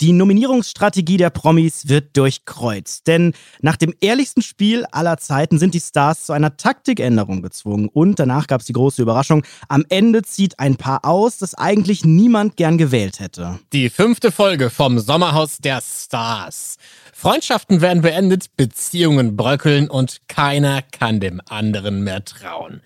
[0.00, 3.08] Die Nominierungsstrategie der Promis wird durchkreuzt.
[3.08, 7.88] Denn nach dem ehrlichsten Spiel aller Zeiten sind die Stars zu einer Taktikänderung gezwungen.
[7.88, 9.42] Und danach gab es die große Überraschung.
[9.68, 13.58] Am Ende zieht ein Paar aus, das eigentlich niemand gern gewählt hätte.
[13.72, 16.76] Die fünfte Folge vom Sommerhaus der Stars.
[17.12, 22.82] Freundschaften werden beendet, Beziehungen bröckeln und keiner kann dem anderen mehr trauen.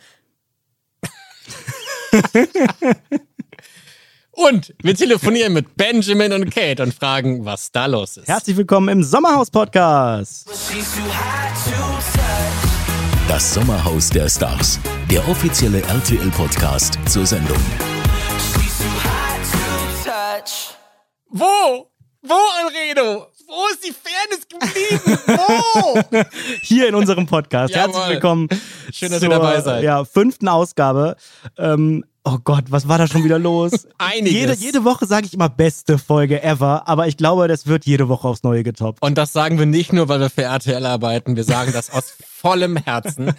[4.50, 8.27] Und wir telefonieren mit Benjamin und Kate und fragen, was da los ist.
[8.27, 10.48] Herzlich willkommen im Sommerhaus-Podcast.
[13.28, 14.80] Das Sommerhaus der Stars.
[15.09, 17.56] Der offizielle RTL-Podcast zur Sendung.
[21.29, 21.88] Wo?
[22.23, 22.34] Wo,
[22.65, 23.29] Alredo?
[23.46, 25.20] Wo ist die Fairness geblieben?
[25.27, 26.20] Wo?
[26.62, 27.74] Hier in unserem Podcast.
[27.74, 28.48] Herzlich willkommen.
[28.93, 29.84] Schön, dass zur, ihr dabei seid.
[29.84, 31.16] Ja, fünften Ausgabe.
[31.59, 33.86] Ähm, oh Gott, was war da schon wieder los?
[33.98, 34.32] Einiges.
[34.32, 38.08] Jede, jede Woche sage ich immer beste Folge ever, aber ich glaube, das wird jede
[38.08, 39.02] Woche aufs Neue getoppt.
[39.02, 42.14] Und das sagen wir nicht nur, weil wir für RTL arbeiten, wir sagen das aus
[42.43, 43.32] vollem Herzen.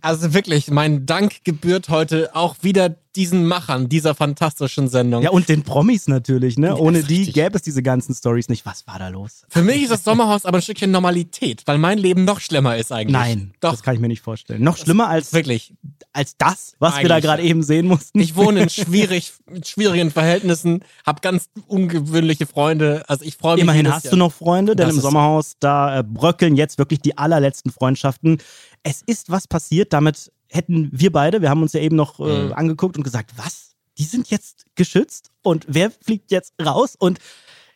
[0.00, 5.22] Also wirklich, mein Dank gebührt heute auch wieder diesen Machern dieser fantastischen Sendung.
[5.22, 6.76] Ja, und den Promis natürlich, ne?
[6.76, 7.34] Ohne die richtig.
[7.34, 8.64] gäbe es diese ganzen Stories nicht.
[8.64, 9.42] Was war da los?
[9.48, 12.92] Für mich ist das Sommerhaus aber ein Stückchen Normalität, weil mein Leben noch schlimmer ist
[12.92, 13.12] eigentlich.
[13.12, 14.62] Nein, Doch, das kann ich mir nicht vorstellen.
[14.62, 15.74] Noch schlimmer als, wirklich.
[16.12, 18.20] als das, was wir da Eigentlich, gerade eben sehen mussten.
[18.20, 19.32] Ich wohne in schwierig,
[19.64, 23.02] schwierigen Verhältnissen, habe ganz ungewöhnliche Freunde.
[23.08, 23.62] Also ich freue mich.
[23.64, 24.12] Immerhin hast Jahr.
[24.12, 25.02] du noch Freunde, denn Das im.
[25.02, 28.38] Sommerhaus, da äh, bröckeln jetzt wirklich die allerletzten Freundschaften.
[28.82, 32.46] Es ist was passiert, damit hätten wir beide, wir haben uns ja eben noch äh,
[32.46, 32.52] Mhm.
[32.52, 33.72] angeguckt und gesagt, was?
[33.98, 36.94] Die sind jetzt geschützt und wer fliegt jetzt raus?
[36.98, 37.18] Und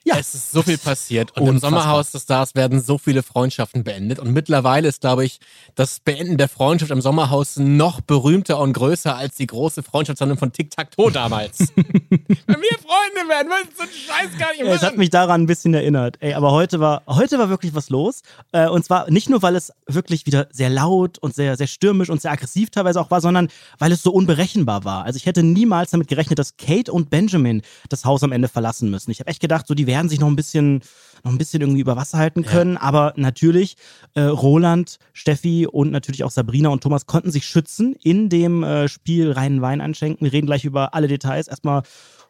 [0.04, 1.70] ja, Es ist so viel passiert und im Unfassbar.
[1.70, 5.38] Sommerhaus des Stars werden so viele Freundschaften beendet und mittlerweile ist, glaube ich,
[5.74, 10.52] das Beenden der Freundschaft im Sommerhaus noch berühmter und größer als die große Freundschaftssendung von
[10.52, 11.58] Tic Tac Toe damals.
[11.76, 14.98] Wenn wir Freunde werden, wollen wir so einen Scheiß gar nicht es hat machen.
[14.98, 16.16] mich daran ein bisschen erinnert.
[16.20, 18.22] Ey, aber heute war, heute war wirklich was los.
[18.52, 22.10] Äh, und zwar nicht nur, weil es wirklich wieder sehr laut und sehr, sehr stürmisch
[22.10, 25.04] und sehr aggressiv teilweise auch war, sondern weil es so unberechenbar war.
[25.04, 28.90] Also ich hätte niemals damit gerechnet, dass Kate und Benjamin das Haus am Ende verlassen
[28.90, 29.10] müssen.
[29.10, 30.80] Ich habe echt gedacht, so die werden sich noch ein bisschen,
[31.22, 32.76] noch ein bisschen irgendwie über Wasser halten können.
[32.76, 33.76] Aber natürlich,
[34.14, 38.88] äh, Roland, Steffi und natürlich auch Sabrina und Thomas konnten sich schützen in dem äh,
[38.88, 40.24] Spiel reinen Wein anschenken.
[40.24, 41.48] Wir reden gleich über alle Details.
[41.48, 41.82] Erstmal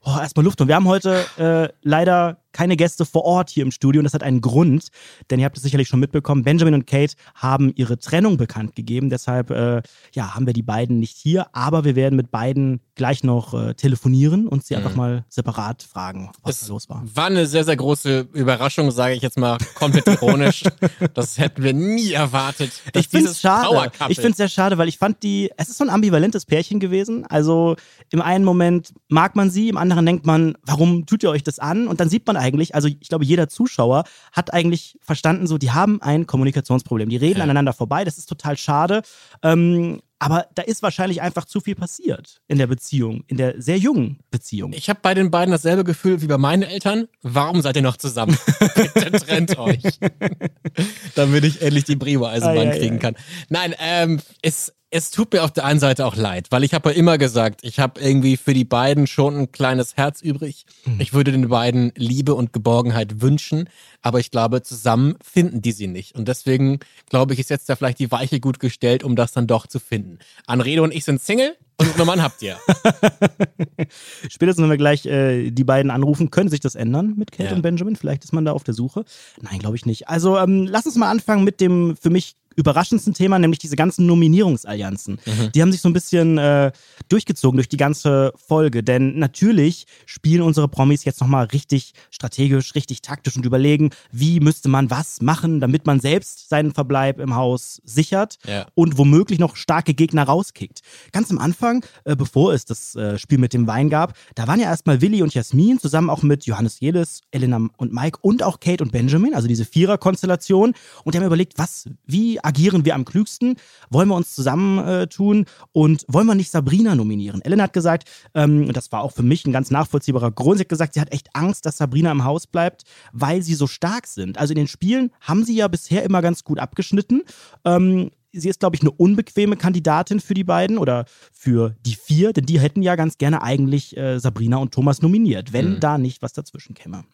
[0.04, 0.60] Oh, erstmal Luft.
[0.60, 4.14] Und wir haben heute äh, leider keine Gäste vor Ort hier im Studio und das
[4.14, 4.88] hat einen Grund,
[5.30, 6.42] denn ihr habt es sicherlich schon mitbekommen.
[6.42, 9.82] Benjamin und Kate haben ihre Trennung bekannt gegeben, deshalb äh,
[10.14, 13.74] ja, haben wir die beiden nicht hier, aber wir werden mit beiden gleich noch äh,
[13.74, 17.02] telefonieren und sie einfach mal separat fragen, was Es da los war.
[17.14, 20.64] War eine sehr, sehr große Überraschung, sage ich jetzt mal komplett ironisch.
[21.14, 22.70] das hätten wir nie erwartet.
[22.94, 23.90] Ich finde es schade.
[24.08, 26.80] Ich finde es sehr schade, weil ich fand die, es ist so ein ambivalentes Pärchen
[26.80, 27.26] gewesen.
[27.26, 27.76] Also
[28.10, 31.58] im einen Moment mag man sie, im anderen denkt man, warum tut ihr euch das
[31.58, 31.88] an?
[31.88, 35.70] Und dann sieht man eigentlich, also ich glaube, jeder Zuschauer hat eigentlich verstanden, so, die
[35.70, 37.08] haben ein Kommunikationsproblem.
[37.08, 37.44] Die reden Ja.
[37.44, 38.04] aneinander vorbei.
[38.04, 39.02] Das ist total schade.
[39.42, 43.76] Ähm, aber da ist wahrscheinlich einfach zu viel passiert in der Beziehung, in der sehr
[43.78, 44.72] jungen Beziehung.
[44.72, 47.08] Ich habe bei den beiden dasselbe Gefühl wie bei meinen Eltern.
[47.22, 48.36] Warum seid ihr noch zusammen?
[48.94, 49.82] Bitte trennt euch.
[51.14, 52.98] Damit ich endlich die Brio-Eisenbahn Ei, ei, kriegen ei.
[53.00, 53.16] kann.
[53.48, 56.90] Nein, ähm, es, es tut mir auf der einen Seite auch leid, weil ich habe
[56.90, 60.66] ja immer gesagt, ich habe irgendwie für die beiden schon ein kleines Herz übrig.
[60.84, 61.00] Hm.
[61.00, 63.70] Ich würde den beiden Liebe und Geborgenheit wünschen,
[64.02, 66.14] aber ich glaube, zusammen finden die sie nicht.
[66.14, 69.46] Und deswegen glaube ich, ist jetzt da vielleicht die Weiche gut gestellt, um das dann
[69.46, 70.18] doch zu finden.
[70.46, 72.58] Anredo und ich sind Single und einen Mann habt ihr.
[74.28, 77.54] Spätestens, wenn wir gleich äh, die beiden anrufen, könnte sich das ändern mit Kate Ja.
[77.56, 77.96] und Benjamin.
[77.96, 79.04] Vielleicht ist man da auf der Suche.
[79.40, 80.08] Nein, glaube ich nicht.
[80.08, 84.06] Also ähm, lass uns mal anfangen mit dem für mich überraschendsten Thema, nämlich diese ganzen
[84.06, 85.18] Nominierungsallianzen.
[85.54, 86.72] Die haben sich so ein bisschen äh,
[87.08, 88.82] durchgezogen durch die ganze Folge.
[88.82, 94.68] Denn natürlich spielen unsere Promis jetzt nochmal richtig strategisch, richtig taktisch und überlegen, wie müsste
[94.68, 98.66] man was machen, damit man selbst seinen Verbleib im Haus sichert Ja.
[98.74, 100.80] und womöglich noch starke Gegner rauskickt.
[101.12, 104.60] Ganz am Anfang, äh, bevor es das äh, Spiel mit dem Wein gab, da waren
[104.60, 108.60] ja erstmal Willi und Jasmin zusammen auch mit Johannes Jelis, Elena und Mike und auch
[108.60, 110.74] Kate und Benjamin, also diese Vierer-Konstellation.
[111.04, 113.56] Und die haben überlegt, was, wie agieren wir am klügsten?
[113.90, 117.42] Wollen wir uns zusammentun äh, und wollen wir nicht Sabrina nominieren?
[117.42, 120.64] Elena hat gesagt, ähm, und das war auch für mich ein ganz nachvollziehbarer Grund, sie
[120.64, 124.06] hat gesagt, sie hat echt Angst, dass Sabrina im Haus bleibt, weil sie so stark
[124.06, 124.38] sind.
[124.38, 127.22] Also in den Spielen haben sie ja bisher immer ganz gut abgeschnitten.
[127.64, 132.32] Ähm, sie ist, glaube ich, eine unbequeme Kandidatin für die beiden oder für die vier,
[132.32, 136.22] denn die hätten ja ganz gerne eigentlich äh, Sabrina und Thomas nominiert, wenn da nicht
[136.22, 137.04] was dazwischen käme.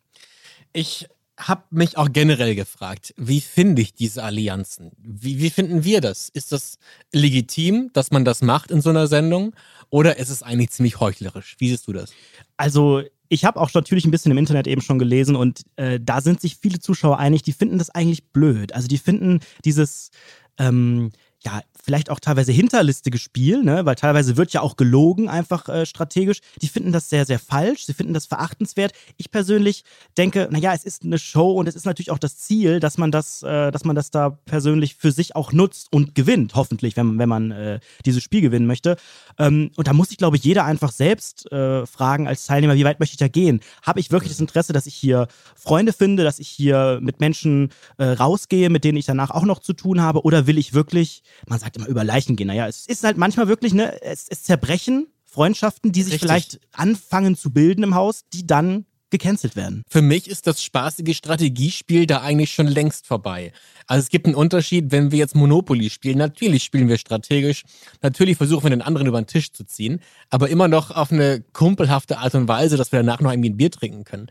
[0.72, 1.08] Ich
[1.38, 4.90] habe mich auch generell gefragt, wie finde ich diese Allianzen?
[4.98, 6.28] Wie, wie finden wir das?
[6.28, 6.78] Ist das
[7.12, 9.54] legitim, dass man das macht in so einer Sendung?
[9.88, 11.56] Oder ist es eigentlich ziemlich heuchlerisch?
[11.58, 12.12] Wie siehst du das?
[12.56, 16.20] Also ich habe auch natürlich ein bisschen im Internet eben schon gelesen und äh, da
[16.20, 18.74] sind sich viele Zuschauer einig, die finden das eigentlich blöd.
[18.74, 20.10] Also die finden dieses,
[20.58, 21.10] ähm,
[21.44, 23.86] ja, vielleicht auch teilweise hinterlistige Spiel, ne?
[23.86, 26.40] weil teilweise wird ja auch gelogen, einfach äh, strategisch.
[26.60, 27.86] Die finden das sehr, sehr falsch.
[27.86, 28.92] Sie finden das verachtenswert.
[29.16, 29.84] Ich persönlich
[30.16, 33.12] denke, naja, es ist eine Show und es ist natürlich auch das Ziel, dass man
[33.12, 37.18] das, äh, dass man das da persönlich für sich auch nutzt und gewinnt, hoffentlich, wenn,
[37.18, 38.96] wenn man äh, dieses Spiel gewinnen möchte.
[39.38, 42.84] Ähm, und da muss sich, glaube ich, jeder einfach selbst äh, fragen als Teilnehmer, wie
[42.84, 43.60] weit möchte ich da gehen?
[43.82, 47.70] Habe ich wirklich das Interesse, dass ich hier Freunde finde, dass ich hier mit Menschen
[47.96, 50.22] äh, rausgehe, mit denen ich danach auch noch zu tun habe?
[50.22, 52.48] Oder will ich wirklich, man sagt immer über Leichen gehen.
[52.48, 56.28] Naja, es ist halt manchmal wirklich, ne, es, es zerbrechen Freundschaften, die sich Richtig.
[56.28, 59.84] vielleicht anfangen zu bilden im Haus, die dann gecancelt werden.
[59.88, 63.52] Für mich ist das spaßige Strategiespiel da eigentlich schon längst vorbei.
[63.86, 66.18] Also es gibt einen Unterschied, wenn wir jetzt Monopoly spielen.
[66.18, 67.64] Natürlich spielen wir strategisch.
[68.02, 70.00] Natürlich versuchen wir den anderen über den Tisch zu ziehen.
[70.28, 73.56] Aber immer noch auf eine kumpelhafte Art und Weise, dass wir danach noch irgendwie ein
[73.56, 74.30] Bier trinken können.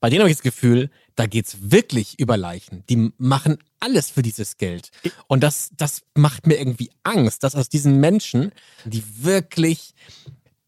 [0.00, 2.84] Bei denen habe ich das Gefühl, da geht's wirklich über Leichen.
[2.88, 4.90] Die machen alles für dieses Geld.
[5.26, 8.52] Und das, das macht mir irgendwie Angst, dass aus diesen Menschen,
[8.84, 9.94] die wirklich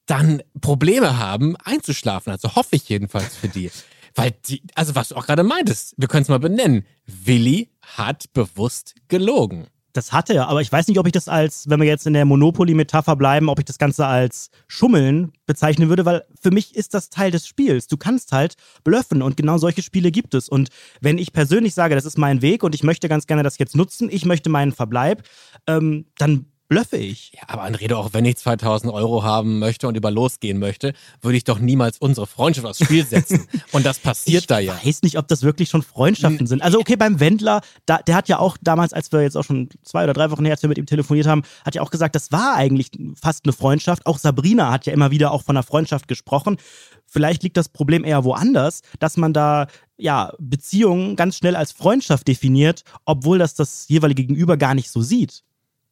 [0.07, 2.33] dann Probleme haben, einzuschlafen.
[2.33, 3.71] Also hoffe ich jedenfalls für die.
[4.15, 6.87] Weil die, also was du auch gerade meintest, wir können es mal benennen.
[7.07, 9.69] Willi hat bewusst gelogen.
[9.99, 12.13] Das hatte er, aber ich weiß nicht, ob ich das als, wenn wir jetzt in
[12.13, 16.95] der Monopoly-Metapher bleiben, ob ich das Ganze als Schummeln bezeichnen würde, weil für mich ist
[16.95, 17.89] das Teil des Spiels.
[17.89, 18.55] Du kannst halt
[18.85, 20.49] bluffen und genau solche Spiele gibt es.
[20.49, 20.69] Und
[21.01, 23.75] wenn ich persönlich sage, das ist mein Weg und ich möchte ganz gerne das jetzt
[23.75, 25.25] nutzen, ich möchte meinen Verbleib,
[25.67, 27.33] ähm, dann blöffe ich.
[27.35, 30.93] Ja, aber Anrede, auch wenn ich 2000 Euro haben möchte und über losgehen möchte,
[31.23, 33.47] würde ich doch niemals unsere Freundschaft aufs Spiel setzen.
[33.73, 34.75] Und das passiert ich da ja.
[34.85, 36.63] weiß nicht, ob das wirklich schon Freundschaften sind.
[36.63, 39.69] Also okay, beim Wendler, da, der hat ja auch damals, als wir jetzt auch schon
[39.83, 42.15] zwei oder drei Wochen her, als wir mit ihm telefoniert haben, hat ja auch gesagt,
[42.15, 42.91] das war eigentlich
[43.21, 44.07] fast eine Freundschaft.
[44.07, 46.59] Auch Sabrina hat ja immer wieder auch von einer Freundschaft gesprochen.
[47.07, 49.67] Vielleicht liegt das Problem eher woanders, dass man da
[49.97, 55.01] ja Beziehungen ganz schnell als Freundschaft definiert, obwohl das das jeweilige Gegenüber gar nicht so
[55.01, 55.43] sieht.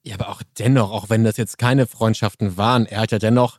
[0.06, 3.58] Ja, aber auch dennoch, auch wenn das jetzt keine Freundschaften waren, er hat ja dennoch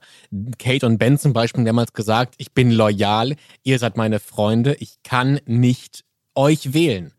[0.57, 5.03] Kate und Ben zum Beispiel damals gesagt, ich bin loyal, ihr seid meine Freunde, ich
[5.03, 6.05] kann nicht
[6.35, 7.11] euch wählen.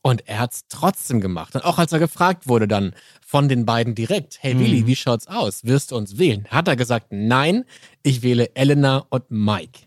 [0.00, 1.56] Und er hat es trotzdem gemacht.
[1.56, 2.94] Und auch als er gefragt wurde dann
[3.26, 5.64] von den beiden direkt, hey Willi, wie schaut's aus?
[5.64, 6.46] Wirst du uns wählen?
[6.48, 7.64] Hat er gesagt, nein,
[8.04, 9.80] ich wähle Elena und Mike.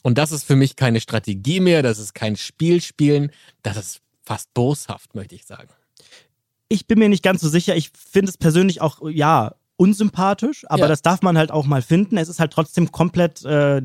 [0.00, 3.30] Und das ist für mich keine Strategie mehr, das ist kein Spiel spielen,
[3.62, 5.68] das ist fast boshaft, möchte ich sagen.
[6.74, 7.76] Ich bin mir nicht ganz so sicher.
[7.76, 10.88] Ich finde es persönlich auch, ja, unsympathisch, aber Ja.
[10.88, 12.16] das darf man halt auch mal finden.
[12.16, 13.82] Es ist halt trotzdem komplett, äh,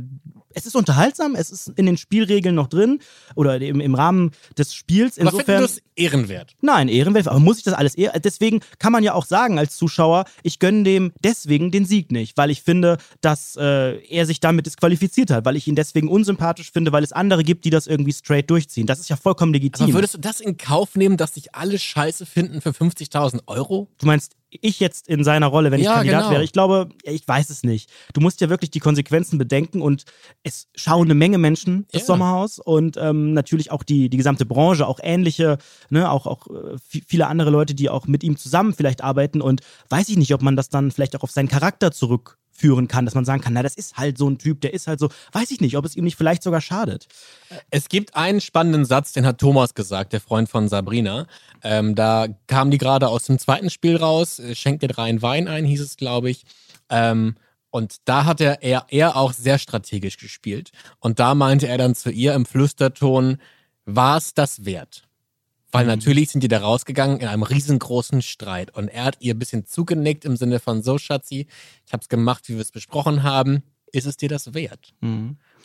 [0.52, 3.00] es ist unterhaltsam, es ist in den Spielregeln noch drin
[3.36, 5.20] oder im, im Rahmen des Spiels.
[5.20, 5.60] Aber finden Insofern.
[5.60, 6.56] du es ehrenwert?
[6.62, 9.78] Nein, Ehrenwert, aber muss ich das alles ehr Deswegen kann man ja auch sagen als
[9.78, 14.40] Zuschauer, ich gönne dem deswegen den Sieg nicht, weil ich finde, dass äh, er sich
[14.40, 17.86] damit disqualifiziert hat, weil ich ihn deswegen unsympathisch finde, weil es andere gibt, die das
[17.86, 18.88] irgendwie straight durchziehen.
[18.88, 19.86] Das ist ja vollkommen legitim.
[19.86, 23.88] Aber würdest du das in Kauf nehmen, dass sich alle Scheiße finden für 50.000 Euro?
[24.00, 26.32] Du meinst, ich jetzt in seiner Rolle, wenn ich Ja, Kandidat genau.
[26.32, 26.44] wäre?
[26.44, 27.90] Ich glaube, ich weiß es nicht.
[28.14, 30.06] Du musst ja wirklich die Konsequenzen bedenken und
[30.44, 32.06] es schauen eine Menge Menschen das Ja.
[32.08, 35.58] Sommerhaus und ähm, natürlich auch die, die gesamte Branche, auch ähnliche,
[35.90, 39.42] ne, auch, auch äh, vi- viele andere Leute, die auch mit ihm zusammen vielleicht arbeiten
[39.42, 41.92] und weiß ich nicht, ob man das dann vielleicht auch auf seinen Charakter
[42.60, 44.88] zurückführen kann, dass man sagen kann, na, das ist halt so ein Typ, der ist
[44.88, 47.08] halt so, weiß ich nicht, ob es ihm nicht vielleicht sogar schadet.
[47.70, 51.28] Es gibt einen spannenden Satz, den hat Thomas gesagt, der Freund von Sabrina.
[51.64, 55.48] Ähm, da kamen die gerade aus dem zweiten Spiel raus, äh, schenkt dir dreien Wein
[55.48, 56.44] ein, hieß es, glaube ich.
[56.90, 57.36] Ähm,
[57.72, 60.72] und da hat er, er, er auch sehr strategisch gespielt.
[61.00, 63.38] Und da meinte er dann zu ihr im Flüsterton,
[63.86, 65.04] war es das wert?
[65.72, 68.76] Weil natürlich sind die da rausgegangen in einem riesengroßen Streit.
[68.76, 71.48] Und er hat ihr ein bisschen zugenickt im Sinne von, so Schatzi,
[71.86, 73.64] ich habe es gemacht, wie wir es besprochen haben.
[73.92, 74.94] Ist es dir das wert?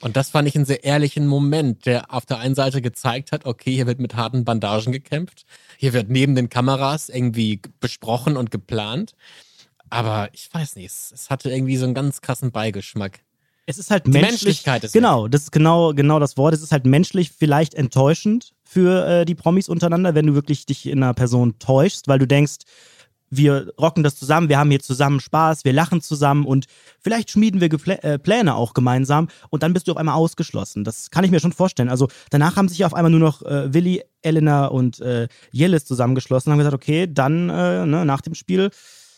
[0.01, 3.45] Und das fand ich einen sehr ehrlichen Moment, der auf der einen Seite gezeigt hat,
[3.45, 5.45] okay, hier wird mit harten Bandagen gekämpft,
[5.79, 9.15] hier wird neben den Kameras irgendwie besprochen und geplant.
[9.91, 13.21] Aber ich weiß nicht, es, hatte irgendwie so einen ganz krassen Beigeschmack.
[13.67, 14.31] Es ist halt menschlich.
[14.31, 16.53] Menschlichkeit ist Genau, das ist genau, genau das Wort.
[16.53, 20.87] Es ist halt menschlich vielleicht enttäuschend für äh, die Promis untereinander, wenn du wirklich dich
[20.87, 22.57] in einer Person täuschst, weil du denkst,
[23.31, 26.67] wir rocken das zusammen, wir haben hier zusammen Spaß, wir lachen zusammen und
[27.01, 30.83] vielleicht schmieden wir Geplä äh, Pläne auch gemeinsam und dann bist du auf einmal ausgeschlossen.
[30.83, 31.89] Das kann ich mir schon vorstellen.
[31.89, 36.51] Also danach haben sich auf einmal nur noch äh, Willi, Elena und äh, Jellis zusammengeschlossen
[36.51, 38.71] und haben gesagt, okay, dann äh, ne, nach dem Spiel,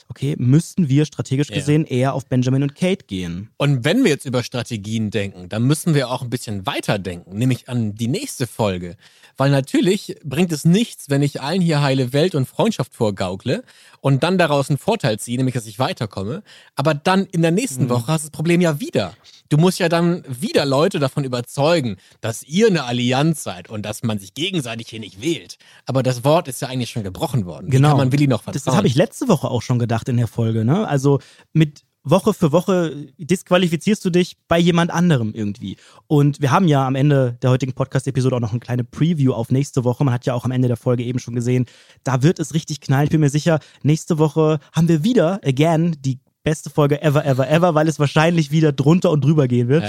[0.09, 1.57] okay, müssten wir strategisch Ja.
[1.57, 3.51] gesehen eher auf Benjamin und Kate gehen.
[3.57, 7.37] Und wenn wir jetzt über Strategien denken, dann müssen wir auch ein bisschen weiter denken,
[7.39, 8.97] nämlich an die nächste Folge.
[9.37, 13.65] Weil natürlich bringt es nichts, wenn ich allen hier heile Welt und Freundschaft vorgaukle
[14.01, 16.43] und dann daraus einen Vorteil ziehe, nämlich dass ich weiterkomme.
[16.75, 19.15] Aber dann in der nächsten Woche hast du das Problem ja wieder.
[19.49, 24.03] Du musst ja dann wieder Leute davon überzeugen, dass ihr eine Allianz seid und dass
[24.03, 25.59] man sich gegenseitig hier nicht wählt.
[25.85, 27.71] Aber das Wort ist ja eigentlich schon gebrochen worden.
[27.71, 27.89] Genau.
[27.89, 28.55] Wie kann man Willi noch vertrauen?
[28.55, 30.65] Das, das habe ich letzte Woche auch schon gedacht in der Folge.
[30.65, 30.87] Ne?
[30.87, 31.21] Also
[31.53, 35.77] mit Woche für Woche disqualifizierst du dich bei jemand anderem irgendwie.
[36.07, 39.51] Und wir haben ja am Ende der heutigen Podcast-Episode auch noch eine kleine Preview auf
[39.51, 40.05] nächste Woche.
[40.05, 41.67] Man hat ja auch am Ende der Folge eben schon gesehen,
[42.05, 43.05] da wird es richtig knallen.
[43.05, 47.51] Ich bin mir sicher, nächste Woche haben wir wieder, again, die beste Folge ever, ever,
[47.51, 49.83] ever, weil es wahrscheinlich wieder drunter und drüber gehen wird.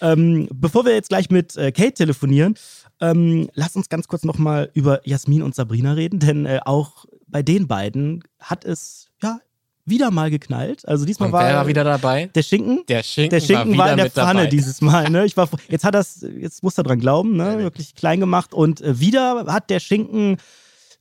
[0.00, 0.12] Ja.
[0.12, 2.54] Ähm, bevor wir jetzt gleich mit äh, Kate telefonieren,
[3.00, 7.42] ähm, lass uns ganz kurz nochmal über Jasmin und Sabrina reden, denn äh, auch bei
[7.42, 9.40] den beiden hat es ja
[9.84, 10.86] wieder mal geknallt.
[10.86, 12.30] Also diesmal war, wer war wieder dabei?
[12.32, 12.84] der Schinken.
[12.88, 14.50] Der Schinken, Der Schinken war, war, in der Pfanne dabei.
[14.50, 15.10] dieses Mal.
[15.10, 15.26] Ne?
[15.26, 17.58] Ich war, jetzt hat das, jetzt muss er dran glauben, ne?
[17.58, 18.54] Wirklich klein gemacht.
[18.54, 20.36] Und äh, wieder hat der Schinken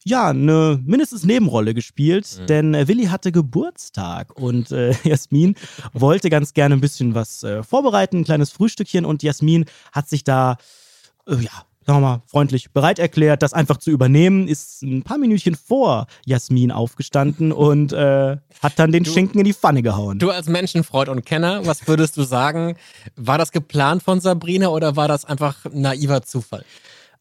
[0.05, 2.45] ja eine mindestens Nebenrolle gespielt, Mhm.
[2.48, 5.55] denn äh, Willi hatte Geburtstag und äh, Jasmin
[5.93, 10.24] wollte ganz gerne ein bisschen was äh, vorbereiten, ein kleines Frühstückchen und Jasmin hat sich
[10.24, 10.57] da
[11.27, 11.51] äh, ja
[11.86, 16.07] sagen wir mal, freundlich bereit erklärt, das einfach zu übernehmen, ist ein paar Minütchen vor
[16.25, 20.17] Jasmin aufgestanden und äh, hat dann den Du- Schinken in die Pfanne gehauen.
[20.17, 22.77] Du als Menschenfreund und Kenner, was würdest du sagen?
[23.17, 26.63] War das geplant von Sabrina oder war das einfach naiver Zufall?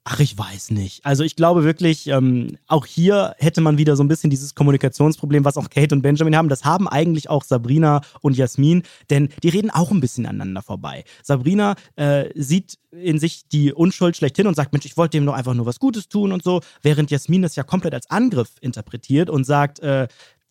[0.05, 1.07] Ach, ich weiß nicht.
[1.07, 5.45] Also ich glaube wirklich, ähm, auch hier hätte man wieder so ein bisschen dieses Kommunikationsproblem,
[5.45, 6.49] was auch Kate und Benjamin haben.
[6.49, 11.05] Das haben eigentlich auch Sabrina und Jasmin, denn die reden auch ein bisschen aneinander vorbei.
[11.23, 15.35] Sabrina äh, sieht in sich die Unschuld schlechthin und sagt, Mensch, ich wollte dem doch
[15.35, 19.31] einfach nur was Gutes tun und so, während Jasmin das ja komplett als Angriff interpretiert
[19.31, 20.09] und sagt, äh,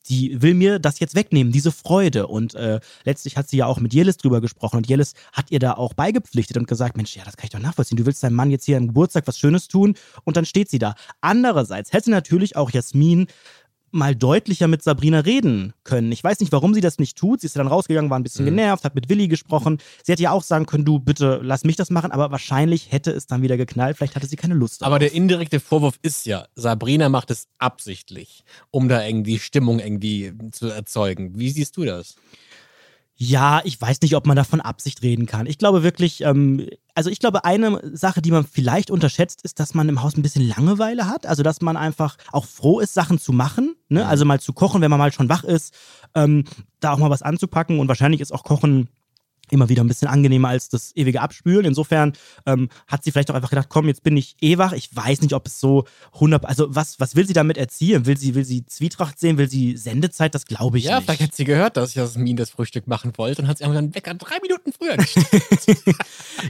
[0.09, 2.27] die will mir das jetzt wegnehmen, diese Freude.
[2.27, 5.59] Und äh, letztlich hat sie ja auch mit Jelis drüber gesprochen und Jelis hat ihr
[5.59, 7.97] da auch beigepflichtet und gesagt, Mensch, ja, das kann ich doch nachvollziehen.
[7.97, 10.79] Du willst deinem Mann jetzt hier am Geburtstag was Schönes tun und dann steht sie
[10.79, 10.95] da.
[11.21, 13.27] Andererseits hätte natürlich auch Jasmin
[13.91, 16.11] mal deutlicher mit Sabrina reden können.
[16.11, 17.41] Ich weiß nicht, warum sie das nicht tut.
[17.41, 18.49] Sie ist dann rausgegangen, war ein bisschen Mhm.
[18.51, 19.79] genervt, hat mit Willi gesprochen.
[20.03, 23.11] Sie hätte ja auch sagen können, du bitte lass mich das machen, aber wahrscheinlich hätte
[23.11, 23.97] es dann wieder geknallt.
[23.97, 25.11] Vielleicht hatte sie keine Lust Aber darauf.
[25.11, 30.67] der indirekte Vorwurf ist ja, Sabrina macht es absichtlich, um da irgendwie Stimmung irgendwie zu
[30.67, 31.37] erzeugen.
[31.37, 32.15] Wie siehst du das?
[33.23, 35.45] Ja, ich weiß nicht, ob man da von Absicht reden kann.
[35.45, 39.75] Ich glaube wirklich, ähm, also ich glaube, eine Sache, die man vielleicht unterschätzt, ist, dass
[39.75, 41.27] man im Haus ein bisschen Langeweile hat.
[41.27, 43.75] Also, dass man einfach auch froh ist, Sachen zu machen.
[43.89, 44.07] Ne?
[44.07, 45.71] Also mal zu kochen, wenn man mal schon wach ist,
[46.15, 46.45] ähm,
[46.79, 47.77] da auch mal was anzupacken.
[47.77, 48.89] Und wahrscheinlich ist auch Kochen
[49.51, 51.65] immer wieder ein bisschen angenehmer als das ewige Abspülen.
[51.65, 52.13] Insofern
[52.45, 54.73] ähm, hat sie vielleicht auch einfach gedacht, komm, jetzt bin ich eh wach.
[54.73, 58.05] Ich weiß nicht, ob es so 100, also was, was will sie damit erzielen?
[58.05, 59.37] Will sie, will sie Zwietracht sehen?
[59.37, 60.33] Will sie Sendezeit?
[60.33, 61.05] Das glaube ich ja, nicht.
[61.05, 63.93] vielleicht hat sie gehört, dass Jasmin das Frühstück machen wollte und hat sie einfach einen
[63.93, 65.27] Wecker drei Minuten früher gestellt.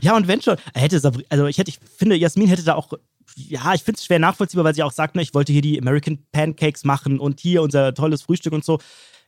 [0.01, 2.93] Ja, und wenn schon, hätte Sabri also ich hätte, ich finde, Jasmin hätte da auch,
[3.35, 5.79] ja, ich finde es schwer nachvollziehbar, weil sie auch sagt, ne, ich wollte hier die
[5.79, 8.79] American Pancakes machen und hier unser tolles Frühstück und so.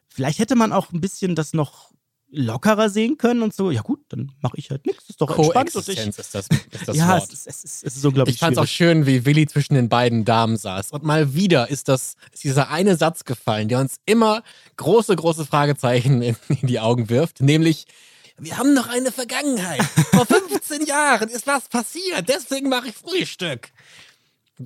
[0.08, 1.92] Vielleicht hätte man auch ein bisschen das noch
[2.34, 3.72] lockerer sehen können und so.
[3.72, 5.76] Ja gut, dann mache ich halt nichts, ist doch entspannt.
[5.76, 7.32] Und ich, ist das, ist das ja, Wort.
[7.32, 9.88] es es, ist, es ist unglaublich Ich fand es auch schön, wie Willi zwischen den
[9.88, 10.92] beiden Damen saß.
[10.92, 14.44] Und mal wieder ist das ist dieser eine Satz gefallen, der uns immer
[14.78, 17.86] große, große Fragezeichen in, in die Augen wirft, nämlich
[18.40, 19.84] wir haben noch eine Vergangenheit.
[20.12, 23.70] Vor 15 Jahren ist was passiert, deswegen mache ich Frühstück.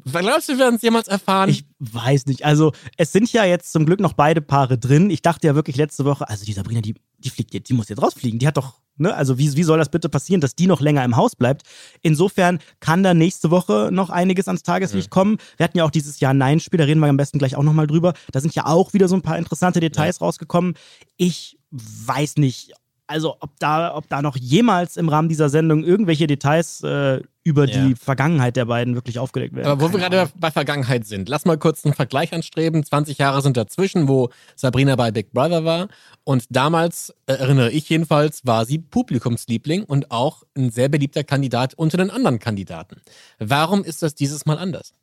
[0.05, 1.49] Glaubst du, wir werden es jemals erfahren?
[1.49, 2.45] Ich weiß nicht.
[2.45, 5.09] Also, es sind ja jetzt zum Glück noch beide Paare drin.
[5.09, 7.89] Ich dachte ja wirklich letzte Woche, also die Sabrina, die, die fliegt jetzt, die muss
[7.89, 8.39] jetzt rausfliegen.
[8.39, 11.03] Die hat doch, ne, also wie, wie soll das bitte passieren, dass die noch länger
[11.03, 11.63] im Haus bleibt?
[12.01, 15.37] Insofern kann da nächste Woche noch einiges ans Tageslicht kommen.
[15.57, 17.87] Wir hatten ja auch dieses Jahr Nein-Spiel, da reden wir am besten gleich auch nochmal
[17.87, 18.13] drüber.
[18.31, 20.75] Da sind ja auch wieder so ein paar interessante Details rausgekommen.
[21.17, 22.73] Ich weiß nicht,
[23.07, 27.65] also ob da, ob da noch jemals im Rahmen dieser Sendung irgendwelche Details äh, über
[27.65, 27.85] Ja.
[27.87, 29.67] die Vergangenheit der beiden wirklich aufgedeckt werden.
[29.67, 32.83] Aber wo wir Keine gerade bei Vergangenheit sind, lass mal kurz einen Vergleich anstreben.
[32.83, 35.87] 20 Jahre sind dazwischen, wo Sabrina bei Big Brother war.
[36.25, 41.73] Und damals, äh, erinnere ich jedenfalls, war sie Publikumsliebling und auch ein sehr beliebter Kandidat
[41.75, 42.97] unter den anderen Kandidaten.
[43.39, 44.93] Warum ist das dieses Mal anders?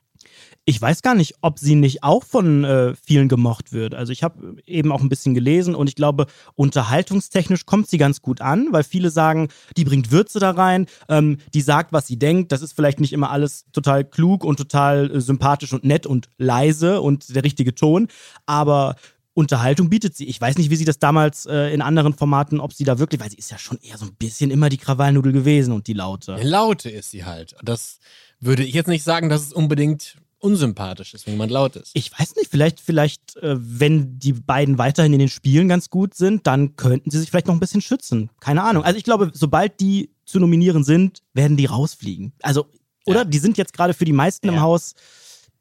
[0.66, 3.94] Ich weiß gar nicht, ob sie nicht auch von äh, vielen gemocht wird.
[3.94, 8.23] Also ich habe eben auch ein bisschen gelesen und ich glaube, unterhaltungstechnisch kommt sie ganz
[8.23, 12.18] gut an, weil viele sagen, die bringt Würze da rein, ähm, die sagt, was sie
[12.18, 12.50] denkt.
[12.50, 16.30] Das ist vielleicht nicht immer alles total klug und total äh, sympathisch und nett und
[16.38, 18.09] leise und der richtige Ton,
[18.47, 18.97] aber
[19.35, 20.26] Unterhaltung bietet sie.
[20.26, 23.21] Ich weiß nicht, wie sie das damals äh, in anderen Formaten, ob sie da wirklich,
[23.21, 25.92] weil sie ist ja schon eher so ein bisschen immer die Krawallnudel gewesen und die
[25.92, 26.37] Laute.
[26.40, 27.56] Laute ist sie halt.
[27.62, 27.99] Das
[28.38, 31.90] würde ich jetzt nicht sagen, dass es unbedingt unsympathisch ist, wenn jemand laut ist.
[31.94, 36.14] Ich weiß nicht, vielleicht, vielleicht, äh, wenn die beiden weiterhin in den Spielen ganz gut
[36.14, 38.30] sind, dann könnten sie sich vielleicht noch ein bisschen schützen.
[38.40, 38.84] Keine Ahnung.
[38.84, 42.32] Also ich glaube, sobald die zu nominieren sind, werden die rausfliegen.
[42.42, 42.66] Also,
[43.06, 43.20] oder?
[43.20, 43.24] Ja.
[43.24, 44.60] Die sind jetzt gerade für die meisten im Ja.
[44.60, 44.94] Haus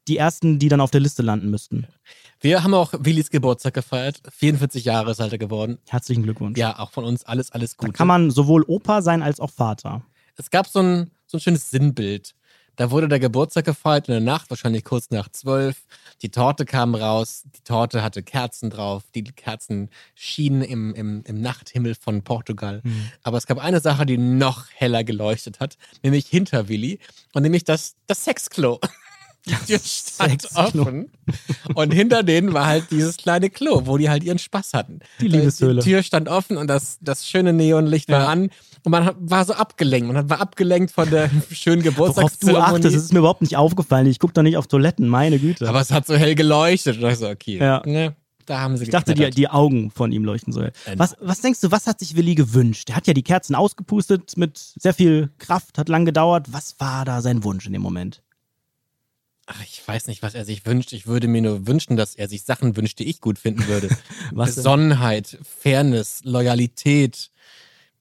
[0.06, 1.86] die ersten, die dann auf der Liste landen müssten.
[2.40, 4.20] Wir haben auch Willis Geburtstag gefeiert.
[4.36, 5.78] 44 Jahre ist er geworden.
[5.88, 6.58] Herzlichen Glückwunsch.
[6.58, 7.96] Ja, auch von uns alles, alles Da Gute.
[7.96, 10.02] kann man sowohl Opa sein als auch Vater.
[10.36, 12.34] es gab so ein, so ein schönes Sinnbild.
[12.76, 15.84] Da wurde der Geburtstag gefeiert in der Nacht, wahrscheinlich kurz nach zwölf.
[16.22, 17.44] Die Torte kam raus.
[17.56, 19.04] Die Torte hatte Kerzen drauf.
[19.14, 22.82] Die Kerzen schienen im, im, im Nachthimmel von Portugal.
[23.22, 26.98] Aber es gab eine Sache, die noch heller geleuchtet hat, nämlich hinter Willi.
[27.32, 28.80] Und nämlich das, das Sexklo.
[29.46, 30.82] Die Tür stand Sexklo.
[30.84, 31.10] offen.
[31.74, 35.00] Und hinter denen war halt dieses kleine Klo, wo die halt ihren Spaß hatten.
[35.20, 35.82] Die Liebeshöhle.
[35.82, 38.28] Die Tür stand offen und das, das schöne Neonlicht war Ja.
[38.28, 38.48] an.
[38.84, 40.12] Und man war so abgelenkt.
[40.12, 42.64] Man war abgelenkt von der schönen Worauf du Geburtstagszeremonie.
[42.64, 44.06] achtest, das ist mir überhaupt nicht aufgefallen.
[44.06, 45.66] Ich gucke doch nicht auf Toiletten, meine Güte.
[45.68, 47.02] Aber es hat so hell geleuchtet.
[47.02, 47.56] Und ich so, okay.
[47.58, 47.82] Ja.
[47.86, 48.14] Ne,
[48.44, 50.60] da haben sie ich dachte, die, die Augen von ihm leuchten so.
[50.60, 50.72] hell.
[50.84, 52.90] Äh, Was, was denkst du, was hat sich Willi gewünscht?
[52.90, 56.48] Er hat ja die Kerzen ausgepustet mit sehr viel Kraft, hat lang gedauert.
[56.52, 58.22] Was war da sein Wunsch in dem Moment?
[59.46, 60.92] Ach, ich weiß nicht, was er sich wünscht.
[60.92, 63.88] Ich würde mir nur wünschen, dass er sich Sachen wünscht, die ich gut finden würde.
[64.32, 67.30] Besonnenheit, Fairness, Loyalität.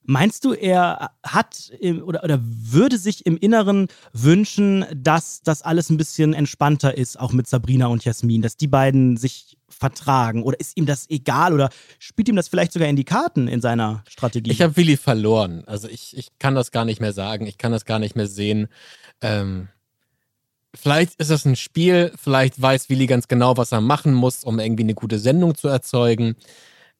[0.06, 1.72] Meinst du, er hat
[2.04, 7.32] oder, oder würde sich im Inneren wünschen, dass das alles ein bisschen entspannter ist, auch
[7.32, 10.44] mit Sabrina und Jasmin, dass die beiden sich vertragen?
[10.44, 11.70] Oder ist ihm das egal oder
[12.00, 14.52] spielt ihm das vielleicht sogar in die Karten in seiner Strategie?
[14.52, 15.64] Ich habe Willi verloren.
[15.68, 17.48] Also ich, ich kann das gar nicht mehr sagen.
[17.48, 18.68] Ich kann das gar nicht mehr sehen.
[19.22, 19.70] Ähm,
[20.74, 22.12] vielleicht ist das ein Spiel.
[22.22, 25.70] Vielleicht weiß Willi ganz genau, was er machen muss, um irgendwie eine gute Sendung zu
[25.70, 26.36] erzeugen.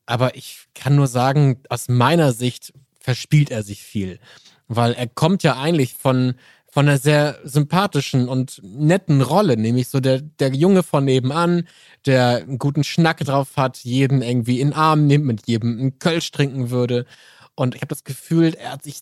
[0.06, 4.20] Aber ich kann nur sagen, aus meiner Sicht verspielt er sich viel.
[4.68, 6.36] Weil er kommt ja eigentlich von,
[6.72, 11.68] von einer sehr sympathischen und netten Rolle, nämlich so der, der Junge von nebenan,
[12.06, 16.00] der einen guten Schnack drauf hat, jeden irgendwie in den Arm nimmt, mit jedem einen
[16.00, 17.06] Kölsch trinken würde.
[17.56, 19.02] Und ich habe das Gefühl, er hat sich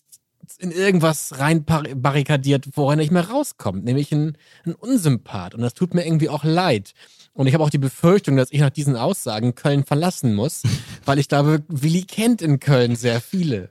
[0.58, 5.54] in irgendwas rein par- barrikadiert, wo er nicht mehr rauskommt, nämlich ein, ein Unsympath.
[5.54, 6.92] Und das tut mir irgendwie auch leid.
[7.32, 10.62] Und ich habe auch die Befürchtung, dass ich nach diesen Aussagen Köln verlassen muss,
[11.04, 13.70] weil ich glaube, Willi kennt in Köln sehr viele.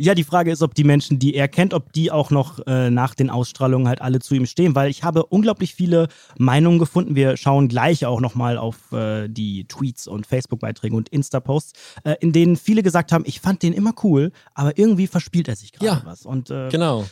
[0.00, 2.88] Ja, die Frage ist, ob die Menschen, die er kennt, ob die auch noch äh,
[2.88, 6.06] nach den Ausstrahlungen halt alle zu ihm stehen, weil ich habe unglaublich viele
[6.38, 7.16] Meinungen gefunden.
[7.16, 11.72] Wir schauen gleich auch nochmal auf äh, die Tweets und Facebook-Beiträge und Insta-Posts,
[12.04, 15.56] äh, in denen viele gesagt haben, ich fand den immer cool, aber irgendwie verspielt er
[15.56, 16.24] sich gerade Ja, was.
[16.24, 17.04] Und äh, Genau.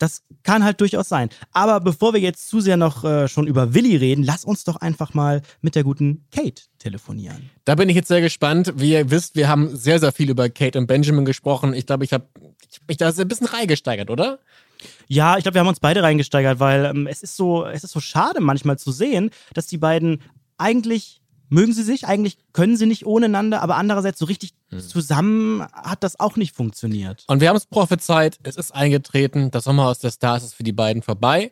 [0.00, 1.28] Das kann halt durchaus sein.
[1.52, 4.76] Aber bevor wir jetzt zu sehr noch äh, schon über Willi reden, lass uns doch
[4.76, 7.50] einfach mal mit der guten Kate telefonieren.
[7.66, 8.72] Da bin ich jetzt sehr gespannt.
[8.76, 11.74] Wie ihr wisst, wir haben sehr, sehr viel über Kate und Benjamin gesprochen.
[11.74, 12.26] Ich glaube, ich habe
[12.70, 14.38] ich hab mich da ein bisschen reingesteigert, oder?
[15.06, 17.90] Ja, ich glaube, wir haben uns beide reingesteigert, weil ähm, es ist so, es ist
[17.90, 20.22] so schade manchmal zu sehen, dass die beiden
[20.56, 21.19] eigentlich
[21.50, 26.02] mögen sie sich, eigentlich können sie nicht ohne einander, aber andererseits so richtig zusammen hat
[26.02, 27.24] das auch nicht funktioniert.
[27.26, 30.72] Und wir haben es prophezeit, es ist eingetreten, das Sommerhaus der Stars ist für die
[30.72, 31.50] beiden vorbei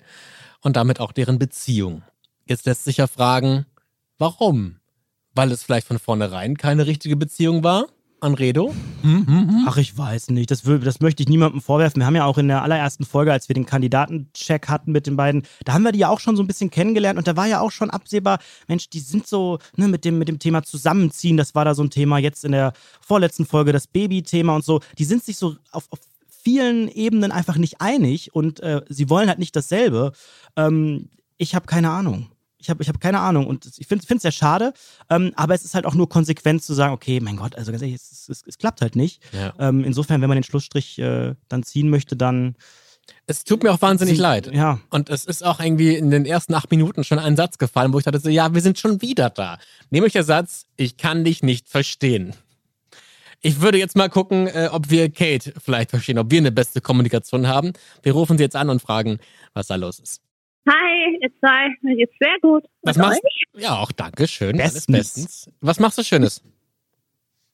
[0.63, 2.03] und damit auch deren Beziehung.
[2.47, 3.67] Jetzt lässt sich ja fragen,
[4.19, 4.77] warum?
[5.35, 7.87] Weil es vielleicht von vornherein keine richtige Beziehung war?
[8.21, 8.75] Anredo?
[9.03, 9.65] Hm, hm, hm.
[9.67, 10.51] Ach, ich weiß nicht.
[10.51, 12.01] Das, will, das möchte ich niemandem vorwerfen.
[12.01, 15.17] Wir haben ja auch in der allerersten Folge, als wir den Kandidatencheck hatten mit den
[15.17, 17.47] beiden, da haben wir die ja auch schon so ein bisschen kennengelernt und da war
[17.47, 21.37] ja auch schon absehbar, Mensch, die sind so ne, mit, dem, mit dem Thema Zusammenziehen,
[21.37, 22.19] das war da so ein Thema.
[22.19, 24.81] Jetzt in der vorletzten Folge das Baby-Thema und so.
[24.99, 26.01] Die sind sich so auf, auf
[26.43, 30.13] vielen Ebenen einfach nicht einig und äh, sie wollen halt nicht dasselbe.
[30.57, 32.29] Ähm, ich habe keine Ahnung.
[32.61, 34.73] Ich habe ich hab keine Ahnung und ich finde es sehr schade,
[35.11, 37.83] ähm, aber es ist halt auch nur konsequent zu sagen, okay, mein Gott, also ganz
[37.83, 39.23] ehrlich, es, es, es klappt halt nicht.
[39.33, 39.55] Ja.
[39.61, 42.57] Ähm, insofern, wenn man den Schlussstrich äh, dann ziehen möchte, dann.
[43.27, 44.53] Es tut mir auch wahnsinnig Sie- leid.
[44.53, 44.81] Ja.
[44.90, 47.99] Und es ist auch irgendwie in den ersten acht Minuten schon ein Satz gefallen, wo
[47.99, 49.59] ich dachte so, ja, wir sind schon wieder da.
[49.90, 52.35] Nämlich der Satz, ich kann dich nicht verstehen.
[53.40, 56.81] Ich würde jetzt mal gucken, äh, ob wir Kate vielleicht verstehen, ob wir eine beste
[56.81, 57.73] Kommunikation haben.
[58.03, 59.21] Wir rufen sie jetzt an und fragen,
[59.55, 60.21] was da los ist.
[60.69, 61.69] Hi, ihr zwei.
[61.81, 62.65] Mir geht's sehr gut.
[62.83, 63.63] Was Mit machst euch?
[63.63, 64.61] Ja, auch danke schön.
[64.61, 64.97] Alles Bestens.
[64.97, 65.51] bestens.
[65.61, 66.43] Was machst du Schönes?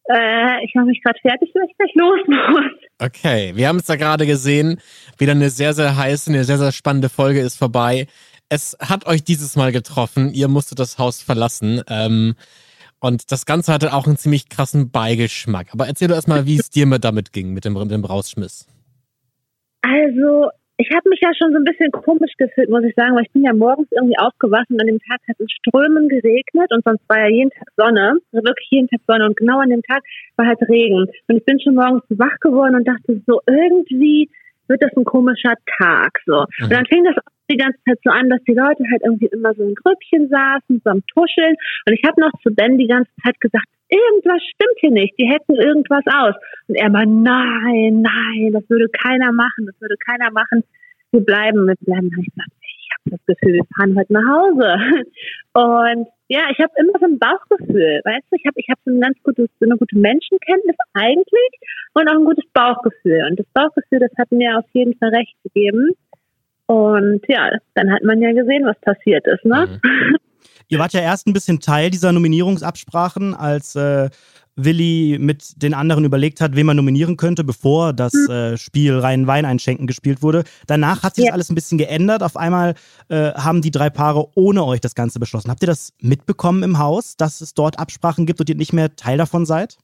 [0.09, 2.73] Äh, ich mache mich gerade fertig, weil ich gleich los muss.
[2.99, 4.81] Okay, wir haben es da gerade gesehen.
[5.19, 8.07] Wieder eine sehr, sehr heiße, eine sehr, sehr spannende Folge ist vorbei.
[8.49, 10.33] Es hat euch dieses Mal getroffen.
[10.33, 11.83] Ihr musstet das Haus verlassen.
[11.89, 12.35] Ähm,
[13.01, 15.69] und das Ganze hatte auch einen ziemlich krassen Beigeschmack.
[15.73, 18.67] Aber erzähl doch erstmal, wie es dir mit damit ging, mit dem, mit dem Rausschmiss.
[19.83, 23.23] Also, ich habe mich ja schon so ein bisschen komisch gefühlt, muss ich sagen, weil
[23.23, 26.83] ich bin ja morgens irgendwie aufgewacht und an dem Tag hat es Strömen geregnet und
[26.85, 29.83] sonst war ja jeden Tag Sonne, also wirklich jeden Tag Sonne und genau an dem
[29.83, 30.03] Tag
[30.37, 31.07] war halt Regen.
[31.29, 34.29] Und ich bin schon morgens wach geworden und dachte so, irgendwie
[34.67, 36.47] wird das ein komischer Tag, so.
[36.63, 37.15] Und dann fing das
[37.51, 40.81] die ganze Zeit so an, dass die Leute halt irgendwie immer so in Grüppchen saßen,
[40.83, 41.55] so am Tuscheln.
[41.87, 45.27] Und ich habe noch zu Ben die ganze Zeit gesagt, irgendwas stimmt hier nicht, die
[45.27, 46.35] hätten irgendwas aus.
[46.69, 50.65] Und er mal, nein, nein, das würde keiner machen, das würde keiner machen.
[51.13, 52.09] Wir bleiben, wir bleiben.
[52.09, 55.05] Und ich gesagt, ich habe das Gefühl, wir fahren heute nach Hause.
[55.55, 58.37] Und Ja, ich habe immer so ein Bauchgefühl, weißt du?
[58.37, 61.51] Ich habe ich hab so ein ganz gutes, so eine gute Menschenkenntnis eigentlich
[61.93, 63.27] und auch ein gutes Bauchgefühl.
[63.29, 65.91] Und das Bauchgefühl, das hat mir auf jeden Fall recht gegeben.
[66.67, 69.79] Und ja, dann hat man ja gesehen, was passiert ist, ne?
[69.83, 70.17] Mhm.
[70.69, 74.11] Ihr wart ja erst ein bisschen Teil dieser Nominierungsabsprachen, als äh,
[74.57, 78.31] Willi mit den anderen überlegt hat, wen man nominieren könnte, bevor das hm.
[78.31, 80.45] äh, Spiel Rein Wein einschenken gespielt wurde.
[80.67, 81.31] Danach hat sich ja.
[81.31, 82.23] das alles ein bisschen geändert.
[82.23, 82.75] Auf einmal
[83.09, 85.51] äh, haben die drei Paare ohne euch das Ganze beschlossen.
[85.51, 88.95] Habt ihr das mitbekommen im Haus, dass es dort Absprachen gibt und ihr nicht mehr
[88.95, 89.77] Teil davon seid?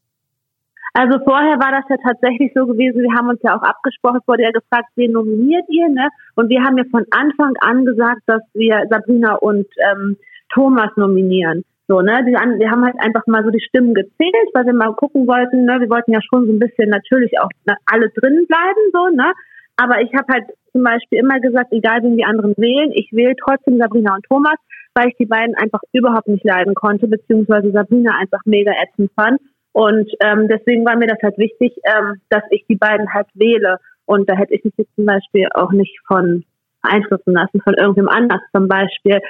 [0.93, 4.27] Also vorher war das ja tatsächlich so gewesen, wir haben uns ja auch abgesprochen, es
[4.27, 6.09] wurde ja gefragt, wen nominiert ihr, ne?
[6.35, 10.17] Und wir haben ja von Anfang an gesagt, dass wir Sabrina und ähm,
[10.53, 11.65] Thomas nominieren.
[11.89, 14.95] So, ne, die, wir haben halt einfach mal so die Stimmen gezählt, weil wir mal
[14.95, 17.51] gucken wollten, ne, wir wollten ja schon so ein bisschen natürlich auch
[17.87, 19.33] alle drin bleiben, so, ne.
[19.77, 23.35] Aber ich habe halt zum Beispiel immer gesagt, egal wen die anderen wählen, ich wähle
[23.35, 24.57] trotzdem Sabrina und Thomas,
[24.95, 29.41] weil ich die beiden einfach überhaupt nicht leiden konnte, beziehungsweise Sabrina einfach mega ätzend fand.
[29.73, 33.79] Und ähm, deswegen war mir das halt wichtig, ähm, dass ich die beiden halt wähle.
[34.05, 36.45] Und da hätte ich mich jetzt zum Beispiel auch nicht von
[36.83, 39.21] beeinflussen lassen, von irgendwem anders zum Beispiel.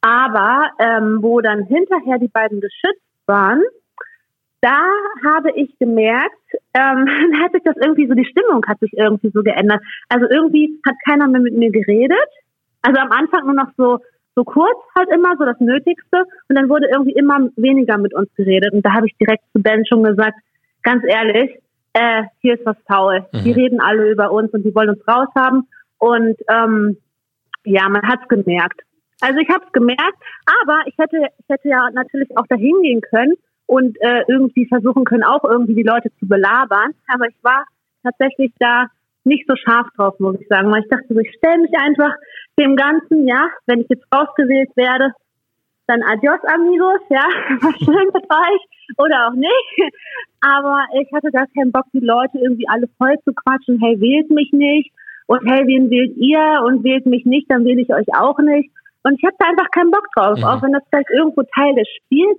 [0.00, 3.62] Aber ähm, wo dann hinterher die beiden geschützt waren,
[4.60, 4.80] da
[5.24, 6.34] habe ich gemerkt,
[6.74, 7.06] ähm,
[7.42, 9.80] hat sich das irgendwie so, die Stimmung hat sich irgendwie so geändert.
[10.08, 12.28] Also irgendwie hat keiner mehr mit mir geredet.
[12.82, 13.98] Also am Anfang nur noch so,
[14.34, 16.24] so kurz halt immer, so das Nötigste.
[16.48, 18.72] Und dann wurde irgendwie immer weniger mit uns geredet.
[18.72, 20.38] Und da habe ich direkt zu Ben schon gesagt,
[20.82, 21.58] ganz ehrlich,
[21.92, 23.26] äh, hier ist was faul.
[23.32, 23.44] Mhm.
[23.44, 25.68] Die reden alle über uns und die wollen uns raushaben.
[25.98, 26.96] Und ähm,
[27.64, 28.80] ja, man hat's gemerkt.
[29.20, 30.18] Also ich habe es gemerkt,
[30.62, 33.34] aber ich hätte, ich hätte ja natürlich auch dahin gehen können
[33.66, 36.92] und äh, irgendwie versuchen können, auch irgendwie die Leute zu belabern.
[37.08, 37.64] Aber ich war
[38.02, 38.86] tatsächlich da
[39.24, 40.70] nicht so scharf drauf, muss ich sagen.
[40.70, 42.14] Weil ich dachte ich stelle mich einfach
[42.58, 45.12] dem Ganzen, ja, wenn ich jetzt rausgewählt werde,
[45.86, 47.24] dann adios amigos, ja,
[47.60, 49.94] war schön mit euch oder auch nicht.
[50.40, 54.30] Aber ich hatte gar keinen Bock, die Leute irgendwie alle voll zu quatschen, hey, wählt
[54.30, 54.92] mich nicht
[55.26, 58.70] und hey, wen wählt ihr und wählt mich nicht, dann wähle ich euch auch nicht.
[59.04, 60.44] Und ich habe da einfach keinen Bock drauf, mhm.
[60.44, 62.38] auch wenn das vielleicht irgendwo Teil des Spiels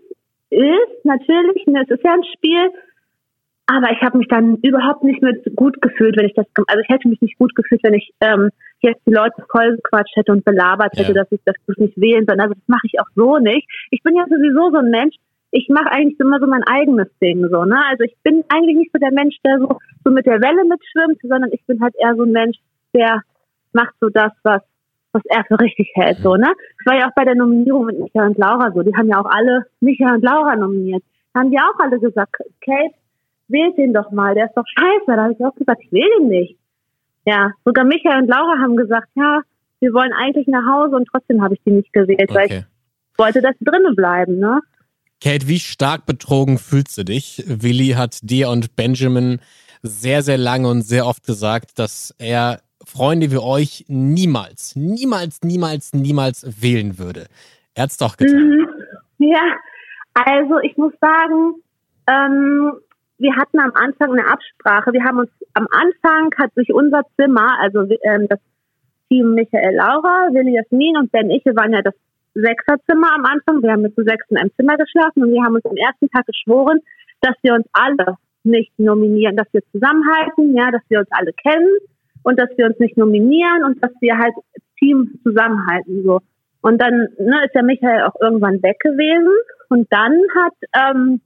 [0.50, 2.72] ist, natürlich, ne, es ist ja ein Spiel,
[3.68, 6.90] aber ich habe mich dann überhaupt nicht mehr gut gefühlt, wenn ich das, also ich
[6.90, 10.44] hätte mich nicht gut gefühlt, wenn ich ähm, jetzt die Leute voll gequatscht hätte und
[10.44, 11.22] belabert hätte, ja.
[11.22, 12.40] dass ich das nicht wählen soll.
[12.40, 13.70] Also das mache ich auch so nicht.
[13.92, 15.16] Ich bin ja sowieso so ein Mensch,
[15.52, 17.80] ich mache eigentlich immer so mein eigenes Ding so, ne?
[17.90, 21.20] Also ich bin eigentlich nicht so der Mensch, der so, so mit der Welle mitschwimmt,
[21.22, 22.58] sondern ich bin halt eher so ein Mensch,
[22.96, 23.22] der
[23.74, 24.62] macht so das, was
[25.12, 26.48] was er für richtig hält, so, ne?
[26.78, 28.84] Das war ja auch bei der Nominierung mit Micha und Laura so.
[28.84, 31.04] Die haben ja auch alle Micha und Laura nominiert.
[31.34, 32.94] Da haben die auch alle gesagt, Kate,
[33.48, 35.06] wählt den doch mal, der ist doch scheiße.
[35.08, 36.58] Da habe ich auch gesagt, ich will den nicht.
[37.26, 39.42] Ja, sogar Michael und Laura haben gesagt, ja,
[39.80, 42.36] wir wollen eigentlich nach Hause und trotzdem habe ich die nicht gewählt, okay.
[42.36, 42.66] weil ich
[43.18, 44.62] wollte, dass sie drinnen bleiben, ne?
[45.22, 47.44] Kate, wie stark betrogen fühlst du dich?
[47.46, 49.40] Willi hat dir und Benjamin
[49.82, 55.94] sehr, sehr lange und sehr oft gesagt, dass er Freunde wie euch niemals, niemals, niemals,
[55.94, 57.28] niemals wählen würde.
[57.76, 58.50] Er hat's doch getan.
[58.50, 58.68] Mhm.
[59.20, 59.44] Ja,
[60.14, 61.62] also ich muss sagen,
[62.08, 62.74] ähm,
[63.20, 64.92] wir hatten am Anfang eine Absprache.
[64.92, 68.40] Wir haben uns am Anfang hat sich unser Zimmer, also ähm, das
[69.10, 71.94] Team Michael Laura, Willi Jasmin und Ben ich, wir waren ja das
[72.34, 73.62] Sechserzimmer am Anfang.
[73.62, 76.10] Wir haben mit zu sechs in einem Zimmer geschlafen und wir haben uns am ersten
[76.10, 76.80] Tag geschworen,
[77.22, 81.70] dass wir uns alle nicht nominieren, dass wir zusammenhalten, ja, dass wir uns alle kennen
[82.24, 84.34] und dass wir uns nicht nominieren und dass wir halt
[84.78, 86.20] Team zusammenhalten so.
[86.62, 89.34] Und dann ne, ist ja Michael auch irgendwann weg gewesen
[89.70, 91.22] und dann hat, ähm,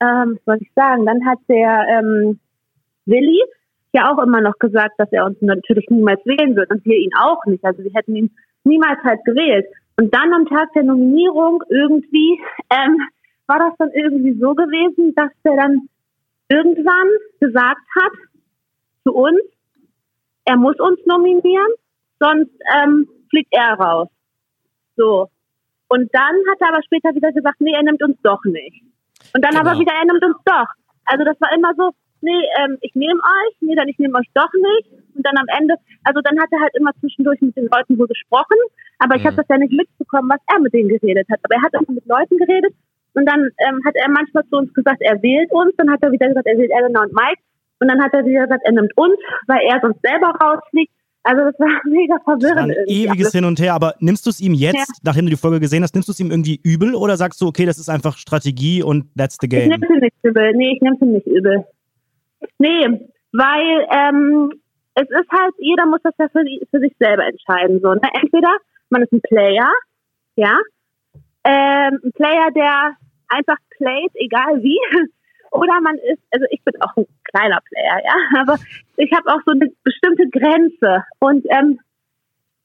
[0.00, 2.38] ähm, was soll ich sagen, dann hat der ähm,
[3.06, 3.42] Willi
[3.92, 7.12] ja auch immer noch gesagt, dass er uns natürlich niemals wählen wird und wir ihn
[7.18, 7.64] auch nicht.
[7.64, 8.30] Also wir hätten ihn
[8.64, 9.66] niemals halt gewählt.
[9.98, 12.38] Und dann am Tag der Nominierung irgendwie
[12.70, 12.98] ähm,
[13.46, 15.88] war das dann irgendwie so gewesen, dass er dann
[16.48, 17.08] irgendwann
[17.40, 18.12] gesagt hat
[19.04, 19.40] zu uns,
[20.46, 21.72] er muss uns nominieren,
[22.18, 24.08] sonst ähm, fliegt er raus.
[24.96, 25.28] So.
[25.88, 28.82] Und dann hat er aber später wieder gesagt, nee, er nimmt uns doch nicht.
[29.34, 29.68] Und dann genau.
[29.68, 30.70] aber wieder, er nimmt uns doch.
[31.04, 34.30] Also das war immer so, nee, ähm, ich nehme euch, nee, dann ich nehme euch
[34.34, 34.90] doch nicht.
[35.14, 38.08] Und dann am Ende, also dann hat er halt immer zwischendurch mit den Leuten wohl
[38.08, 38.58] gesprochen,
[38.98, 39.28] aber ich mhm.
[39.28, 41.40] habe das ja nicht mitbekommen, was er mit denen geredet hat.
[41.42, 42.74] Aber er hat immer mit Leuten geredet
[43.14, 46.12] und dann ähm, hat er manchmal zu uns gesagt, er wählt uns, dann hat er
[46.12, 47.40] wieder gesagt, er wählt Elena und Mike.
[47.78, 50.92] Und dann hat er wieder gesagt, er nimmt uns, weil er sonst selber rausfliegt.
[51.22, 52.70] Also das war mega verwirrend.
[52.70, 54.84] Das war ein ewiges Hin und Her, aber nimmst du es ihm jetzt, ja.
[55.02, 57.46] nachdem du die Folge gesehen hast, nimmst du es ihm irgendwie übel oder sagst du,
[57.46, 59.70] okay, das ist einfach Strategie und that's the game?
[59.70, 60.52] Ich nehme es nicht übel.
[60.54, 61.64] Nee, ich nehme es nicht übel.
[62.58, 64.52] Nee, weil ähm,
[64.94, 67.80] es ist halt, jeder muss das ja für, für sich selber entscheiden.
[67.82, 68.00] So, ne?
[68.22, 68.56] Entweder
[68.88, 69.70] man ist ein Player,
[70.36, 70.56] ja,
[71.44, 72.92] ähm, ein Player, der
[73.28, 74.78] einfach playt, egal wie.
[75.50, 78.58] Oder man ist, also ich bin auch ein kleiner Player, ja, aber
[78.96, 81.04] ich habe auch so eine bestimmte Grenze.
[81.18, 81.80] Und ähm,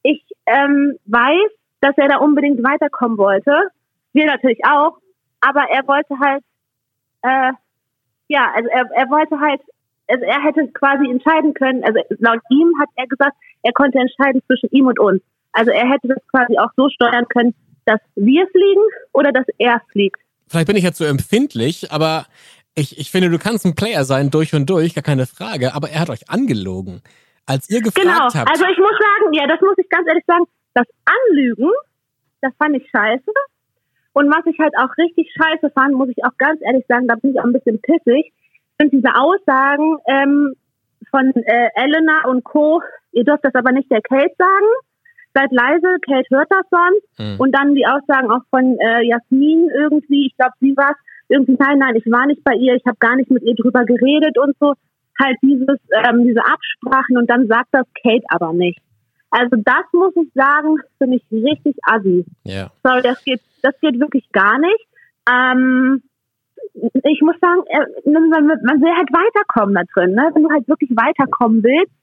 [0.03, 3.69] ich ähm, weiß, dass er da unbedingt weiterkommen wollte.
[4.13, 4.97] Wir natürlich auch.
[5.41, 6.43] Aber er wollte halt,
[7.23, 7.53] äh,
[8.27, 9.61] ja, also er, er wollte halt,
[10.07, 14.41] also er hätte quasi entscheiden können, also laut ihm hat er gesagt, er konnte entscheiden
[14.45, 15.21] zwischen ihm und uns.
[15.53, 18.81] Also er hätte das quasi auch so steuern können, dass wir fliegen
[19.13, 20.19] oder dass er fliegt.
[20.47, 22.25] Vielleicht bin ich jetzt so empfindlich, aber
[22.75, 25.89] ich, ich finde, du kannst ein Player sein durch und durch, gar keine Frage, aber
[25.89, 27.01] er hat euch angelogen.
[27.45, 28.33] Als ihr gefragt genau.
[28.33, 28.49] habt.
[28.49, 31.69] Also ich muss sagen, ja, das muss ich ganz ehrlich sagen, das Anlügen,
[32.41, 33.31] das fand ich scheiße.
[34.13, 37.15] Und was ich halt auch richtig scheiße fand, muss ich auch ganz ehrlich sagen, da
[37.15, 38.31] bin ich auch ein bisschen pissig,
[38.79, 40.53] sind diese Aussagen ähm,
[41.09, 42.81] von äh, Elena und Co.
[43.11, 44.71] Ihr dürft das aber nicht der Kate sagen.
[45.33, 47.19] Seid leise, Kate hört das sonst.
[47.19, 47.39] Mhm.
[47.39, 50.95] Und dann die Aussagen auch von äh, Jasmin irgendwie, ich glaube, sie war
[51.31, 53.85] irgendwie, nein, nein, ich war nicht bei ihr, ich habe gar nicht mit ihr drüber
[53.85, 54.73] geredet und so.
[55.21, 58.79] Halt dieses, ähm, diese Absprachen und dann sagt das Kate aber nicht.
[59.29, 62.25] Also das muss ich sagen, finde ich richtig assi.
[62.43, 62.69] Ja.
[62.83, 64.87] Sorry, das geht, das geht wirklich gar nicht.
[65.29, 66.01] Ähm,
[66.73, 67.61] ich muss sagen,
[68.05, 70.15] man, man will halt weiterkommen da drin.
[70.15, 70.31] Ne?
[70.33, 71.93] Wenn du halt wirklich weiterkommen willst,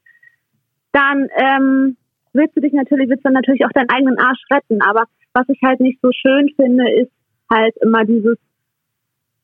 [0.92, 1.96] dann ähm,
[2.32, 4.80] willst du dich natürlich, willst du natürlich auch deinen eigenen Arsch retten.
[4.82, 7.12] Aber was ich halt nicht so schön finde, ist
[7.50, 8.38] halt immer dieses,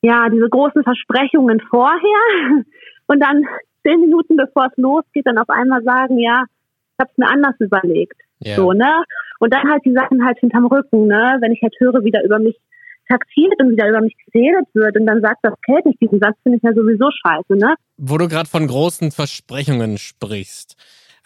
[0.05, 2.63] ja, diese großen Versprechungen vorher
[3.07, 3.43] und dann
[3.87, 7.55] zehn Minuten bevor es losgeht, dann auf einmal sagen, ja, ich habe es mir anders
[7.59, 8.21] überlegt.
[8.45, 8.57] Yeah.
[8.57, 9.05] So, ne?
[9.41, 11.39] Und dann halt die Sachen halt hinterm Rücken, ne?
[11.41, 12.57] Wenn ich halt höre, wie da über mich
[13.09, 16.37] taktiert und wieder über mich geredet wird und dann sagt das Kate nicht diesen Satz,
[16.43, 17.75] finde ich ja sowieso scheiße, ne?
[17.97, 20.77] Wo du gerade von großen Versprechungen sprichst.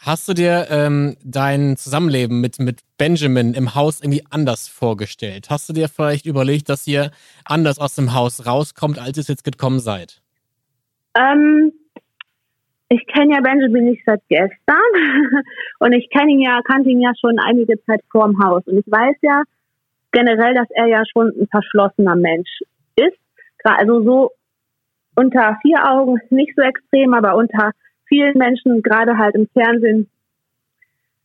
[0.01, 5.49] Hast du dir ähm, dein Zusammenleben mit, mit Benjamin im Haus irgendwie anders vorgestellt?
[5.51, 7.11] Hast du dir vielleicht überlegt, dass ihr
[7.45, 10.23] anders aus dem Haus rauskommt, als ihr es jetzt gekommen seid?
[11.17, 11.73] Ähm,
[12.89, 14.53] ich kenne ja Benjamin nicht seit gestern
[15.81, 18.79] und ich kenne ihn ja, kannte ihn ja schon einige Zeit vor dem Haus und
[18.79, 19.43] ich weiß ja
[20.13, 22.61] generell, dass er ja schon ein verschlossener Mensch
[22.95, 23.19] ist.
[23.65, 24.31] Also so
[25.17, 27.73] unter vier Augen nicht so extrem, aber unter
[28.09, 30.09] vielen Menschen, gerade halt im Fernsehen,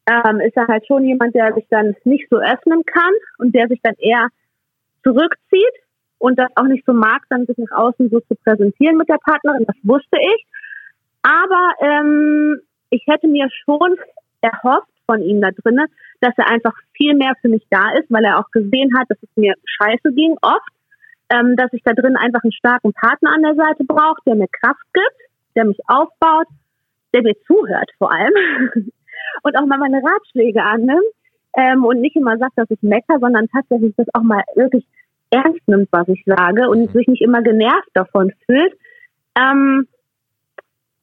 [0.06, 3.68] ähm, ist er halt schon jemand, der sich dann nicht so öffnen kann und der
[3.68, 4.28] sich dann eher
[5.04, 5.76] zurückzieht
[6.20, 9.18] und das auch nicht so mag, dann sich nach außen so zu präsentieren mit der
[9.18, 9.66] Partnerin.
[9.66, 10.46] Das wusste ich.
[11.22, 13.96] Aber ähm, ich hätte mir schon
[14.42, 15.88] erhofft von ihm da drinnen,
[16.22, 19.18] dass er einfach viel mehr für mich da ist, weil er auch gesehen hat, dass
[19.22, 20.72] es mir scheiße ging oft,
[21.30, 24.48] ähm, dass ich da drin einfach einen starken Partner an der Seite brauche, der mir
[24.48, 26.48] Kraft gibt, der mich aufbaut,
[27.14, 28.34] der mir zuhört vor allem
[29.44, 31.14] und auch mal meine Ratschläge annimmt
[31.58, 34.86] ähm, und nicht immer sagt, dass ich mecker, sondern tatsächlich das auch mal wirklich
[35.30, 38.74] ernst nimmt, was ich sage und sich nicht immer genervt davon fühlt.
[39.38, 39.88] Ähm,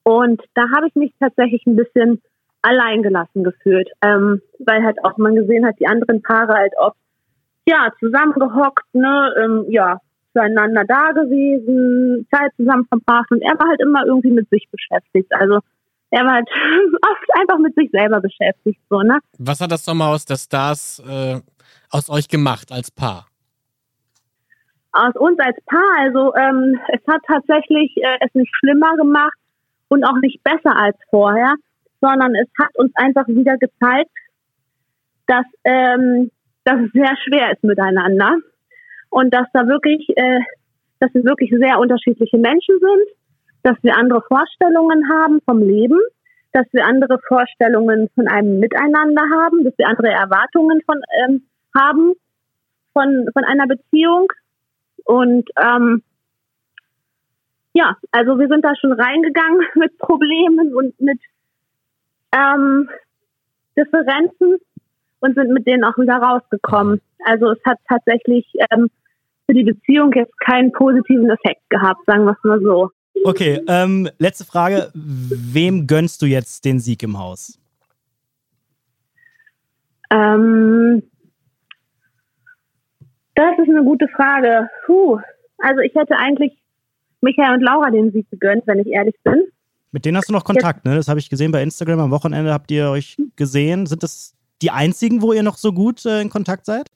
[0.02, 2.22] und da habe ich mich tatsächlich ein bisschen
[2.62, 6.96] alleingelassen gefühlt, ähm, weil halt auch man gesehen hat, die anderen Paare halt oft
[7.66, 9.98] ja zusammengehockt, ne, ähm, ja
[10.32, 15.30] zueinander da gewesen, Zeit zusammen verbracht und er war halt immer irgendwie mit sich beschäftigt.
[15.34, 15.58] Also
[16.10, 16.48] er war halt
[17.02, 19.18] oft einfach mit sich selber beschäftigt, so ne.
[19.38, 21.40] Was hat das Sommerhaus der Stars äh,
[21.90, 23.26] aus euch gemacht als Paar?
[24.92, 29.38] Aus uns als Paar, also ähm, es hat tatsächlich äh, es nicht schlimmer gemacht,
[29.90, 31.54] und auch nicht besser als vorher,
[32.00, 34.10] sondern es hat uns einfach wieder gezeigt,
[35.26, 36.30] dass, ähm,
[36.64, 38.38] dass es sehr schwer ist miteinander
[39.10, 40.40] und dass da wirklich, äh,
[41.00, 43.08] dass wir wirklich sehr unterschiedliche Menschen sind,
[43.62, 46.00] dass wir andere Vorstellungen haben vom Leben,
[46.52, 51.46] dass wir andere Vorstellungen von einem Miteinander haben, dass wir andere Erwartungen von ähm,
[51.76, 52.14] haben
[52.92, 54.32] von von einer Beziehung
[55.04, 56.02] und ähm,
[57.72, 61.20] ja, also wir sind da schon reingegangen mit Problemen und mit
[62.32, 62.88] ähm,
[63.76, 64.58] Differenzen
[65.20, 67.00] und sind mit denen auch wieder rausgekommen.
[67.24, 68.90] Also es hat tatsächlich ähm,
[69.46, 72.90] für die Beziehung jetzt keinen positiven Effekt gehabt, sagen wir es mal so.
[73.24, 74.90] Okay, ähm, letzte Frage.
[74.94, 77.58] Wem gönnst du jetzt den Sieg im Haus?
[80.10, 81.02] Ähm,
[83.34, 84.68] das ist eine gute Frage.
[84.86, 85.18] Puh.
[85.58, 86.52] Also ich hätte eigentlich
[87.20, 89.44] Michael und Laura den Sieg gegönnt, wenn ich ehrlich bin.
[89.92, 90.94] Mit denen hast du noch Kontakt, ne?
[90.94, 92.00] Das habe ich gesehen bei Instagram.
[92.00, 93.86] Am Wochenende habt ihr euch gesehen.
[93.86, 96.86] Sind das die einzigen, wo ihr noch so gut äh, in Kontakt seid?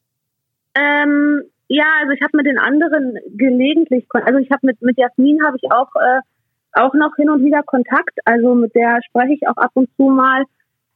[0.77, 1.43] Ähm,
[1.75, 5.57] ja, also ich habe mit den anderen gelegentlich, also ich habe mit mit Jasmin habe
[5.61, 6.21] ich auch äh,
[6.75, 8.19] auch noch hin und wieder Kontakt.
[8.25, 10.45] Also mit der spreche ich auch ab und zu mal.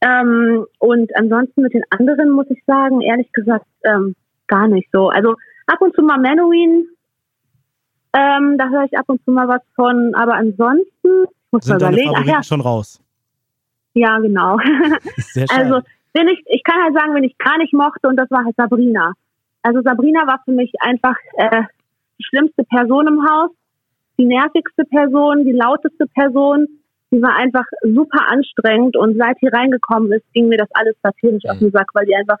[0.01, 4.15] Ähm, und ansonsten mit den anderen muss ich sagen, ehrlich gesagt, ähm,
[4.47, 5.09] gar nicht so.
[5.09, 5.35] Also
[5.67, 6.87] ab und zu mal Manowin.
[8.13, 11.95] Ähm, da höre ich ab und zu mal was von, aber ansonsten muss Sind deine
[11.95, 12.15] überlegen.
[12.15, 13.01] Ach ja, schon raus?
[13.93, 14.57] ja, genau.
[15.49, 15.81] Also,
[16.13, 18.55] wenn ich, ich kann halt sagen, wenn ich gar nicht mochte, und das war halt
[18.55, 19.13] Sabrina.
[19.61, 21.63] Also Sabrina war für mich einfach äh,
[22.17, 23.51] die schlimmste Person im Haus,
[24.17, 26.67] die nervigste Person, die lauteste Person.
[27.11, 31.43] Die war einfach super anstrengend und seit die reingekommen ist, ging mir das alles satirisch
[31.49, 32.37] auf den Sack, weil die einfach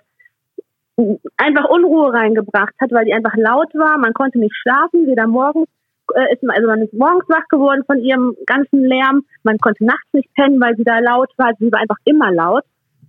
[1.37, 3.97] einfach Unruhe reingebracht hat, weil die einfach laut war.
[3.97, 5.67] Man konnte nicht schlafen, weder morgens
[6.13, 9.23] äh, ist man, also man ist morgens wach geworden von ihrem ganzen Lärm.
[9.43, 11.51] Man konnte nachts nicht pennen, weil sie da laut war.
[11.59, 12.63] Sie war einfach immer laut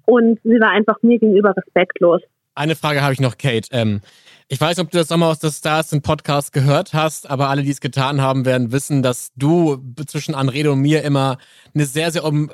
[0.07, 2.23] und sie war einfach mir gegenüber respektlos.
[2.55, 3.69] Eine Frage habe ich noch, Kate.
[3.71, 4.01] Ähm,
[4.49, 7.49] ich weiß nicht, ob du das Sommer aus der Stars im Podcast gehört hast, aber
[7.49, 11.39] alle, die es getan haben, werden wissen, dass du zwischen Anrede und mir immer
[11.73, 12.51] eine sehr, sehr um,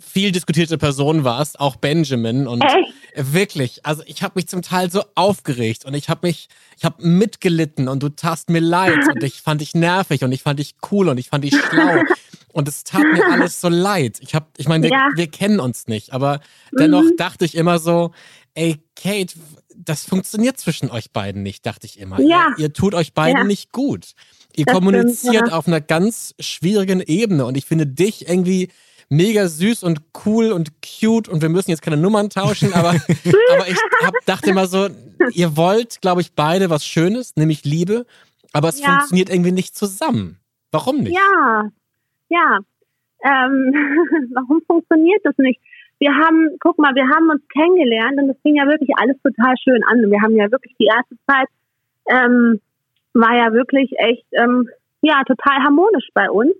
[0.00, 2.46] viel diskutierte Person warst, auch Benjamin.
[2.46, 2.94] Und Echt?
[3.34, 7.06] wirklich, also ich habe mich zum Teil so aufgeregt und ich habe mich, ich habe
[7.06, 10.76] mitgelitten und du tast mir leid und ich fand dich nervig und ich fand dich
[10.90, 12.00] cool und ich fand dich schlau.
[12.52, 14.16] Und es tat mir alles so leid.
[14.20, 15.08] Ich habe, ich meine, wir, Ja.
[15.14, 16.40] wir kennen uns nicht, aber
[16.72, 18.12] dennoch dachte ich immer so,
[18.56, 19.34] ey, Kate,
[19.76, 22.20] das funktioniert zwischen euch beiden nicht, dachte ich immer.
[22.20, 22.48] Ja.
[22.56, 23.44] Ihr, ihr tut euch beiden Ja.
[23.44, 24.12] nicht gut.
[24.56, 25.54] Ihr Das kommuniziert stimmt, ja.
[25.56, 28.70] auf einer ganz schwierigen Ebene und ich finde dich irgendwie
[29.08, 32.90] mega süß und cool und cute und wir müssen jetzt keine Nummern tauschen, aber,
[33.52, 34.88] aber ich hab, dachte immer so,
[35.32, 38.06] ihr wollt, glaube ich, beide was Schönes, nämlich Liebe,
[38.52, 38.86] aber es Ja.
[38.88, 40.40] funktioniert irgendwie nicht zusammen.
[40.72, 41.14] Warum nicht?
[41.14, 41.70] Ja,
[42.30, 42.58] ja.
[43.24, 43.72] Ähm,
[44.34, 45.60] warum funktioniert das nicht?
[45.98, 49.54] Wir haben, guck mal, wir haben uns kennengelernt und es fing ja wirklich alles total
[49.62, 50.10] schön an.
[50.10, 51.48] Wir haben ja wirklich die erste Zeit,
[52.08, 52.60] ähm,
[53.14, 54.68] war ja wirklich echt, ähm,
[55.00, 56.52] ja, total harmonisch bei uns.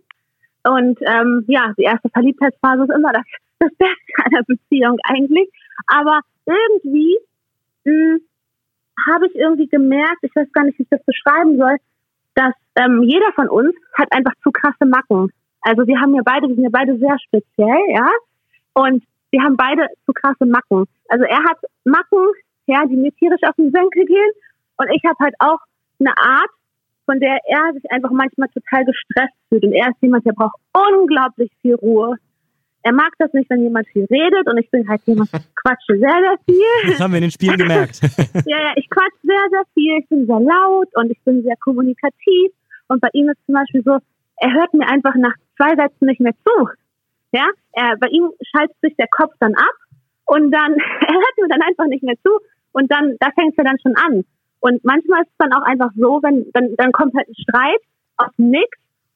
[0.65, 3.25] Und ähm, ja, die erste Verliebtheitsphase ist immer das,
[3.59, 5.51] das Beste einer Beziehung eigentlich.
[5.87, 7.19] Aber irgendwie
[7.85, 8.19] mh,
[9.11, 11.77] habe ich irgendwie gemerkt, ich weiß gar nicht, wie ich das beschreiben soll,
[12.35, 15.31] dass ähm, jeder von uns hat einfach zu krasse Macken.
[15.61, 18.09] Also wir haben ja beide, wir sind ja beide sehr speziell, ja.
[18.75, 19.05] Und
[19.37, 20.87] wir haben beide zu krasse Macken.
[21.09, 22.25] Also er hat Macken,
[22.67, 24.33] ja, die mir tierisch auf den Senkel gehen.
[24.79, 25.59] Und ich habe halt auch
[26.01, 26.51] eine Art,
[27.05, 29.65] von der er sich einfach manchmal total gestresst fühlt.
[29.65, 32.17] Und er ist jemand, der braucht unglaublich viel Ruhe.
[32.83, 34.49] Er mag das nicht, wenn jemand viel redet.
[34.49, 36.93] Und ich bin halt jemand, ich quatsche sehr, sehr viel.
[36.93, 38.01] Das haben wir in den Spielen gemerkt.
[38.47, 39.99] Ja, ja, ich quatsch sehr, sehr viel.
[39.99, 42.53] Ich bin sehr laut und ich bin sehr kommunikativ.
[42.89, 43.99] Und bei ihm ist zum Beispiel so,
[44.39, 46.69] er hört mir einfach nach zwei Sätzen nicht mehr zu.
[47.37, 49.77] Ja, er, bei ihm schaltet sich der Kopf dann ab
[50.25, 50.73] und dann,
[51.09, 52.33] er hört mir dann einfach nicht mehr zu.
[52.73, 54.25] Und dann, da fängt er dann schon an.
[54.61, 57.81] Und manchmal ist es dann auch einfach so, wenn, dann, dann kommt halt ein Streit
[58.39, 58.69] dem Nix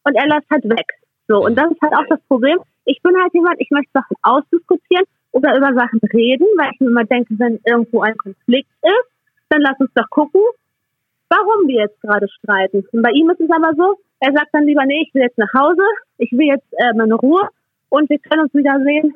[0.04, 0.86] und er lässt halt weg.
[1.28, 1.44] So.
[1.44, 2.58] Und das ist halt auch das Problem.
[2.84, 6.88] Ich bin halt jemand, ich möchte Sachen ausdiskutieren oder über Sachen reden, weil ich mir
[6.88, 9.10] immer denke, wenn irgendwo ein Konflikt ist,
[9.48, 10.40] dann lass uns doch gucken,
[11.28, 12.84] warum wir jetzt gerade streiten.
[12.92, 15.38] Und bei ihm ist es aber so, er sagt dann lieber, nee, ich will jetzt
[15.38, 15.82] nach Hause,
[16.18, 17.48] ich will jetzt äh, meine Ruhe
[17.90, 19.12] und wir können uns wiedersehen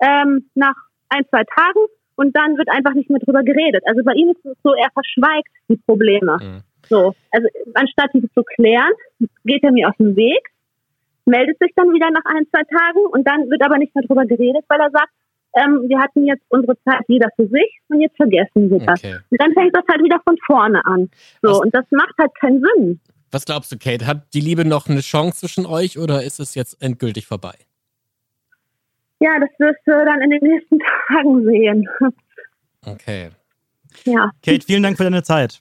[0.00, 0.74] ähm, nach
[1.10, 3.82] ein, zwei Tagen und dann wird einfach nicht mehr drüber geredet.
[3.86, 6.38] Also bei ihm ist es so, er verschweigt die Probleme.
[6.40, 6.62] Mhm.
[6.88, 8.92] So, also anstatt diese zu klären,
[9.44, 10.40] geht er mir aus dem Weg,
[11.26, 14.24] meldet sich dann wieder nach ein, zwei Tagen und dann wird aber nicht mehr drüber
[14.24, 15.12] geredet, weil er sagt,
[15.54, 19.02] ähm, wir hatten jetzt unsere Zeit jeder für sich und jetzt vergessen wir das.
[19.02, 19.16] Okay.
[19.30, 21.10] Und dann fängt das halt wieder von vorne an.
[21.42, 23.00] So, Was- und das macht halt keinen Sinn.
[23.30, 24.06] Was glaubst du, Kate?
[24.06, 27.54] Hat die Liebe noch eine Chance zwischen euch oder ist es jetzt endgültig vorbei?
[29.20, 30.78] Ja, das wirst du dann in den nächsten
[31.08, 31.88] Tagen sehen.
[32.86, 33.30] Okay.
[34.04, 35.60] Ja, Kate, vielen Dank für deine Zeit.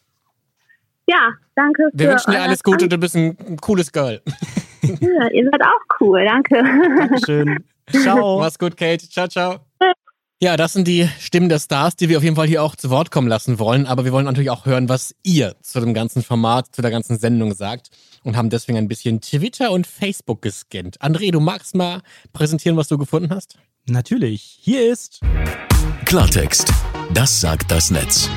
[1.08, 1.90] ja, danke.
[1.94, 4.22] Wir für wünschen dir alles Gute, du bist ein, ein cooles Girl.
[4.84, 6.62] Ja, ihr seid auch cool, danke.
[6.98, 7.64] Dankeschön.
[7.90, 8.40] Ciao.
[8.40, 9.10] Mach's gut, Kate.
[9.10, 9.60] Ciao, ciao.
[10.40, 12.92] Ja, das sind die Stimmen der Stars, die wir auf jeden Fall hier auch zu
[12.92, 13.88] Wort kommen lassen wollen.
[13.88, 17.18] Aber wir wollen natürlich auch hören, was ihr zu dem ganzen Format, zu der ganzen
[17.18, 17.90] Sendung sagt.
[18.28, 21.00] Und haben deswegen ein bisschen Twitter und Facebook gescannt.
[21.02, 22.02] André, du magst mal
[22.34, 23.58] präsentieren, was du gefunden hast?
[23.88, 24.60] Natürlich.
[24.62, 25.22] Hier ist
[26.04, 26.70] Klartext.
[27.14, 28.30] Das sagt das Netz.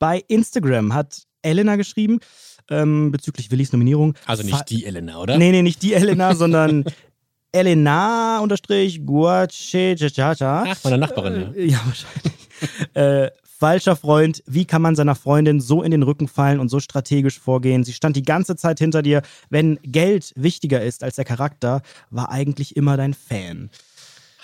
[0.00, 2.18] bei Instagram hat Elena geschrieben
[2.70, 4.14] ähm, bezüglich Willis Nominierung.
[4.26, 5.38] Also Fa- nicht die Elena, oder?
[5.38, 6.84] Nee, nee, nicht die Elena, sondern
[7.52, 10.64] Elena unterstrich Guachechacha.
[10.66, 12.32] Ach, meine Nachbarin, Äh, ja, wahrscheinlich.
[12.94, 16.80] äh, falscher Freund, wie kann man seiner Freundin so in den Rücken fallen und so
[16.80, 17.84] strategisch vorgehen?
[17.84, 19.22] Sie stand die ganze Zeit hinter dir.
[19.50, 23.70] Wenn Geld wichtiger ist als der Charakter, war eigentlich immer dein Fan.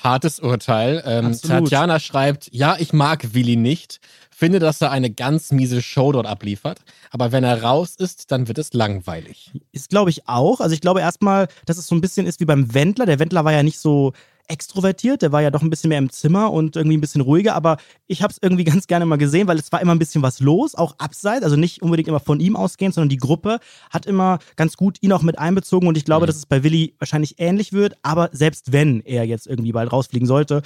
[0.02, 1.02] Hartes Urteil.
[1.06, 1.32] Ähm.
[1.40, 4.00] Tatjana schreibt, ja, ich mag Willi nicht,
[4.30, 8.48] finde, dass er eine ganz miese Show dort abliefert, aber wenn er raus ist, dann
[8.48, 9.52] wird es langweilig.
[9.72, 10.60] Ist, glaube ich, auch.
[10.60, 13.06] Also ich glaube erstmal, dass es so ein bisschen ist wie beim Wendler.
[13.06, 14.12] Der Wendler war ja nicht so
[14.48, 15.22] extrovertiert.
[15.22, 17.76] Der war ja doch ein bisschen mehr im Zimmer und irgendwie ein bisschen ruhiger, aber
[18.06, 20.40] ich habe es irgendwie ganz gerne mal gesehen, weil es war immer ein bisschen was
[20.40, 23.58] los, auch abseits, also nicht unbedingt immer von ihm ausgehend, sondern die Gruppe
[23.90, 26.28] hat immer ganz gut ihn auch mit einbezogen und ich glaube, mhm.
[26.28, 30.26] dass es bei Willi wahrscheinlich ähnlich wird, aber selbst wenn er jetzt irgendwie bald rausfliegen
[30.26, 30.62] sollte,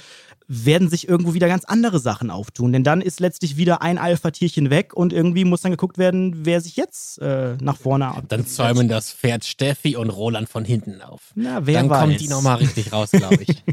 [0.47, 4.69] werden sich irgendwo wieder ganz andere Sachen auftun, denn dann ist letztlich wieder ein Alpha-Tierchen
[4.69, 8.23] weg und irgendwie muss dann geguckt werden, wer sich jetzt äh, nach vorne ab.
[8.27, 11.31] Dann zäumen das Pferd Steffi und Roland von hinten auf.
[11.35, 12.01] Na, wer dann weiß.
[12.01, 13.63] kommt die nochmal richtig raus, glaube ich.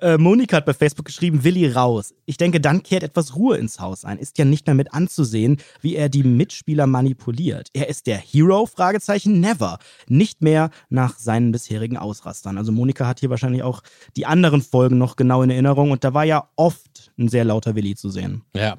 [0.00, 2.12] Äh, Monika hat bei Facebook geschrieben, Willi raus.
[2.24, 4.18] Ich denke, dann kehrt etwas Ruhe ins Haus ein.
[4.18, 7.68] Ist ja nicht mehr mit anzusehen, wie er die Mitspieler manipuliert.
[7.72, 8.66] Er ist der Hero?
[8.66, 9.78] Fragezeichen never.
[10.08, 12.58] Nicht mehr nach seinen bisherigen Ausrastern.
[12.58, 13.82] Also Monika hat hier wahrscheinlich auch
[14.16, 17.76] die anderen Folgen noch genau in Erinnerung und da war ja oft ein sehr lauter
[17.76, 18.42] Willi zu sehen.
[18.54, 18.78] Ja.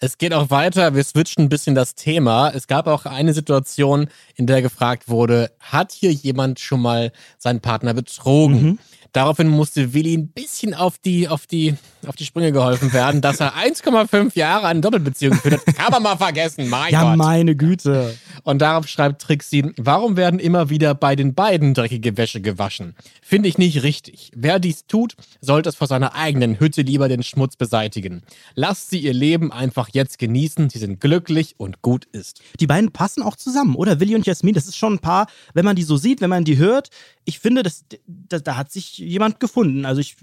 [0.00, 0.94] Es geht auch weiter.
[0.94, 2.50] Wir switchen ein bisschen das Thema.
[2.50, 7.60] Es gab auch eine Situation, in der gefragt wurde, hat hier jemand schon mal seinen
[7.60, 8.62] Partner betrogen?
[8.62, 8.78] Mhm.
[9.18, 11.74] Daraufhin musste Willi ein bisschen auf die, auf die,
[12.06, 15.74] auf die Sprünge geholfen werden, dass er 1,5 Jahre eine Doppelbeziehung geführt hat.
[15.74, 17.10] Kann man mal vergessen, mein ja, Gott.
[17.10, 18.16] Ja, meine Güte.
[18.44, 22.94] Und darauf schreibt Trixie, warum werden immer wieder bei den beiden dreckige Wäsche gewaschen?
[23.20, 24.30] Finde ich nicht richtig.
[24.36, 28.22] Wer dies tut, sollte es vor seiner eigenen Hütte lieber den Schmutz beseitigen.
[28.54, 30.70] Lasst sie ihr Leben einfach jetzt genießen.
[30.70, 32.40] Sie sind glücklich und gut ist.
[32.60, 33.98] Die beiden passen auch zusammen, oder?
[33.98, 36.44] Willi und Jasmin, das ist schon ein Paar, wenn man die so sieht, wenn man
[36.44, 36.90] die hört.
[37.24, 39.84] Ich finde, das, das da hat sich jemand gefunden.
[39.84, 40.16] Also ich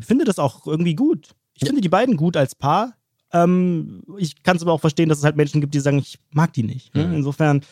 [0.00, 1.34] finde das auch irgendwie gut.
[1.54, 2.94] Ich finde die beiden gut als Paar.
[3.32, 6.18] Ähm, ich kann es aber auch verstehen, dass es halt Menschen gibt, die sagen, ich
[6.32, 6.94] mag die nicht.
[6.94, 7.06] Ne?
[7.06, 7.14] Mhm.
[7.14, 7.62] Insofern,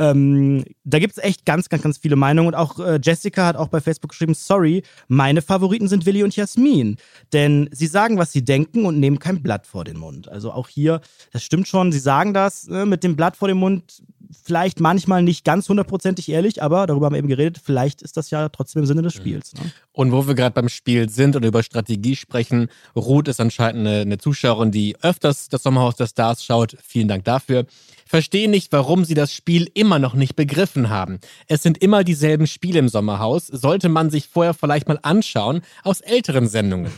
[0.00, 2.48] ähm, da gibt es echt ganz, ganz, ganz viele Meinungen.
[2.48, 6.34] Und auch äh, Jessica hat auch bei Facebook geschrieben, sorry, meine Favoriten sind Willi und
[6.34, 6.96] Jasmin.
[7.34, 10.28] Denn sie sagen, was sie denken und nehmen kein Blatt vor den Mund.
[10.28, 13.58] Also auch hier, das stimmt schon, sie sagen das äh, mit dem Blatt vor dem
[13.58, 14.02] Mund
[14.42, 18.30] vielleicht manchmal nicht ganz hundertprozentig ehrlich, aber darüber haben wir eben geredet, vielleicht ist das
[18.30, 19.54] ja trotzdem im Sinne des Spiels.
[19.54, 19.72] Ne?
[19.92, 24.00] Und wo wir gerade beim Spiel sind und über Strategie sprechen, Ruth ist anscheinend eine,
[24.00, 26.76] eine Zuschauerin, die öfters das Sommerhaus der Stars schaut.
[26.82, 27.66] Vielen Dank dafür.
[28.10, 31.20] Verstehe nicht, warum sie das Spiel immer noch nicht begriffen haben.
[31.46, 33.46] Es sind immer dieselben Spiele im Sommerhaus.
[33.46, 36.90] Sollte man sich vorher vielleicht mal anschauen aus älteren Sendungen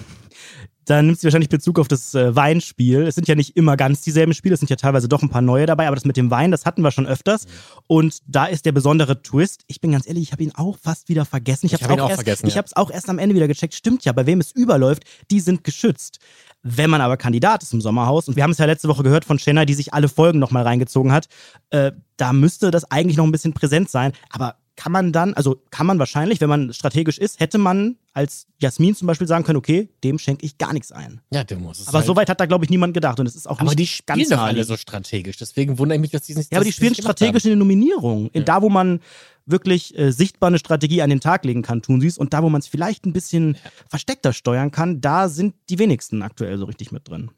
[0.85, 3.03] da nimmt sie wahrscheinlich Bezug auf das äh, Weinspiel.
[3.03, 5.43] Es sind ja nicht immer ganz dieselben Spiele, es sind ja teilweise doch ein paar
[5.43, 7.47] neue dabei, aber das mit dem Wein, das hatten wir schon öfters.
[7.47, 7.51] Mhm.
[7.87, 9.63] Und da ist der besondere Twist.
[9.67, 11.67] Ich bin ganz ehrlich, ich habe ihn auch fast wieder vergessen.
[11.67, 12.47] Ich, ich habe ihn auch erst, vergessen.
[12.47, 13.75] Ich habe es auch erst am Ende wieder gecheckt.
[13.75, 16.19] Stimmt ja, bei wem es überläuft, die sind geschützt.
[16.63, 19.25] Wenn man aber Kandidat ist im Sommerhaus, und wir haben es ja letzte Woche gehört
[19.25, 21.27] von Shanna, die sich alle Folgen nochmal reingezogen hat,
[21.71, 24.13] äh, da müsste das eigentlich noch ein bisschen präsent sein.
[24.31, 28.47] Aber kann man dann, also kann man wahrscheinlich, wenn man strategisch ist, hätte man als
[28.59, 31.21] Jasmin zum Beispiel sagen können, okay, dem schenke ich gar nichts ein.
[31.31, 31.89] Ja, du musst es.
[31.89, 33.21] Aber halt soweit hat da, glaube ich, niemand gedacht.
[33.21, 35.37] Und es ist auch aber nicht die spielen ganz doch alle so strategisch.
[35.37, 38.29] Deswegen wundere ich mich, dass die nicht Ja, aber die spielen strategisch in den Nominierungen.
[38.33, 39.01] In da, wo man
[39.47, 42.19] wirklich äh, sichtbar eine Strategie an den Tag legen kann, tun sie es.
[42.19, 43.71] Und da, wo man es vielleicht ein bisschen ja.
[43.89, 47.31] versteckter steuern kann, da sind die wenigsten aktuell so richtig mit drin.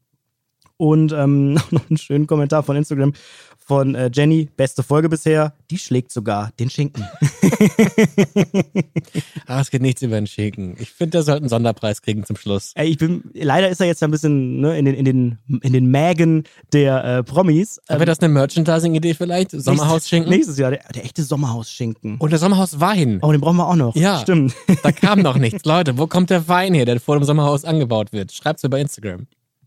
[0.77, 3.13] Und ähm, noch einen schönen Kommentar von Instagram
[3.65, 4.49] von äh, Jenny.
[4.57, 5.55] Beste Folge bisher.
[5.71, 7.03] Die schlägt sogar den Schinken.
[9.47, 10.77] ah, es geht nichts über den Schinken.
[10.79, 12.73] Ich finde, der sollte einen Sonderpreis kriegen zum Schluss.
[12.75, 15.73] Ey, ich bin, leider ist er jetzt ein bisschen ne, in, den, in, den, in
[15.73, 17.81] den Mägen der äh, Promis.
[17.89, 19.53] Aber ähm, das eine Merchandising-Idee vielleicht?
[19.53, 20.31] Sommerhausschinken?
[20.31, 22.19] Nächstes Jahr, der, der echte Sommerhausschinken.
[22.19, 23.21] Und der Sommerhauswein.
[23.23, 23.97] Oh, den brauchen wir auch noch.
[23.97, 24.19] Ja.
[24.21, 24.55] Stimmt.
[24.83, 25.65] Da kam noch nichts.
[25.65, 28.33] Leute, wo kommt der Wein her, der vor dem Sommerhaus angebaut wird?
[28.33, 29.27] Schreibt's mir bei Instagram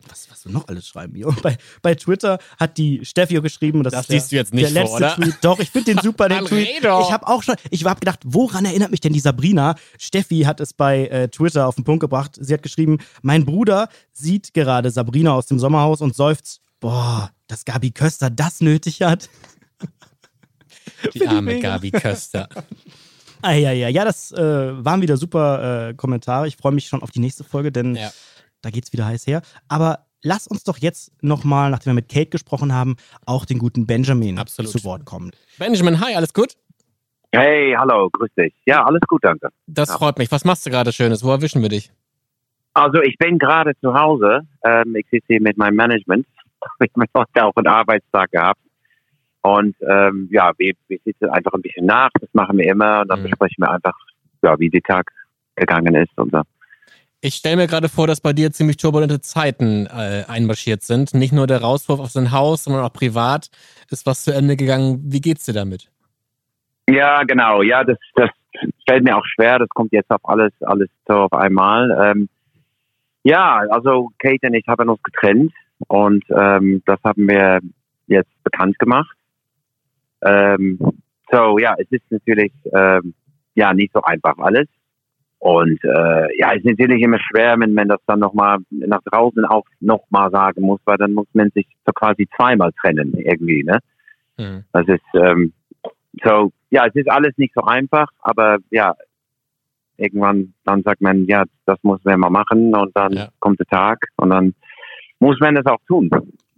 [0.10, 1.28] was, was du noch alles schreiben hier.
[1.28, 4.54] Und bei, bei Twitter hat die Steffi geschrieben, das, das ist der, siehst du jetzt
[4.54, 5.16] nicht der letzte vor, oder?
[5.16, 5.38] Tweet.
[5.42, 6.68] Doch, ich finde den super, den Tweet.
[6.80, 9.76] Ich habe auch schon, ich habe gedacht, woran erinnert mich denn die Sabrina?
[9.98, 12.38] Steffi hat es bei äh, Twitter auf den Punkt gebracht.
[12.40, 17.66] Sie hat geschrieben, mein Bruder sieht gerade Sabrina aus dem Sommerhaus und seufzt, boah, dass
[17.66, 19.30] Gabi Köster das nötig hat.
[21.14, 22.50] Die arme Gabi Köster.
[23.42, 26.48] Ah, ja, ja, ja, das äh, waren wieder super äh, Kommentare.
[26.48, 28.12] Ich freue mich schon auf die nächste Folge, denn ja.
[28.62, 29.42] Da geht es wieder heiß her.
[29.68, 32.96] Aber lass uns doch jetzt nochmal, nachdem wir mit Kate gesprochen haben,
[33.26, 34.72] auch den guten Benjamin Absolut.
[34.72, 35.32] zu Wort kommen.
[35.58, 36.54] Benjamin, hi, alles gut?
[37.32, 38.54] Hey, hallo, grüß dich.
[38.66, 39.50] Ja, alles gut, danke.
[39.68, 39.98] Das ja.
[39.98, 40.32] freut mich.
[40.32, 41.24] Was machst du gerade Schönes?
[41.24, 41.92] Wo erwischen wir dich?
[42.74, 44.42] Also ich bin gerade zu Hause.
[44.64, 46.26] Ähm, ich sitze hier mit meinem Management.
[46.80, 48.60] Ich habe heute auch einen Arbeitstag gehabt.
[49.42, 52.10] Und ähm, ja, wir, wir sitzen einfach ein bisschen nach.
[52.20, 53.02] Das machen wir immer.
[53.02, 53.30] Und dann mhm.
[53.30, 53.94] besprechen wir einfach,
[54.42, 55.12] ja, wie der Tag
[55.56, 56.42] gegangen ist und so.
[57.20, 61.16] Ich stelle mir gerade vor, dass bei dir ziemlich turbulente Zeiten äh, einmarschiert sind.
[61.16, 63.50] Nicht nur der Rauswurf auf sein Haus, sondern auch privat
[63.90, 65.02] ist was zu Ende gegangen.
[65.04, 65.90] Wie geht's dir damit?
[66.88, 67.64] Ja, genau.
[67.64, 68.30] Ja, das, das
[68.88, 69.58] fällt mir auch schwer.
[69.58, 71.90] Das kommt jetzt auf alles, alles so auf einmal.
[72.00, 72.30] Ähm,
[73.24, 75.54] ja, also Kate und ich haben uns getrennt
[75.88, 77.60] und ähm, das haben wir
[78.06, 79.18] jetzt bekannt gemacht.
[80.22, 80.80] Ähm,
[81.32, 83.16] so ja, es ist natürlich ähm,
[83.56, 84.68] ja nicht so einfach alles.
[85.40, 89.66] Und äh, ja, ist natürlich immer schwer, wenn man das dann nochmal nach draußen auch
[89.80, 93.80] nochmal sagen muss, weil dann muss man sich so quasi zweimal trennen irgendwie, ne?
[94.38, 94.64] Mhm.
[94.74, 95.54] Das ist ähm,
[96.24, 98.96] so, ja, es ist alles nicht so einfach, aber ja,
[99.98, 103.28] irgendwann dann sagt man, ja, das muss man mal machen und dann ja.
[103.40, 104.54] kommt der Tag und dann
[105.20, 106.10] muss man das auch tun.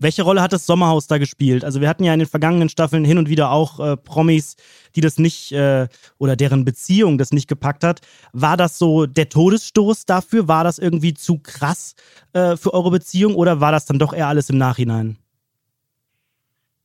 [0.02, 1.66] Welche Rolle hat das Sommerhaus da gespielt?
[1.66, 4.56] Also wir hatten ja in den vergangenen Staffeln hin und wieder auch äh, Promis,
[4.96, 5.88] die das nicht äh,
[6.18, 8.00] oder deren Beziehung das nicht gepackt hat.
[8.32, 10.48] War das so der Todesstoß dafür?
[10.48, 11.96] War das irgendwie zu krass
[12.32, 15.18] äh, für eure Beziehung oder war das dann doch eher alles im Nachhinein?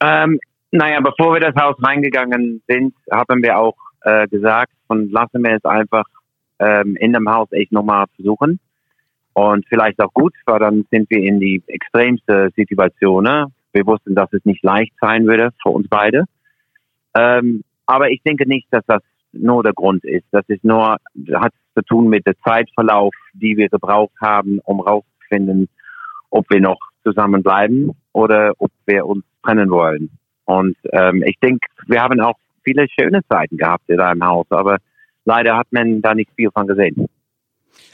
[0.01, 0.41] Ähm,
[0.73, 5.55] naja, bevor wir das Haus reingegangen sind, haben wir auch äh, gesagt, von lassen wir
[5.55, 6.05] es einfach
[6.59, 8.59] ähm, in dem Haus echt nochmal versuchen
[9.35, 13.24] und vielleicht auch gut, weil dann sind wir in die extremste Situation.
[13.24, 13.47] Ne?
[13.72, 16.24] Wir wussten, dass es nicht leicht sein würde für uns beide.
[17.16, 20.24] Ähm, aber ich denke nicht, dass das nur der Grund ist.
[20.30, 20.97] Das ist nur,
[21.35, 25.68] hat zu tun mit dem Zeitverlauf, die wir gebraucht haben, um rauszufinden,
[26.30, 30.11] ob wir noch zusammenbleiben oder ob wir uns trennen wollen.
[30.45, 34.78] Und ähm, ich denke, wir haben auch viele schöne Zeiten gehabt in deinem Haus, aber
[35.24, 37.07] leider hat man da nicht viel von gesehen.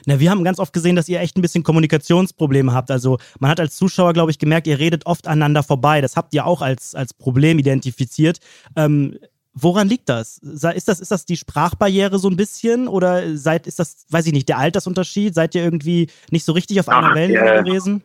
[0.07, 2.91] Na, wir haben ganz oft gesehen, dass ihr echt ein bisschen Kommunikationsprobleme habt.
[2.91, 6.01] Also man hat als Zuschauer, glaube ich, gemerkt, ihr redet oft aneinander vorbei.
[6.01, 8.39] Das habt ihr auch als, als Problem identifiziert.
[8.76, 9.18] Ähm,
[9.55, 10.39] woran liegt das?
[10.39, 11.01] Ist das?
[11.01, 12.89] Ist das die Sprachbarriere so ein bisschen?
[12.89, 15.35] Oder seid, ist das, weiß ich nicht, der Altersunterschied?
[15.35, 17.62] Seid ihr irgendwie nicht so richtig auf einer Wellenlänge ja.
[17.62, 18.03] gewesen?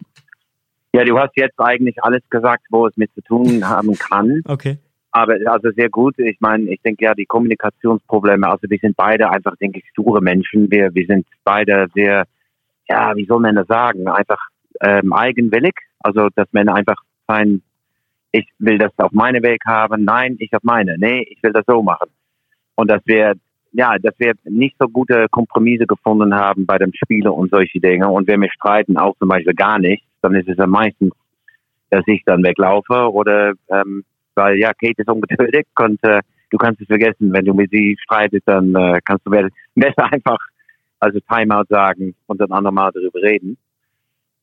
[0.94, 4.42] Ja, du hast jetzt eigentlich alles gesagt, wo es mit zu tun haben kann.
[4.46, 4.78] Okay.
[5.16, 6.20] Aber also sehr gut.
[6.20, 10.20] Ich meine, ich denke ja, die Kommunikationsprobleme, also wir sind beide einfach, denke ich, sture
[10.22, 10.70] Menschen.
[10.70, 12.26] Wir, wir sind beide sehr,
[12.90, 14.50] ja, wie soll man das sagen, einfach
[14.82, 15.74] ähm, eigenwillig.
[16.00, 16.98] Also, dass man einfach
[17.30, 17.62] sein,
[18.34, 21.64] ich will das auf meine Weg haben, nein, ich auf meine, nee, ich will das
[21.66, 22.10] so machen.
[22.76, 23.36] Und dass wir,
[23.72, 28.10] ja, dass wir nicht so gute Kompromisse gefunden haben bei dem Spiele und solche Dinge.
[28.10, 31.12] Und wenn wir streiten, auch zum Beispiel gar nicht, dann ist es am meisten,
[31.90, 34.04] dass ich dann weglaufe oder ähm,
[34.36, 37.98] weil ja, Kate ist ungeduldig und äh, du kannst es vergessen, wenn du mit sie
[38.04, 39.32] streitest, dann äh, kannst du
[39.76, 40.38] besser einfach
[41.00, 43.58] also Timeout sagen und dann andermal darüber reden.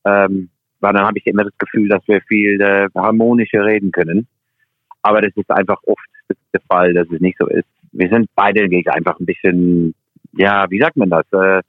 [0.05, 4.27] Ähm, weil dann habe ich immer das Gefühl, dass wir viel äh, harmonischer reden können.
[5.03, 6.01] Aber das ist einfach oft
[6.53, 7.67] der Fall, dass es nicht so ist.
[7.93, 9.95] Wir sind beide einfach ein bisschen,
[10.33, 11.25] ja, wie sagt man das?
[11.33, 11.63] Äh,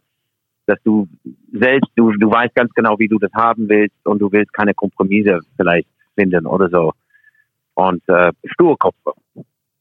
[0.65, 1.07] dass du
[1.51, 4.73] selbst, du, du weißt ganz genau, wie du das haben willst und du willst keine
[4.73, 6.93] Kompromisse vielleicht finden oder so
[7.87, 9.13] und äh, Sturkopfe,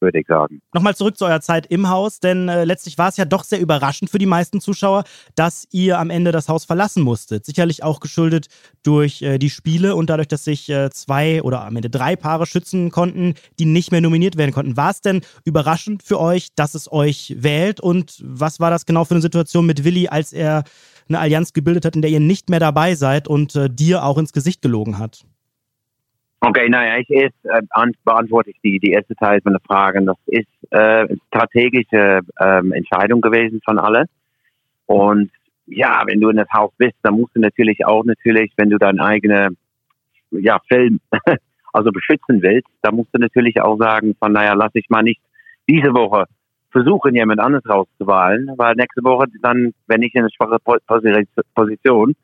[0.01, 0.61] würde ich sagen.
[0.75, 3.61] Nochmal zurück zu eurer Zeit im Haus, denn äh, letztlich war es ja doch sehr
[3.61, 7.47] überraschend für die meisten Zuschauer, dass ihr am Ende das Haus verlassen musstet.
[7.47, 8.49] Sicherlich auch geschuldet
[8.83, 12.47] durch äh, die Spiele und dadurch, dass sich äh, zwei oder am Ende drei Paare
[12.47, 14.77] schützen konnten, die nicht mehr nominiert werden konnten.
[14.77, 19.05] War es denn überraschend für euch, dass es euch wählt und was war das genau
[19.05, 20.65] für eine Situation mit Willi, als er
[21.09, 24.19] eine Allianz gebildet hat, in der ihr nicht mehr dabei seid und äh, dir auch
[24.19, 25.25] ins Gesicht gelogen hat?
[26.45, 27.63] Okay, naja, ich erst äh,
[28.05, 30.03] beantworte ich die, die erste Teil von der Frage.
[30.03, 34.07] Das ist äh, strategische ähm, Entscheidung gewesen von alle.
[34.87, 35.31] Und
[35.67, 38.79] ja, wenn du in das Haus bist, dann musst du natürlich auch natürlich, wenn du
[38.79, 39.57] deinen eigenen
[40.33, 40.99] ja, Film
[41.73, 45.21] also beschützen willst, dann musst du natürlich auch sagen, von naja, lass ich mal nicht
[45.69, 46.25] diese Woche
[46.73, 50.59] versuchen, jemand anderes rauszuwahlen, weil nächste Woche dann, wenn ich in eine schwache
[51.55, 52.17] Position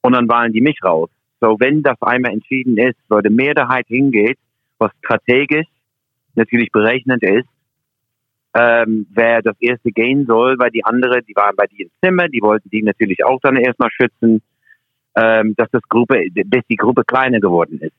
[0.00, 1.10] und dann wahlen die mich raus.
[1.42, 4.38] So, wenn das einmal entschieden ist, wo die Mehrheit hingeht,
[4.78, 5.66] was strategisch
[6.36, 7.48] natürlich berechnend ist,
[8.54, 12.28] ähm, wer das erste gehen soll, weil die andere, die waren bei dir im Zimmer,
[12.28, 14.40] die wollten die natürlich auch dann erstmal schützen,
[15.16, 17.96] ähm, dass das Gruppe, bis die Gruppe kleiner geworden ist.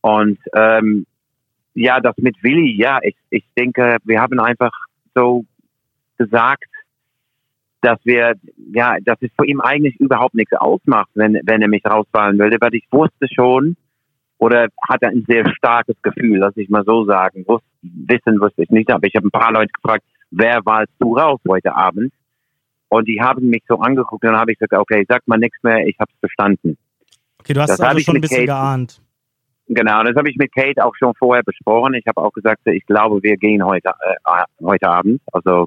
[0.00, 1.06] Und ähm,
[1.74, 4.72] ja, das mit Willi, ja, ich, ich denke, wir haben einfach
[5.14, 5.44] so
[6.18, 6.73] gesagt,
[7.84, 8.34] dass wir,
[8.72, 12.56] ja, dass es für ihn eigentlich überhaupt nichts ausmacht, wenn, wenn er mich rausfallen würde,
[12.60, 13.76] weil ich wusste schon,
[14.38, 17.44] oder hatte ein sehr starkes Gefühl, lass ich mal so sagen.
[17.46, 21.16] Wusste, wissen wusste ich nicht, aber ich habe ein paar Leute gefragt, wer wahlst du
[21.16, 22.12] raus heute Abend?
[22.88, 25.62] Und die haben mich so angeguckt und dann habe ich gesagt, okay, sag mal nichts
[25.62, 26.76] mehr, ich habe es verstanden.
[27.40, 29.02] Okay, du hast das also schon ein bisschen Kate, geahnt.
[29.68, 31.94] Genau, das habe ich mit Kate auch schon vorher besprochen.
[31.94, 35.20] Ich habe auch gesagt, ich glaube, wir gehen heute, äh, heute Abend.
[35.32, 35.66] Also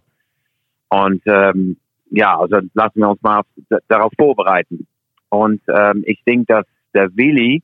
[0.89, 1.77] und ähm,
[2.09, 3.41] ja, also lassen wir uns mal
[3.87, 4.87] darauf vorbereiten.
[5.29, 7.63] Und ähm, ich denke, dass der Willi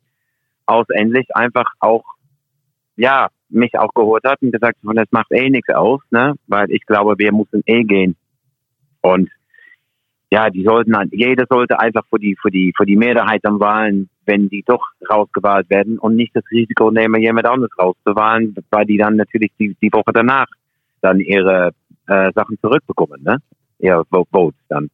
[0.65, 2.03] ausendlich einfach auch,
[2.95, 6.33] ja, mich auch geholt hat und gesagt, das macht eh nichts aus, ne?
[6.47, 8.15] Weil ich glaube, wir müssen eh gehen.
[9.01, 9.29] Und
[10.31, 14.09] ja, die sollten, jeder sollte einfach für die, für die, für die Mehrheit am Wahlen,
[14.25, 18.97] wenn die doch rausgewahlt werden und nicht das Risiko nehmen, jemand anderes rauszuwahlen, weil die
[18.97, 20.47] dann natürlich die, die Woche danach
[21.01, 21.71] dann ihre
[22.07, 23.37] äh, Sachen zurückbekommen, ne?
[23.79, 24.89] Ihre Votes dann,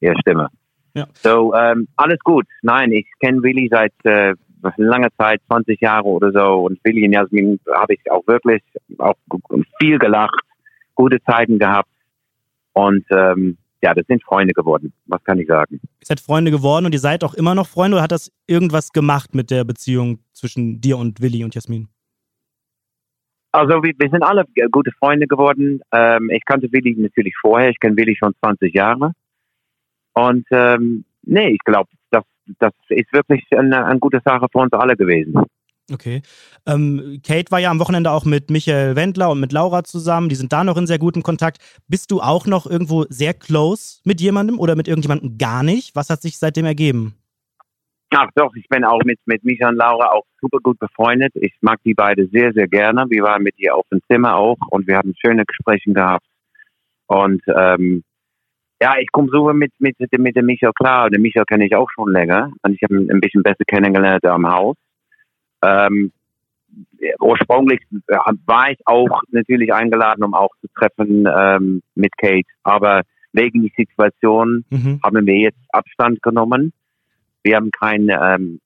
[0.00, 0.48] ihre Stimme.
[0.94, 1.06] Ja.
[1.14, 2.46] So, ähm, alles gut.
[2.62, 4.34] Nein, ich kenne Willi seit äh,
[4.76, 6.66] langer Zeit, 20 Jahre oder so.
[6.66, 8.62] Und Willi und Jasmin habe ich auch wirklich
[8.98, 9.16] auch
[9.80, 10.40] viel gelacht,
[10.94, 11.88] gute Zeiten gehabt.
[12.74, 14.92] Und ähm, ja, das sind Freunde geworden.
[15.06, 15.80] Was kann ich sagen?
[15.82, 18.92] Ihr seid Freunde geworden und ihr seid auch immer noch Freunde oder hat das irgendwas
[18.92, 21.88] gemacht mit der Beziehung zwischen dir und Willi und Jasmin?
[23.52, 25.80] Also wir, wir sind alle gute Freunde geworden.
[25.92, 27.68] Ähm, ich kannte Willi natürlich vorher.
[27.70, 29.12] Ich kenne Willi schon 20 Jahre.
[30.14, 32.24] Und ähm, nee, ich glaube, das,
[32.58, 35.34] das ist wirklich eine, eine gute Sache für uns alle gewesen.
[35.92, 36.22] Okay.
[36.66, 40.28] Ähm, Kate war ja am Wochenende auch mit Michael Wendler und mit Laura zusammen.
[40.28, 41.58] Die sind da noch in sehr gutem Kontakt.
[41.88, 45.94] Bist du auch noch irgendwo sehr close mit jemandem oder mit irgendjemandem gar nicht?
[45.94, 47.14] Was hat sich seitdem ergeben?
[48.14, 51.32] Ach doch, ich bin auch mit, mit Micha und Laura auch super gut befreundet.
[51.34, 53.06] Ich mag die beide sehr, sehr gerne.
[53.08, 56.26] Wir waren mit ihr auf dem Zimmer auch und wir haben schöne Gespräche gehabt.
[57.06, 58.04] Und ähm,
[58.82, 61.08] ja, ich komme super mit, mit, mit dem Michael klar.
[61.08, 64.24] Den Michael kenne ich auch schon länger und ich habe ihn ein bisschen besser kennengelernt
[64.26, 64.76] am Haus.
[65.62, 66.12] Ähm,
[67.20, 67.80] ursprünglich
[68.46, 73.02] war ich auch natürlich eingeladen, um auch zu treffen ähm, mit Kate, aber
[73.32, 75.00] wegen der Situation Mhm.
[75.02, 76.72] haben wir jetzt Abstand genommen.
[77.42, 78.60] Wir haben kein, ähm,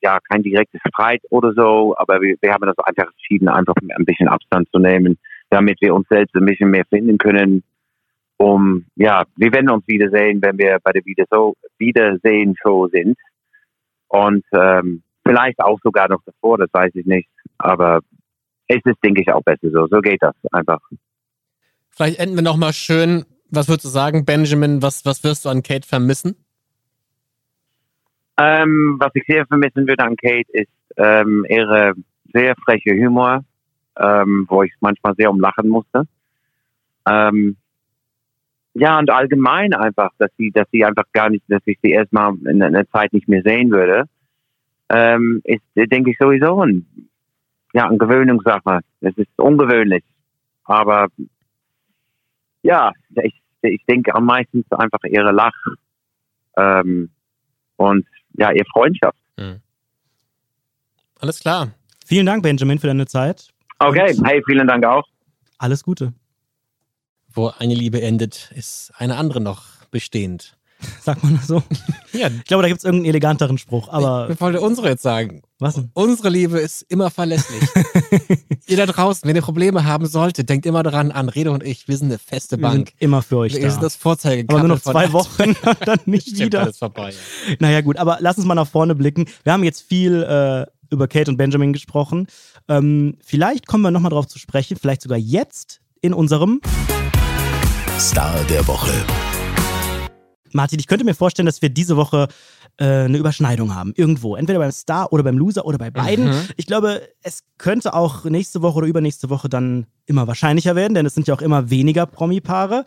[0.00, 4.04] ja, kein direktes Streit oder so, aber wir, wir haben das einfach entschieden, einfach ein
[4.04, 5.18] bisschen Abstand zu nehmen,
[5.50, 7.62] damit wir uns selbst ein bisschen mehr finden können.
[8.38, 13.16] Um, ja, wir werden uns wiedersehen, wenn wir bei der Wiedersehen-Show sind.
[14.08, 17.28] Und ähm, vielleicht auch sogar noch davor, das weiß ich nicht.
[17.58, 18.00] Aber
[18.66, 19.86] es ist, denke ich, auch besser so.
[19.86, 20.80] So geht das einfach.
[21.90, 23.24] Vielleicht enden wir nochmal schön.
[23.50, 24.82] Was würdest du sagen, Benjamin?
[24.82, 26.34] Was, was wirst du an Kate vermissen?
[28.44, 31.94] Ähm, was ich sehr vermissen würde an Kate ist ähm, ihre
[32.32, 33.44] sehr freche Humor,
[33.96, 36.08] ähm, wo ich manchmal sehr umlachen musste.
[37.08, 37.56] Ähm,
[38.74, 42.34] ja, und allgemein einfach, dass sie, dass sie einfach gar nicht, dass ich sie erstmal
[42.46, 44.08] in einer Zeit nicht mehr sehen würde,
[44.88, 46.86] ähm, ist, denke ich, sowieso ein,
[47.74, 48.80] ja, eine Gewöhnungssache.
[49.02, 50.02] Es ist ungewöhnlich.
[50.64, 51.08] Aber
[52.62, 55.54] ja, ich, ich denke am meisten einfach ihre Lach
[56.56, 57.10] ähm,
[57.76, 58.06] und
[58.36, 59.16] ja, ihre Freundschaft.
[61.20, 61.70] Alles klar.
[62.04, 63.48] Vielen Dank, Benjamin, für deine Zeit.
[63.78, 65.04] Okay, hey, vielen Dank auch.
[65.58, 66.12] Alles Gute.
[67.32, 70.56] Wo eine Liebe endet, ist eine andere noch bestehend.
[71.02, 71.62] Sagt man das so?
[72.12, 75.42] Ja, Ich glaube, da gibt es irgendeinen eleganteren Spruch, aber ich wollte unsere jetzt sagen.
[75.58, 75.90] was denn?
[75.94, 77.62] Unsere Liebe ist immer verlässlich.
[78.66, 81.88] Ihr da draußen, wenn ihr Probleme haben solltet, denkt immer daran an Rede und ich,
[81.88, 82.88] wir sind eine feste Wir Bank.
[82.90, 83.70] sind immer für euch Wir da.
[83.70, 84.44] sind das Vorzeige.
[84.48, 85.56] aber nur noch zwei Wochen und
[85.86, 86.62] dann nicht Stimmt, wieder.
[86.62, 87.12] alles vorbei.
[87.58, 89.26] Naja, gut, aber lass uns mal nach vorne blicken.
[89.44, 92.26] Wir haben jetzt viel äh, über Kate und Benjamin gesprochen.
[92.68, 96.60] Ähm, vielleicht kommen wir nochmal drauf zu sprechen, vielleicht sogar jetzt in unserem.
[97.98, 98.90] Star der Woche.
[100.54, 102.28] Martin, ich könnte mir vorstellen, dass wir diese Woche
[102.78, 103.92] äh, eine Überschneidung haben.
[103.96, 104.36] Irgendwo.
[104.36, 106.26] Entweder beim Star oder beim Loser oder bei beiden.
[106.26, 106.48] Mhm.
[106.56, 111.06] Ich glaube, es könnte auch nächste Woche oder übernächste Woche dann immer wahrscheinlicher werden, denn
[111.06, 112.84] es sind ja auch immer weniger Promi-Paare.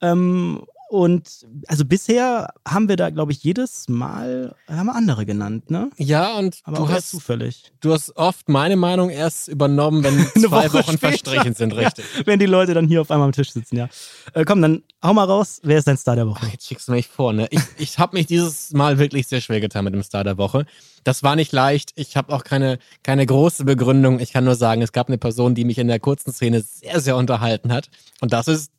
[0.00, 5.70] Ähm, und also bisher haben wir da, glaube ich, jedes Mal haben wir andere genannt,
[5.70, 5.90] ne?
[5.98, 7.72] Ja, und Aber du hast, zufällig.
[7.80, 10.98] du hast oft meine Meinung erst übernommen, wenn zwei Woche Wochen später.
[10.98, 12.04] verstrichen sind, richtig.
[12.24, 13.88] Wenn die Leute dann hier auf einmal am Tisch sitzen, ja.
[14.32, 15.60] Äh, komm, dann hau mal raus.
[15.62, 16.40] Wer ist dein Star der Woche?
[16.42, 17.48] Ach, jetzt schickst du mich vor, ne?
[17.50, 20.64] Ich, ich habe mich dieses Mal wirklich sehr schwer getan mit dem Star der Woche.
[21.04, 21.92] Das war nicht leicht.
[21.96, 24.20] Ich habe auch keine, keine große Begründung.
[24.20, 27.00] Ich kann nur sagen, es gab eine Person, die mich in der kurzen Szene sehr,
[27.00, 27.90] sehr unterhalten hat.
[28.20, 28.72] Und das ist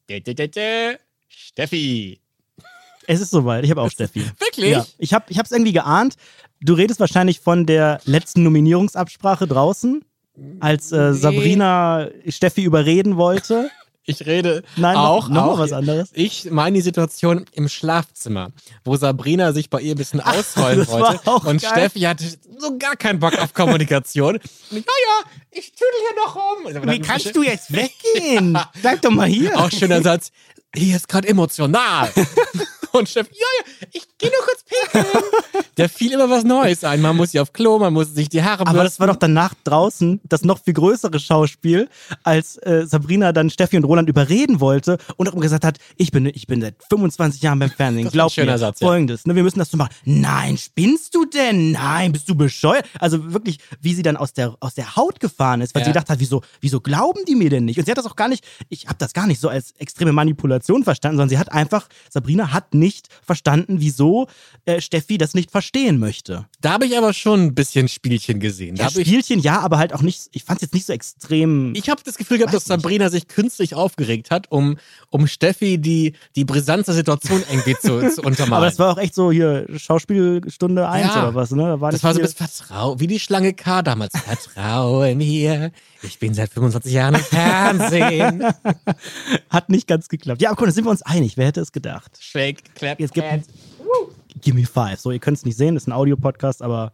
[1.30, 2.20] Steffi.
[3.08, 3.64] Es ist soweit.
[3.64, 4.24] Ich habe auch Steffi.
[4.40, 4.72] Wirklich?
[4.72, 6.16] Ja, ich habe ich es irgendwie geahnt.
[6.62, 10.04] Du redest wahrscheinlich von der letzten Nominierungsabsprache draußen,
[10.60, 11.18] als äh, Nee.
[11.18, 13.70] Sabrina Steffi überreden wollte.
[14.06, 15.60] Ich rede Nein, auch, noch, auch.
[15.60, 16.10] was anderes.
[16.14, 18.50] Ich meine die Situation im Schlafzimmer,
[18.84, 21.48] wo Sabrina sich bei ihr ein bisschen ausrollen das war wollte.
[21.48, 21.72] und geil.
[21.72, 22.24] Steffi hatte
[22.58, 24.38] so gar keinen Bock auf Kommunikation.
[24.72, 26.92] Und ich, ja, ja, ich tüdel hier noch rum.
[26.92, 28.58] Wie kannst du jetzt weggehen?
[28.82, 29.60] Sag doch mal hier.
[29.60, 30.32] Auch schöner Satz.
[30.76, 32.12] Hier ist gerade emotional.
[32.92, 33.46] Und Steffi, ja,
[33.82, 35.24] ja, ich gehe nur kurz pinkeln.
[35.78, 37.02] Der fiel immer was Neues ein.
[37.02, 39.54] Man muss sich auf Klo, man muss sich die Haare Aber das war doch danach
[39.64, 41.88] draußen das noch viel größere Schauspiel,
[42.24, 46.12] als äh, Sabrina dann Steffi und Roland überreden wollte und auch immer gesagt hat, ich
[46.12, 48.80] bin, ich bin seit 25 Jahren beim Fernsehen, Das ist ein glaub schöner mir, Satz,
[48.82, 48.88] ja.
[48.88, 49.94] folgendes, ne, wir müssen das so machen.
[50.06, 51.72] Nein, spinnst du denn?
[51.72, 52.86] Nein, bist du bescheuert?
[53.00, 55.86] Also wirklich, wie sie dann aus der, aus der Haut gefahren ist, weil Ja.
[55.86, 57.78] sie gedacht hat, wieso, wieso glauben die mir denn nicht?
[57.80, 60.12] Und sie hat das auch gar nicht, ich habe das gar nicht so als extreme
[60.12, 64.28] Manipulation verstanden, sondern sie hat einfach, Sabrina hat nicht verstanden, wieso
[64.66, 66.48] äh, Steffi das nicht verstehen möchte.
[66.62, 68.76] Da habe ich aber schon ein bisschen Spielchen gesehen.
[68.76, 71.74] Da Ja, Spielchen ja, aber halt auch nicht, ich fand es jetzt nicht so extrem.
[71.76, 74.78] ich habe das Gefühl gehabt, dass Sabrina sich künstlich aufgeregt hat, um,
[75.10, 78.54] um Steffi die, die Brisanz der Situation irgendwie zu, zu untermalen.
[78.54, 81.22] aber das war auch echt so hier Schauspielstunde 1 Ja.
[81.24, 81.64] oder was, ne?
[81.64, 84.14] Da war Das war so ein bisschen Vertrau, wie die Schlange K damals.
[84.18, 85.72] Vertraue mir,
[86.02, 88.44] ich bin seit 25 Jahren im Fernsehen.
[89.50, 90.42] hat nicht ganz geklappt.
[90.42, 91.38] Ja, aber guck, da sind wir uns einig.
[91.38, 92.12] Wer hätte es gedacht?
[92.20, 93.42] Shake, clap, Jetzt gibt cat.
[94.42, 95.00] Gimme Five.
[95.00, 96.92] So, ihr könnt es nicht sehen, das ist ein Audiopodcast, aber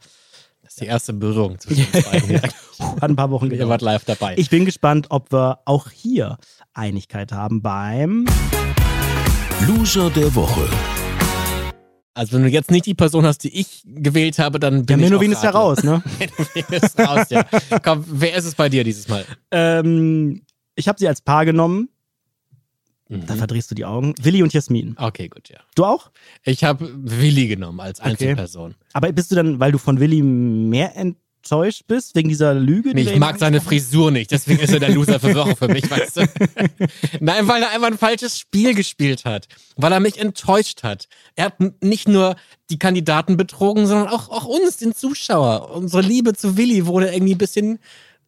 [0.63, 2.31] Das ist die erste Berührung zwischen uns beiden.
[2.31, 2.41] Ja.
[2.41, 3.69] hat ein paar Wochen Ihr gedauert.
[3.69, 4.33] wart live dabei.
[4.37, 6.37] Ich bin gespannt, ob wir auch hier
[6.73, 8.25] Einigkeit haben beim.
[9.67, 10.67] Loser der Woche.
[12.13, 14.99] also wenn du jetzt nicht die Person hast, die ich gewählt habe, dann Ja, bin
[14.99, 16.01] ich Menowin ist ja raus, ne?
[16.19, 17.45] Menowin ist raus, ja.
[17.83, 19.25] Komm, wer ist es bei dir dieses Mal?
[19.51, 20.41] ähm,
[20.75, 21.89] ich habe sie als Paar genommen.
[23.07, 23.25] Mhm.
[23.27, 24.15] Da verdrehst du die Augen.
[24.21, 24.95] Willi und Jasmin.
[24.97, 25.59] Okay, gut, ja.
[25.75, 26.11] Du auch?
[26.43, 28.75] Ich habe Willi genommen als Einzelperson.
[28.93, 32.89] Aber bist du dann, weil du von Willi mehr enttäuscht bist, wegen dieser Lüge?
[32.95, 35.67] die Nee, ich mag seine Frisur nicht, deswegen ist er der Loser für Woche für
[35.67, 36.21] mich, weißt du?
[37.19, 39.47] Nein, weil er einfach ein falsches Spiel gespielt hat.
[39.75, 41.07] Weil er mich enttäuscht hat.
[41.35, 42.35] Er hat nicht nur
[42.71, 45.69] die Kandidaten betrogen, sondern auch, auch uns, den Zuschauer.
[45.75, 47.77] Unsere Liebe zu Willi wurde irgendwie ein bisschen,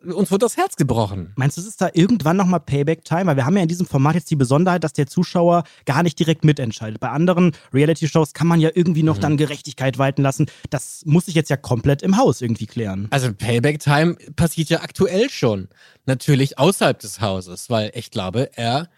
[0.03, 1.33] uns wurde das Herz gebrochen.
[1.35, 3.25] Meinst du, es ist da irgendwann nochmal Payback-Time?
[3.25, 6.19] Weil wir haben ja in diesem Format jetzt die Besonderheit, dass der Zuschauer gar nicht
[6.19, 6.99] direkt mitentscheidet.
[6.99, 10.47] Bei anderen Reality-Shows kann man ja irgendwie noch dann Gerechtigkeit walten lassen.
[10.69, 13.07] Das muss sich jetzt ja komplett im Haus irgendwie klären.
[13.09, 15.67] Also Payback Time passiert ja aktuell schon.
[16.05, 18.89] Natürlich außerhalb des Hauses, weil ich glaube, er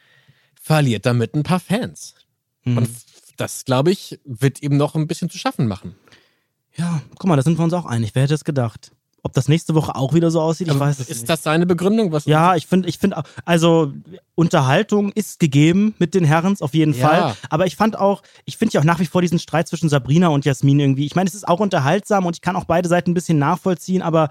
[0.61, 2.15] verliert damit ein paar Fans.
[2.65, 2.77] Mhm.
[2.77, 2.89] Und
[3.37, 5.95] das, glaube ich, wird ihm noch ein bisschen zu schaffen machen.
[6.75, 8.11] Ja, guck mal, da sind wir uns auch einig.
[8.13, 8.91] Wer hätte es gedacht?
[9.23, 11.29] Ob das nächste Woche auch wieder so aussieht, ich Aber weiß es ist nicht.
[11.29, 12.11] das seine Begründung?
[12.11, 13.91] Was Ja, ich finde, ich finde, also
[14.35, 17.07] Unterhaltung ist gegeben mit den Herrens auf jeden Ja.
[17.07, 17.35] Fall.
[17.49, 20.29] Aber ich fand auch, ich finde ja auch nach wie vor diesen Streit zwischen Sabrina
[20.29, 21.05] und Jasmin irgendwie.
[21.05, 24.01] Ich meine, es ist auch unterhaltsam und ich kann auch beide Seiten ein bisschen nachvollziehen,
[24.01, 24.29] aber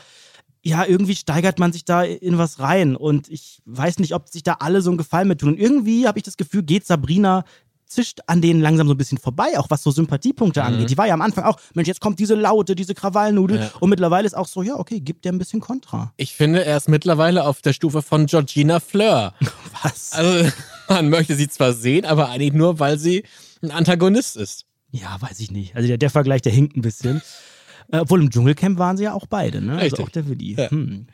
[0.63, 4.43] ja, irgendwie steigert man sich da in was rein und ich weiß nicht, ob sich
[4.43, 5.51] da alle so einen Gefallen mit tun.
[5.51, 7.45] Und irgendwie habe ich das Gefühl, geht Sabrina
[7.89, 10.91] zischt an denen langsam so ein bisschen vorbei, auch was so Sympathiepunkte angeht.
[10.91, 13.71] Die war ja am Anfang auch, Mensch, jetzt kommt diese Laute, diese Krawallnudel Ja.
[13.81, 16.13] und mittlerweile ist auch so, ja, okay, gibt der ein bisschen Kontra.
[16.17, 19.35] Ich finde, er ist mittlerweile auf der Stufe von Georgina Fleur.
[19.83, 20.13] Was?
[20.13, 20.51] Also,
[20.89, 23.25] man möchte sie zwar sehen, aber eigentlich nur, weil sie
[23.63, 24.65] ein Antagonist ist.
[24.91, 25.75] Ja, weiß ich nicht.
[25.77, 27.21] Also der, der Vergleich, der hinkt ein bisschen.
[27.91, 29.77] Äh, obwohl im Dschungelcamp waren sie ja auch beide, ne?
[29.77, 29.93] Richtig.
[29.93, 30.55] Also auch der Willi.
[30.59, 30.71] Ja.
[30.71, 31.07] Hm.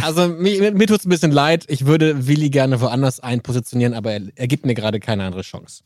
[0.00, 1.64] Also, mir, mir tut es ein bisschen leid.
[1.68, 5.82] Ich würde Willi gerne woanders einpositionieren, aber er, er gibt mir gerade keine andere Chance.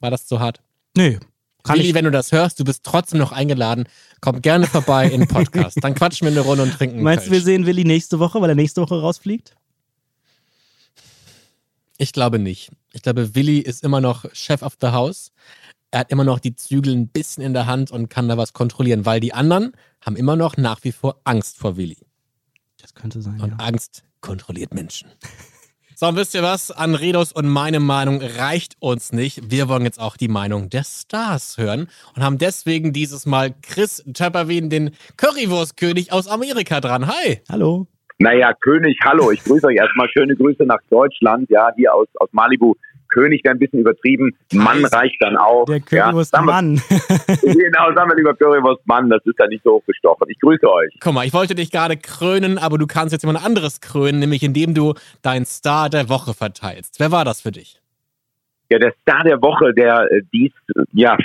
[0.00, 0.62] War das zu hart?
[0.96, 1.18] Nee.
[1.62, 3.88] Kann Willi, ich, wenn du das hörst, du bist trotzdem noch eingeladen.
[4.20, 5.78] Komm gerne vorbei in den Podcast.
[5.82, 7.02] Dann quatschen wir eine Runde und trinken.
[7.02, 9.56] meinst du, wir sehen Willi nächste Woche, weil er nächste Woche rausfliegt?
[11.98, 12.70] Ich glaube nicht.
[12.92, 15.32] Ich glaube, Willi ist immer noch Chef of the House.
[15.90, 18.52] Er hat immer noch die Zügel ein bisschen in der Hand und kann da was
[18.52, 21.98] kontrollieren, weil die anderen haben immer noch nach wie vor Angst vor Willi.
[22.80, 23.56] Das könnte sein, Und ja.
[23.56, 25.08] Angst kontrolliert Menschen.
[25.98, 26.70] So, und wisst ihr was?
[26.70, 29.50] An Redos und meine Meinung reicht uns nicht.
[29.50, 34.04] Wir wollen jetzt auch die Meinung der Stars hören und haben deswegen dieses Mal Chris
[34.12, 37.06] Töpperwien, den Currywurstkönig aus Amerika dran.
[37.06, 37.40] Hi!
[37.50, 37.86] Hallo.
[38.18, 40.06] Naja, König, hallo, ich grüße euch erstmal.
[40.10, 42.74] Schöne Grüße nach Deutschland, ja, hier aus, aus Malibu.
[43.16, 44.36] König wäre ein bisschen übertrieben.
[44.52, 45.64] Mann reicht dann auch.
[45.64, 46.04] Der ja.
[46.04, 46.80] Currywurst-Mann.
[47.66, 50.28] Genau, sagen wir lieber Currywurst Mann, das ist ja nicht so hochgestochen.
[50.28, 50.92] Ich grüße euch.
[51.00, 54.42] Guck mal, ich wollte dich gerade krönen, aber du kannst jetzt jemand anderes krönen, nämlich
[54.42, 57.00] indem du deinen Star der Woche verteilst.
[57.00, 57.80] Wer war das für dich?
[58.68, 60.52] Ja, der Star der Woche, der äh, dies,
[60.92, 61.16] ja,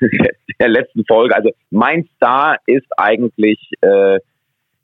[0.60, 1.34] der letzten Folge.
[1.34, 4.18] Also mein Star ist eigentlich, äh,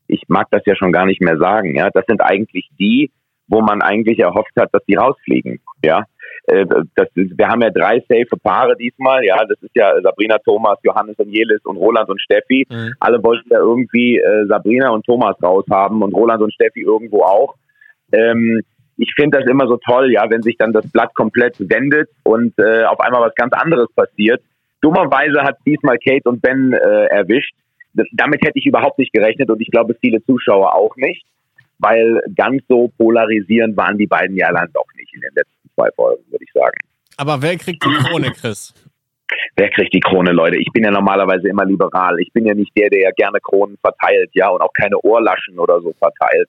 [0.07, 3.11] ich mag das ja schon gar nicht mehr sagen, ja, das sind eigentlich die,
[3.47, 6.05] wo man eigentlich erhofft hat, dass die rausfliegen, ja.
[6.49, 10.39] Äh, Das ist, wir haben ja drei safe Paare diesmal, ja, das ist ja Sabrina,
[10.39, 12.67] Thomas, Johannes und Jelis und Roland und Steffi.
[12.69, 12.95] Mhm.
[13.01, 17.55] Alle wollten ja irgendwie äh, Sabrina und Thomas raushaben und Roland und Steffi irgendwo auch.
[18.13, 18.63] Ähm,
[18.99, 22.59] ich finde das immer so toll, ja, wenn sich dann das Blatt komplett wendet und
[22.59, 24.43] äh, auf einmal was ganz anderes passiert.
[24.81, 27.55] Dummerweise hat diesmal Kate und Ben äh, erwischt.
[27.95, 31.25] Das, damit hätte ich überhaupt nicht gerechnet und ich glaube viele Zuschauer auch nicht,
[31.79, 35.91] weil ganz so polarisierend waren die beiden ja dann doch nicht in den letzten zwei
[35.95, 36.77] Folgen, würde ich sagen.
[37.17, 38.75] Aber wer kriegt die Krone, Chris?
[39.57, 40.57] Wer kriegt die Krone, Leute?
[40.57, 42.19] Ich bin ja normalerweise immer liberal.
[42.21, 45.59] Ich bin ja nicht der, der ja gerne Kronen verteilt, ja, und auch keine Ohrlaschen
[45.59, 46.49] oder so verteilt.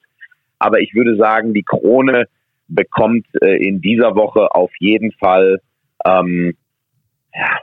[0.60, 2.26] Aber ich würde sagen, die Krone
[2.68, 5.60] bekommt äh, in dieser Woche auf jeden Fall
[6.06, 6.54] ähm,
[7.34, 7.60] ja,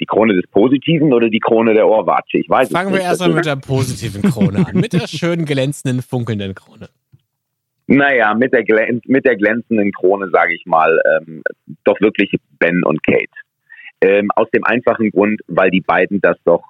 [0.00, 2.38] die Krone des Positiven oder die Krone der Ohrwatsche.
[2.38, 3.08] Ich weiß Fangen es wir nicht.
[3.08, 4.74] erstmal mit der positiven Krone an.
[4.74, 6.88] Mit der schönen, glänzenden, funkelnden Krone.
[7.92, 11.42] Naja, mit der, glän- mit der glänzenden Krone, sage ich mal, ähm,
[11.84, 13.26] doch wirklich Ben und Kate.
[14.00, 16.64] Ähm, aus dem einfachen Grund, weil die beiden das doch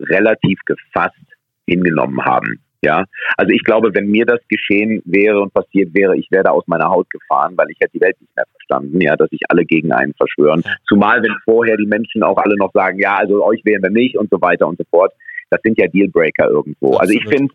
[0.00, 1.16] relativ gefasst
[1.66, 2.60] hingenommen haben.
[2.82, 3.04] Ja,
[3.38, 6.64] also ich glaube, wenn mir das geschehen wäre und passiert wäre, ich wäre da aus
[6.66, 9.64] meiner Haut gefahren, weil ich hätte die Welt nicht mehr verstanden, ja, dass sich alle
[9.64, 10.62] gegen einen verschwören.
[10.86, 14.16] Zumal, wenn vorher die Menschen auch alle noch sagen, ja, also euch wählen wir nicht
[14.16, 15.12] und so weiter und so fort.
[15.50, 16.96] Das sind ja Dealbreaker irgendwo.
[16.96, 17.52] Also ich finde,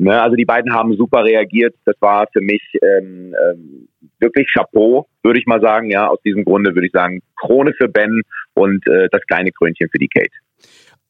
[0.00, 1.74] ne, also die beiden haben super reagiert.
[1.84, 3.88] Das war für mich ähm, ähm,
[4.18, 5.90] wirklich Chapeau, würde ich mal sagen.
[5.90, 8.22] Ja, aus diesem Grunde würde ich sagen, Krone für Ben
[8.54, 10.30] und äh, das kleine Krönchen für die Kate.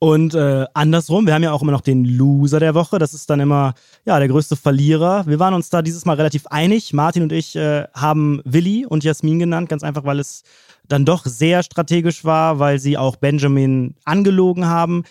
[0.02, 2.98] Und äh, andersrum, wir haben ja auch immer noch den Loser der Woche.
[2.98, 3.74] Das ist dann immer
[4.06, 5.26] ja der größte Verlierer.
[5.26, 6.94] Wir waren uns da dieses Mal relativ einig.
[6.94, 10.42] Martin und ich äh, haben Willi und Jasmin genannt, ganz einfach, weil es
[10.88, 15.04] dann doch sehr strategisch war, weil sie auch Benjamin angelogen haben.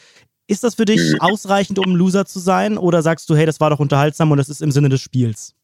[0.49, 2.79] Ist das für dich ausreichend, um Loser zu sein?
[2.79, 5.55] Oder sagst du, hey, das war doch unterhaltsam und das ist im Sinne des Spiels?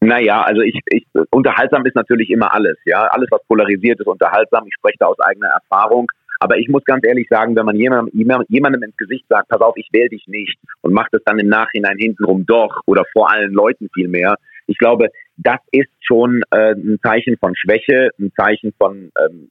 [0.00, 3.02] Naja, also ich, ich unterhaltsam ist natürlich immer alles, ja.
[3.08, 4.64] Alles, was polarisiert, ist unterhaltsam.
[4.66, 6.10] Ich spreche da aus eigener Erfahrung.
[6.40, 9.76] Aber ich muss ganz ehrlich sagen, wenn man jemandem, jemandem ins Gesicht sagt, pass auf,
[9.76, 13.52] ich wähle dich nicht und macht es dann im Nachhinein hintenrum doch oder vor allen
[13.52, 18.72] Leuten viel mehr, ich glaube, das ist schon äh, ein Zeichen von Schwäche, ein Zeichen
[18.78, 19.50] von ähm,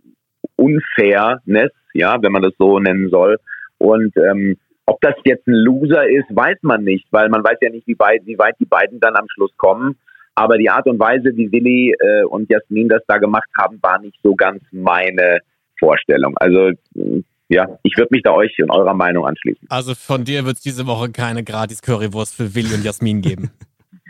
[0.55, 3.37] Unfairness, ja, wenn man das so nennen soll.
[3.77, 7.69] Und ähm, ob das jetzt ein Loser ist, weiß man nicht, weil man weiß ja
[7.69, 9.97] nicht, wie, weit, wie weit die beiden dann am Schluss kommen.
[10.35, 13.99] Aber die Art und Weise, wie Willi äh, und Jasmin das da gemacht haben, war
[13.99, 15.39] nicht so ganz meine
[15.77, 16.35] Vorstellung.
[16.37, 16.71] Also
[17.49, 19.67] ja, ich würde mich da euch und eurer Meinung anschließen.
[19.69, 23.51] Also von dir wird es diese Woche keine gratis Currywurst für Willi und Jasmin geben.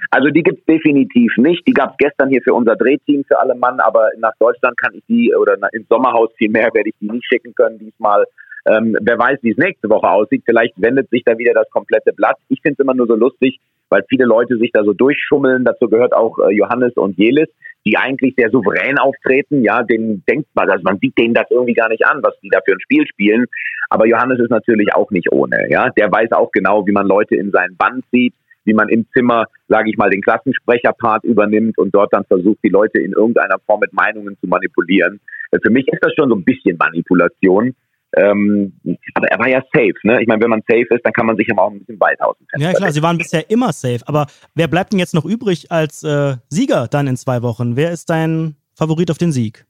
[0.09, 1.65] Also die gibt es definitiv nicht.
[1.65, 4.93] Die gab es gestern hier für unser Drehteam für alle Mann, aber nach Deutschland kann
[4.93, 8.25] ich die oder ins Sommerhaus vielmehr werde ich die nicht schicken können diesmal.
[8.65, 10.43] Ähm, wer weiß, wie es nächste Woche aussieht.
[10.45, 12.37] Vielleicht wendet sich da wieder das komplette Blatt.
[12.49, 13.59] Ich finde es immer nur so lustig,
[13.89, 15.65] weil viele Leute sich da so durchschummeln.
[15.65, 17.49] Dazu gehört auch äh, Johannes und Jelis,
[17.85, 19.63] die eigentlich sehr souverän auftreten.
[19.63, 22.49] Ja, den denkt man, also man sieht denen das irgendwie gar nicht an, was die
[22.49, 23.45] da für ein Spiel spielen.
[23.89, 25.69] Aber Johannes ist natürlich auch nicht ohne.
[25.69, 28.33] Ja, der weiß auch genau, wie man Leute in seinen Band sieht,
[28.63, 32.69] wie man im Zimmer, sage ich mal, den Klassensprecherpart übernimmt und dort dann versucht, die
[32.69, 35.19] Leute in irgendeiner Form mit Meinungen zu manipulieren.
[35.51, 37.75] Äh, für mich ist das schon so ein bisschen Manipulation.
[38.17, 38.73] Ähm,
[39.13, 40.21] aber er war ja safe, ne?
[40.21, 42.19] Ich meine, wenn man safe ist, dann kann man sich ja auch ein bisschen weit
[42.21, 44.01] aus Ja klar, sie waren bisher immer safe.
[44.05, 47.77] Aber wer bleibt denn jetzt noch übrig als äh, Sieger dann in zwei Wochen?
[47.77, 49.65] Wer ist dein Favorit auf den Sieg?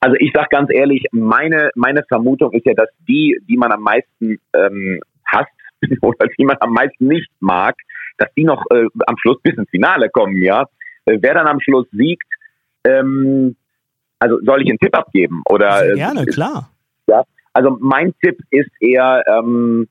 [0.00, 3.82] Also ich sag ganz ehrlich, meine, meine Vermutung ist ja, dass die, die man am
[3.82, 5.50] meisten ähm, hasst
[6.00, 7.74] oder die man am meisten nicht mag,
[8.18, 10.62] dass die noch äh, am Schluss bis ins Finale kommen, ja.
[11.04, 12.26] Äh, wer dann am Schluss siegt,
[12.84, 13.56] ähm,
[14.18, 15.42] also soll ich einen Tipp abgeben?
[15.48, 16.70] Oder, Sehr gerne, äh, klar.
[17.56, 19.88] Also mein Tipp ist eher ähm,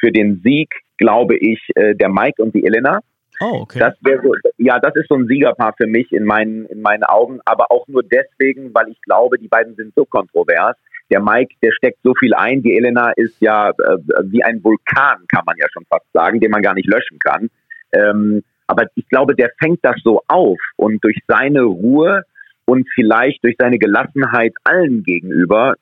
[0.00, 3.00] für den Sieg, glaube ich, äh, der Mike und die Elena.
[3.40, 3.78] Oh, okay.
[3.78, 7.02] Das wäre so, ja, das ist so ein Siegerpaar für mich in meinen, in meinen
[7.02, 10.76] Augen, aber auch nur deswegen, weil ich glaube, die beiden sind so kontrovers.
[11.10, 12.62] Der Mike, der steckt so viel ein.
[12.62, 16.52] Die Elena ist ja äh, wie ein Vulkan, kann man ja schon fast sagen, den
[16.52, 17.50] man gar nicht löschen kann.
[17.92, 22.22] Ähm, aber ich glaube, der fängt das so auf und durch seine Ruhe
[22.64, 25.74] und vielleicht durch seine Gelassenheit allen gegenüber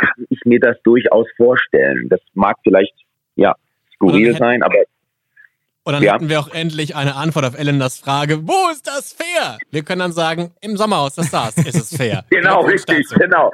[0.00, 2.08] kann ich mir das durchaus vorstellen.
[2.08, 2.94] Das mag vielleicht,
[3.36, 3.54] ja,
[3.94, 4.76] skurril sein, aber
[5.82, 6.14] und dann ja.
[6.14, 9.56] hätten wir auch endlich eine Antwort auf Elenas Frage, wo ist das fair?
[9.70, 12.24] Wir können dann sagen, im Sommerhaus des Stars ist es fair.
[12.30, 13.50] genau, richtig, genau.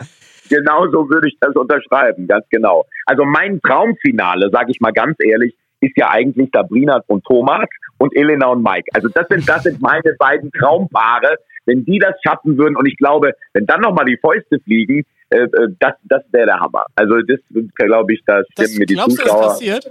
[0.48, 2.84] Genau so würde ich das unterschreiben, ganz genau.
[3.06, 7.68] Also mein Traumfinale, sage ich mal ganz ehrlich, ist ja eigentlich Sabrina und Thomas
[7.98, 8.88] und Elena und Mike.
[8.92, 11.36] Also das sind, das sind meine beiden Traumpaare.
[11.64, 15.38] Wenn die das schaffen würden und ich glaube, wenn dann nochmal die Fäuste fliegen, äh,
[15.38, 16.86] äh, das, das wäre der Hammer.
[16.94, 17.40] Also das
[17.74, 19.36] glaube ich, da stimmen das, mir die glaubst Zuschauer.
[19.36, 19.90] Du, das passiert?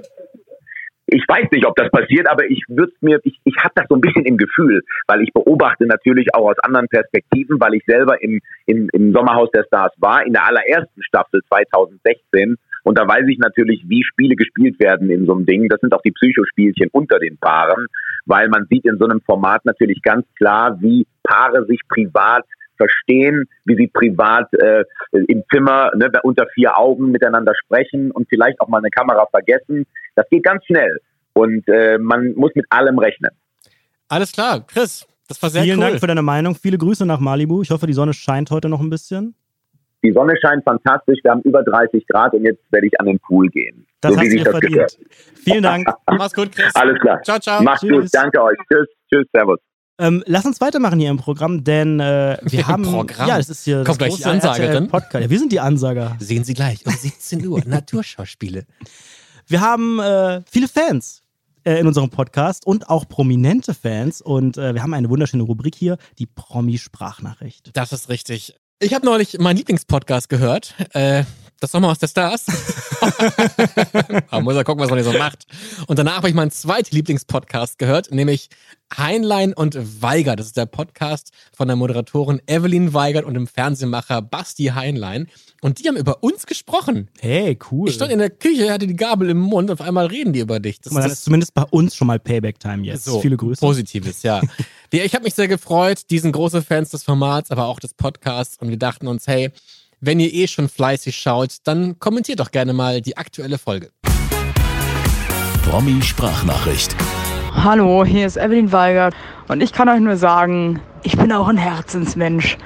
[1.07, 3.95] Ich weiß nicht, ob das passiert, aber ich würde mir, ich, ich habe das so
[3.95, 8.21] ein bisschen im Gefühl, weil ich beobachte natürlich auch aus anderen Perspektiven, weil ich selber
[8.23, 12.57] im, im, im Sommerhaus der Stars war, in der allerersten Staffel 2016.
[12.83, 15.69] Und da weiß ich natürlich, wie Spiele gespielt werden in so einem Ding.
[15.69, 17.85] Das sind auch die Psychospielchen unter den Paaren,
[18.25, 22.45] weil man sieht in so einem Format natürlich ganz klar, wie Paare sich privat
[22.77, 28.59] verstehen, wie sie privat äh, im Zimmer ne, unter vier Augen miteinander sprechen und vielleicht
[28.61, 29.85] auch mal eine Kamera vergessen.
[30.15, 30.99] Das geht ganz schnell
[31.33, 33.31] und äh, man muss mit allem rechnen.
[34.07, 35.85] Alles klar, Chris, das war sehr Vielen cool.
[35.85, 36.55] Dank für deine Meinung.
[36.55, 37.61] Viele Grüße nach Malibu.
[37.61, 39.35] Ich hoffe, die Sonne scheint heute noch ein bisschen.
[40.03, 41.19] Die Sonne scheint fantastisch.
[41.23, 43.87] Wir haben über 30 Grad und jetzt werde ich an den Pool gehen.
[44.01, 44.73] Das so hast du verdient.
[44.73, 44.97] Gehört.
[45.43, 45.87] Vielen Dank.
[46.11, 46.75] Mach's gut, Chris.
[46.75, 47.21] Alles klar.
[47.23, 47.63] Ciao, ciao.
[47.63, 47.91] Macht's Tschüss.
[47.91, 48.09] gut.
[48.13, 48.57] Danke euch.
[48.71, 48.87] Tschüss.
[49.11, 49.25] Tschüss.
[49.33, 49.59] Servus.
[49.97, 52.83] Ähm, lass uns weitermachen hier im Programm, denn äh, wir Im haben.
[52.83, 53.27] Programm?
[53.27, 53.83] Ja, das ist hier.
[53.83, 54.87] Kommt gleich die Ansagerin.
[54.87, 55.23] Podcast.
[55.23, 56.17] Ja, wir sind die Ansager.
[56.19, 57.61] Sehen Sie gleich um 17 Uhr.
[57.65, 58.65] Naturschauspiele.
[59.47, 61.21] Wir haben äh, viele Fans
[61.63, 64.21] äh, in unserem Podcast und auch prominente Fans.
[64.21, 67.71] Und äh, wir haben eine wunderschöne Rubrik hier, die Promi-Sprachnachricht.
[67.73, 68.55] Das ist richtig.
[68.79, 70.75] Ich habe neulich meinen Lieblingspodcast gehört.
[71.59, 72.45] Das Sommerhaus der Stars.
[74.31, 75.45] Man muss ja gucken, was man hier so macht.
[75.87, 78.49] Und danach habe ich meinen zweiten Lieblingspodcast gehört, nämlich
[78.95, 80.39] Heinlein und Weigert.
[80.39, 85.27] Das ist der Podcast von der Moderatorin Evelyn Weigert und dem Fernsehmacher Basti Heinlein.
[85.61, 87.09] Und die haben über uns gesprochen.
[87.19, 87.89] Hey, cool.
[87.89, 90.39] Ich stand in der Küche, hatte die Gabel im Mund und auf einmal reden die
[90.39, 90.81] über dich.
[90.81, 93.05] Das, mal, dann ist zumindest bei uns schon mal Payback-Time jetzt.
[93.05, 93.59] so, Viele Grüße.
[93.59, 94.41] Positives, ja.
[94.91, 96.03] Ich habe mich sehr gefreut.
[96.09, 98.57] Die sind große Fans des Formats, aber auch des Podcasts.
[98.61, 99.51] Und wir dachten uns, hey,
[100.01, 103.89] wenn ihr eh schon fleißig schaut, dann kommentiert doch gerne mal die aktuelle Folge.
[105.69, 106.95] Promi-Sprachnachricht.
[107.53, 109.15] Hallo, hier ist Evelyn Weigert
[109.47, 112.57] und ich kann euch nur sagen, ich bin auch ein Herzensmensch.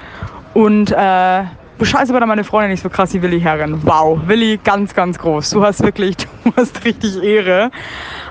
[0.52, 1.44] Und äh,
[1.78, 3.80] bescheiße aber meine Freundin nicht so krass wie Willi Herren.
[3.84, 5.50] Wow, Willi, ganz, ganz groß.
[5.50, 7.70] Du hast wirklich, du hast richtig Ehre.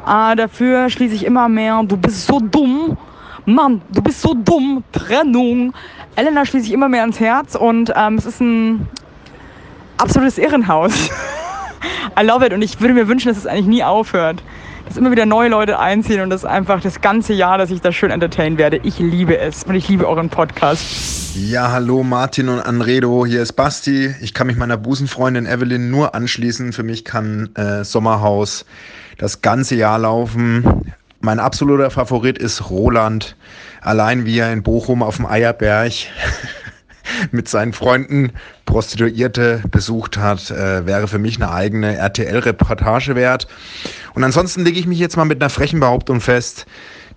[0.06, 2.98] Äh, dafür schließe ich immer mehr, du bist so dumm.
[3.46, 4.84] Mann, du bist so dumm.
[4.92, 5.74] Trennung.
[6.20, 8.90] Elena schließe ich immer mehr ans Herz und ähm, es ist ein
[9.96, 10.92] absolutes Irrenhaus.
[12.20, 14.44] I love it und ich würde mir wünschen, dass es eigentlich nie aufhört.
[14.86, 17.94] Dass immer wieder neue Leute einziehen und das einfach das ganze Jahr, dass ich da
[17.94, 18.82] schön entertainen werde.
[18.84, 21.36] Ich liebe es und ich liebe euren Podcast.
[21.36, 24.14] Ja, hallo Martin und Anredo, hier ist Basti.
[24.20, 26.74] Ich kann mich meiner Busenfreundin Evelyn nur anschließen.
[26.74, 28.66] Für mich kann äh, Sommerhaus
[29.18, 30.92] das ganze Jahr laufen.
[31.22, 33.38] Mein absoluter Favorit ist Roland.
[33.82, 35.94] Allein wie er in Bochum auf dem Eierberg
[37.32, 38.32] mit seinen Freunden
[38.66, 43.48] Prostituierte besucht hat, äh, wäre für mich eine eigene RTL-Reportage wert.
[44.14, 46.66] Und ansonsten lege ich mich jetzt mal mit einer frechen Behauptung fest.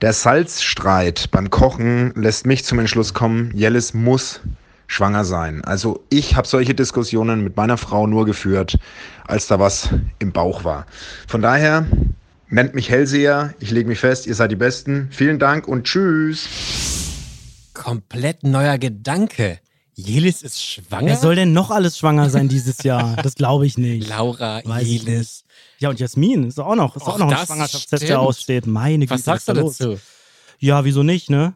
[0.00, 4.40] Der Salzstreit beim Kochen lässt mich zum Entschluss kommen, Jellis muss
[4.86, 5.64] schwanger sein.
[5.64, 8.78] Also ich habe solche Diskussionen mit meiner Frau nur geführt,
[9.26, 10.86] als da was im Bauch war.
[11.26, 11.86] Von daher
[12.52, 15.08] nennt mich Hellseher, ich lege mich fest, ihr seid die Besten.
[15.10, 16.46] Vielen Dank und tschüss.
[17.74, 19.58] Komplett neuer Gedanke.
[19.94, 21.06] Jelis ist schwanger?
[21.06, 23.16] Wer soll denn noch alles schwanger sein dieses Jahr?
[23.22, 24.08] Das glaube ich nicht.
[24.08, 25.44] Laura, Weiß Jelis.
[25.78, 28.66] Ja, und Jasmin ist auch noch, ist auch Och, noch ein das Schwangerschaftstest, der aussteht.
[28.66, 29.14] Meine Güte.
[29.14, 29.78] Was sagst du los?
[29.78, 29.98] dazu?
[30.58, 31.54] Ja, wieso nicht, ne?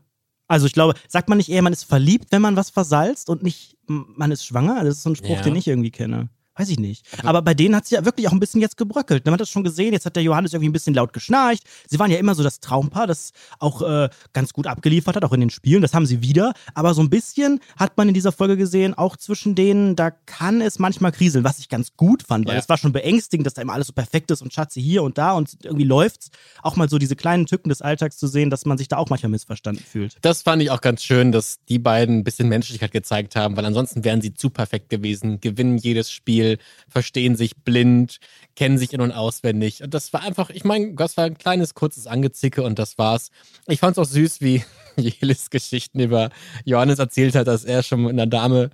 [0.49, 3.43] Also ich glaube, sagt man nicht eher, man ist verliebt, wenn man was versalzt und
[3.43, 4.85] nicht, man ist schwanger?
[4.85, 5.43] Das ist so ein Spruch, Ja.
[5.43, 6.29] den ich irgendwie kenne.
[6.57, 7.05] Weiß ich nicht.
[7.23, 9.25] Aber bei denen hat es ja wirklich auch ein bisschen jetzt gebröckelt.
[9.27, 9.93] Man hat das schon gesehen.
[9.93, 11.63] Jetzt hat der Johannes irgendwie ein bisschen laut geschnarcht.
[11.87, 15.33] Sie waren ja immer so das Traumpaar, das auch äh, ganz gut abgeliefert hat, auch
[15.33, 15.83] in den Spielen.
[15.83, 16.55] Das haben sie wieder.
[16.75, 20.61] Aber so ein bisschen hat man in dieser Folge gesehen, auch zwischen denen, da kann
[20.63, 22.61] es manchmal kriseln, was ich ganz gut fand, weil Ja.
[22.61, 25.19] es war schon beängstigend, dass da immer alles so perfekt ist und Schatze hier und
[25.19, 26.31] da und irgendwie läuft's.
[26.63, 29.11] Auch mal so diese kleinen Tücken des Alltags zu sehen, dass man sich da auch
[29.11, 30.17] manchmal missverstanden fühlt.
[30.23, 33.65] Das fand ich auch ganz schön, dass die beiden ein bisschen Menschlichkeit gezeigt haben, weil
[33.67, 36.46] ansonsten wären sie zu perfekt gewesen, gewinnen jedes Spiel,
[36.89, 38.19] verstehen sich blind,
[38.55, 39.83] kennen sich in- und auswendig.
[39.83, 43.31] Und das war einfach, ich meine, das war ein kleines, kurzes Angezicke und das war's.
[43.67, 44.65] Ich fand's auch süß, wie
[44.97, 46.31] Jelis Geschichten über
[46.65, 48.71] Johannes erzählt hat, dass er schon mit einer Dame,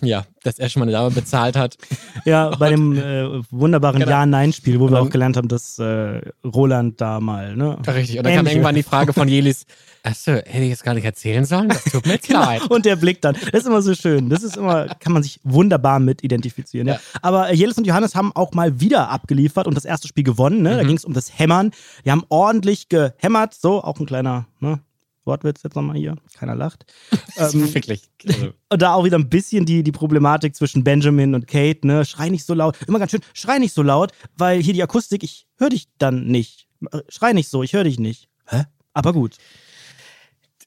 [0.00, 1.76] ja, dass er schon mal eine Dame bezahlt hat.
[2.24, 4.10] Ja, bei dem äh, wunderbaren Genau.
[4.10, 7.76] Ja-Nein-Spiel, wo wir Und- auch gelernt haben, dass äh, Roland da mal, ne?
[7.86, 8.18] Richtig.
[8.18, 9.66] Und dann kam Ähnliche- irgendwann die Frage von Jelis,
[10.02, 11.68] achso, hätte ich jetzt gar nicht erzählen sollen?
[11.68, 12.62] Das tut mir jetzt leid.
[12.70, 13.34] Und der Blick dann.
[13.52, 14.30] Das ist immer so schön.
[14.30, 16.86] Das ist immer, kann man sich wunderbar mit identifizieren.
[16.88, 16.94] Ja.
[16.94, 17.00] Ja.
[17.20, 20.62] Aber äh, Jelis und Johannes haben auch mal wieder abgeliefert und das erste Spiel gewonnen.
[20.62, 20.76] Ne?
[20.76, 21.70] Da ging es um das Hämmern.
[22.06, 23.52] Die haben ordentlich gehämmert.
[23.54, 24.80] So, auch ein kleiner ne?
[25.24, 26.16] Wortwitz jetzt nochmal hier.
[26.34, 26.86] Keiner lacht.
[27.36, 28.10] ähm, Wirklich.
[28.26, 32.04] Also, und da auch wieder ein bisschen die, die Problematik zwischen Benjamin und Kate, ne?
[32.04, 32.76] Schrei nicht so laut.
[32.86, 36.26] Immer ganz schön, schrei nicht so laut, weil hier die Akustik, ich höre dich dann
[36.26, 36.66] nicht.
[37.08, 38.28] Schrei nicht so, ich höre dich nicht.
[38.46, 38.64] Hä?
[38.92, 39.36] Aber gut.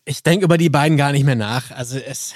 [0.06, 1.72] ich denke über die beiden gar nicht mehr nach.
[1.72, 2.34] Also es,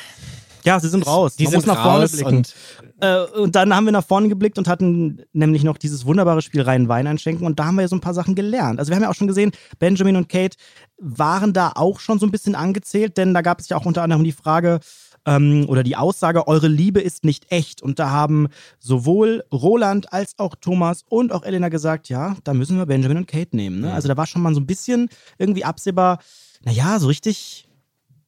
[0.68, 1.36] Ja, sie sind raus.
[1.36, 2.38] die Man sind muss nach vorne blicken.
[2.38, 2.53] und
[2.99, 6.61] Äh, und dann haben wir nach vorne geblickt und hatten nämlich noch dieses wunderbare Spiel
[6.61, 8.80] rein Wein einschenken und da haben wir ja so ein paar Sachen gelernt.
[8.80, 10.57] Also wir haben ja auch schon gesehen, Benjamin und Kate
[10.97, 14.01] waren da auch schon so ein bisschen angezählt, denn da gab es ja auch unter
[14.01, 14.80] anderem die Frage
[15.28, 17.84] ähm, oder die Aussage, eure Liebe ist nicht echt.
[17.84, 18.47] Und da haben
[18.80, 23.28] sowohl Roland als auch Thomas und auch Elena gesagt, ja, da müssen wir Benjamin und
[23.28, 23.82] Kate nehmen.
[23.82, 23.93] Ne?
[23.93, 26.20] Also da war schon mal so ein bisschen irgendwie absehbar,
[26.63, 27.66] naja, so richtig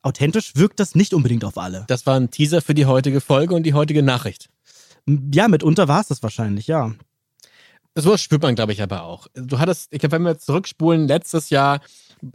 [0.01, 1.85] authentisch wirkt das nicht unbedingt auf alle.
[1.87, 4.49] das war ein Teaser für die heutige Folge und die heutige Nachricht.
[5.33, 6.93] Ja, mitunter war es das wahrscheinlich, ja.
[7.95, 9.27] So spürt man, glaube ich, aber auch.
[9.33, 11.81] Du hattest, ich glaube, wenn wir zurückspulen, letztes Jahr,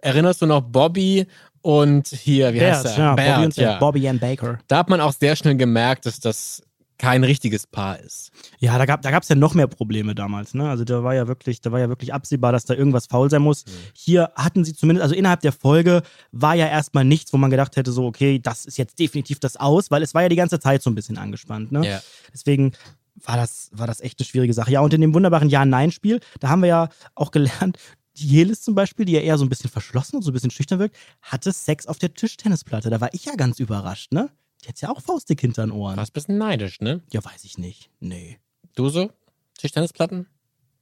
[0.03, 1.27] erinnerst du noch Bobby
[1.63, 3.05] und hier, wie heißt Bert, er?
[3.05, 3.79] ja, Bert, Bobby, und, ja.
[3.79, 4.59] Bobby and Baker.
[4.67, 6.63] Da hat man auch sehr schnell gemerkt, dass das
[6.99, 8.31] kein richtiges Paar ist.
[8.59, 10.69] Ja, da gab da gab's ja noch mehr Probleme damals, ne?
[10.69, 13.43] Also da war ja wirklich, da war ja wirklich absehbar, dass da irgendwas faul sein
[13.43, 13.65] muss.
[13.95, 17.77] Hier hatten sie zumindest, also innerhalb der Folge war ja erstmal nichts, wo man gedacht
[17.77, 20.61] hätte, so, okay, das ist jetzt definitiv das aus, weil es war ja die ganze
[20.61, 21.87] Zeit so ein bisschen angespannt, ne?
[21.87, 22.01] Ja.
[22.33, 22.73] Deswegen
[23.17, 24.73] war das, war das echt eine schwierige Sache.
[24.73, 27.79] Ja, und in dem wunderbaren Ja-Nein-Spiel, da haben wir ja auch gelernt,
[28.17, 30.51] die Jelis zum Beispiel, die ja eher so ein bisschen verschlossen und so ein bisschen
[30.51, 32.91] schüchtern wirkt, hatte Sex auf der Tischtennisplatte.
[32.91, 34.31] Da war ich ja ganz überrascht, ne?
[34.65, 35.99] Die hat ja auch faustdick hinter den Ohren.
[35.99, 37.03] Warst ein bisschen neidisch, ne?
[37.13, 37.91] Ja, weiß ich nicht.
[38.01, 38.39] Nee.
[38.75, 39.11] Du so?
[39.59, 40.27] Tischtennisplatten?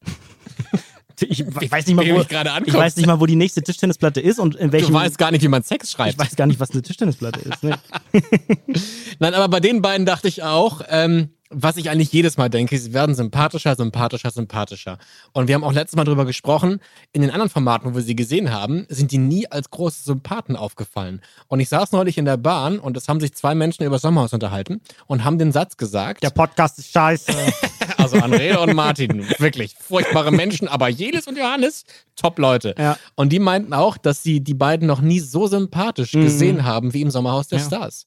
[1.28, 1.38] Ich
[1.70, 2.74] weiß nicht mal, du wo, ich anguckst.
[2.74, 4.88] weiß nicht mal, wo die nächste Tischtennisplatte ist und in welchem.
[4.88, 6.14] Du weißt gar nicht, wie man Sex schreibt.
[6.14, 7.62] ich weiß gar nicht, was eine Tischtennisplatte ist.
[7.62, 7.78] Ne?
[9.20, 12.78] Nein, aber bei den beiden dachte ich auch, ähm, was ich eigentlich jedes Mal denke,
[12.78, 14.98] sie werden sympathischer, sympathischer, sympathischer.
[15.32, 16.80] Und wir haben auch letztes Mal drüber gesprochen,
[17.12, 20.56] in den anderen Formaten, wo wir sie gesehen haben, sind die nie als große Sympathen
[20.56, 21.20] aufgefallen.
[21.48, 24.32] Und ich saß neulich in der Bahn und es haben sich zwei Menschen über Sommerhaus
[24.32, 27.32] unterhalten und haben den Satz gesagt, Der Podcast ist scheiße.
[27.98, 31.84] also Andrea und Martin, wirklich furchtbare Menschen, aber Jelis und Johannes,
[32.16, 32.74] top Leute.
[32.78, 32.96] Ja.
[33.14, 37.02] Und die meinten auch, dass sie die beiden noch nie so sympathisch gesehen haben wie
[37.02, 37.64] im Sommerhaus der Ja.
[37.66, 38.06] Stars.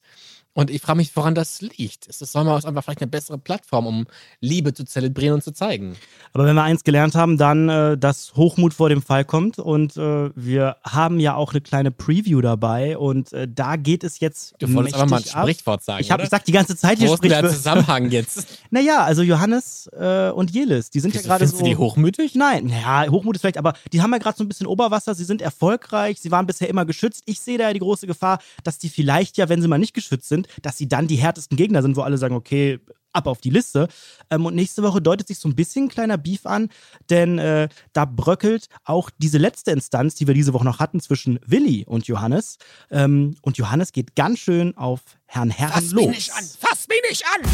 [0.55, 2.07] Und ich frage mich, woran das liegt.
[2.07, 4.07] Ist das Sommerhaus einfach vielleicht eine bessere Plattform, um
[4.39, 5.97] Liebe zu zelebrieren und zu zeigen?
[6.31, 9.59] Aber wenn wir eins gelernt haben, dann, äh, dass Hochmut vor dem Fall kommt.
[9.59, 12.97] Und äh, wir haben ja auch eine kleine Preview dabei.
[12.97, 14.55] Und äh, da geht es jetzt.
[14.59, 15.43] Du wolltest aber mal ein ab.
[15.43, 16.01] Sprichwort sagen.
[16.01, 16.23] Ich, hab, oder?
[16.23, 17.49] ich sag die ganze Zeit hier Wo ist der.
[17.49, 18.47] Zusammenhang jetzt?
[18.71, 21.59] Naja, also Johannes äh, und Jelis, die sind Wieso, ja gerade so.
[21.59, 22.35] du die hochmütig?
[22.35, 25.23] Nein, ja, Hochmut ist vielleicht, aber die haben ja gerade so ein bisschen Oberwasser, sie
[25.23, 27.23] sind erfolgreich, sie waren bisher immer geschützt.
[27.25, 29.93] Ich sehe da ja die große Gefahr, dass die vielleicht ja, wenn sie mal nicht
[29.93, 32.79] geschützt sind, dass sie dann die härtesten Gegner sind, wo alle sagen, okay,
[33.15, 33.87] ab auf die Liste.
[34.29, 36.69] Ähm, und nächste Woche deutet sich so ein bisschen ein kleiner Beef an,
[37.09, 41.39] denn äh, da bröckelt auch diese letzte Instanz, die wir diese Woche noch hatten, zwischen
[41.45, 42.57] Willi und Johannes.
[42.91, 46.05] Ähm, und Johannes geht ganz schön auf Herrn Herrn Fass los.
[46.05, 46.43] mich nicht an!
[46.59, 47.49] Fass mich nicht an!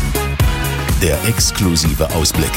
[1.02, 2.52] Der exklusive Ausblick.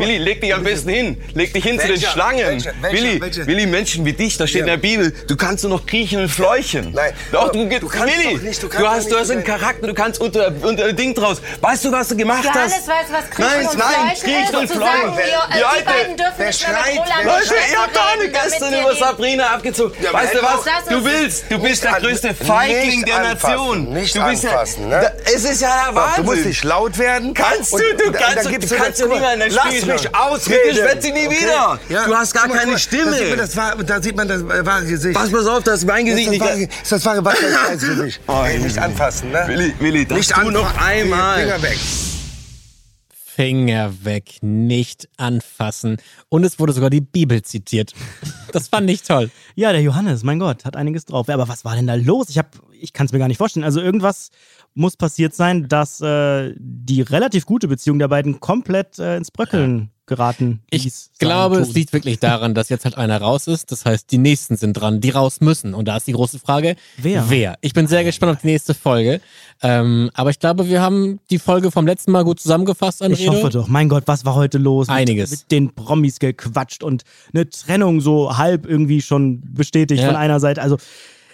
[0.00, 1.22] Willi, leg dich am besten hin.
[1.34, 2.10] Leg dich hin zu den Welcher?
[2.10, 2.46] Schlangen.
[2.46, 2.72] Welcher?
[2.80, 2.96] Welcher?
[3.02, 3.46] Willi, Welcher?
[3.46, 4.74] Willi, Menschen wie dich, da steht in Ja.
[4.76, 6.92] der Bibel, du kannst nur noch kriechen und fleuchen.
[6.92, 7.12] Nein.
[7.32, 9.44] Doch, du, Du kannst Willi, doch nicht, du du, kannst hast, du nicht hast einen.
[9.44, 11.40] Charakter, du kannst unter, unter ein Ding draus.
[11.60, 12.88] Weißt du, was du gemacht Johannes hast?
[12.88, 14.54] weiß, was Kriechen Nein, und nein, Fleuchen Kriechen ist.
[14.54, 15.16] und Fleuchen.
[15.16, 18.74] wir, Die äh, beiden dürfen nicht mehr mit schreit, Leute, ihr habt doch reden, gestern
[18.80, 19.94] über Sabrina abgezogen.
[20.02, 20.64] Ja, weißt du was?
[20.88, 23.92] Du willst, du bist Nicht der größte Feigling nicht der Nation.
[23.92, 25.00] nicht du bist anfassen, ne?
[25.24, 26.24] da, Es ist ja der Wahnsinn.
[26.24, 27.34] Du musst nicht laut werden.
[27.34, 29.83] Kannst du, du da- kannst, da du, kannst ja eine- nicht mehr in der Lass
[29.86, 30.60] Mich ausreden.
[30.70, 31.40] Ich werde sie nie Okay.
[31.40, 31.78] wieder.
[31.88, 32.06] Ja.
[32.06, 33.10] Du hast gar mal, keine Stimme.
[33.10, 35.14] Da sieht man das, wahre- da sieht man das wahre Gesicht.
[35.14, 36.60] Pass mal auf, das ist mein das Gesicht ist das nicht.
[36.60, 38.20] wahre, das ist das wahre Wassergesicht.
[38.26, 39.44] Oh, Ey, nicht anfassen, ne?
[39.46, 40.80] Willi, Willi, das nicht tu noch anfassen.
[40.88, 41.38] einmal.
[41.40, 41.78] Finger weg.
[43.36, 45.96] Finger weg, nicht anfassen.
[46.28, 47.92] Und es wurde sogar die Bibel zitiert.
[48.52, 49.32] Das fand ich toll.
[49.56, 51.28] Ja, der Johannes, mein Gott, hat einiges drauf.
[51.28, 52.28] Aber was war denn da los?
[52.28, 53.64] Ich, hab- ich kann es mir gar nicht vorstellen.
[53.64, 54.28] Also irgendwas
[54.74, 59.90] muss passiert sein, dass äh, die relativ gute Beziehung der beiden komplett äh, ins Bröckeln
[60.06, 61.12] geraten Ich ließ.
[61.18, 63.72] glaube, es liegt wirklich daran, dass jetzt halt einer raus ist.
[63.72, 65.72] Das heißt, die nächsten sind dran, die raus müssen.
[65.72, 67.30] Und da ist die große Frage, Wer?
[67.30, 67.56] Wer?
[67.62, 69.22] Ich bin sehr gespannt auf die nächste Folge.
[69.62, 73.12] Ähm, aber ich glaube, wir haben die Folge vom letzten Mal gut zusammengefasst, André.
[73.12, 73.66] Ich hoffe doch.
[73.68, 74.90] Mein Gott, was war heute los?
[74.90, 75.30] Einiges.
[75.30, 80.08] Mit, mit den Promis gequatscht und eine Trennung so halb irgendwie schon bestätigt Ja.
[80.08, 80.60] von einer Seite.
[80.60, 80.76] Also,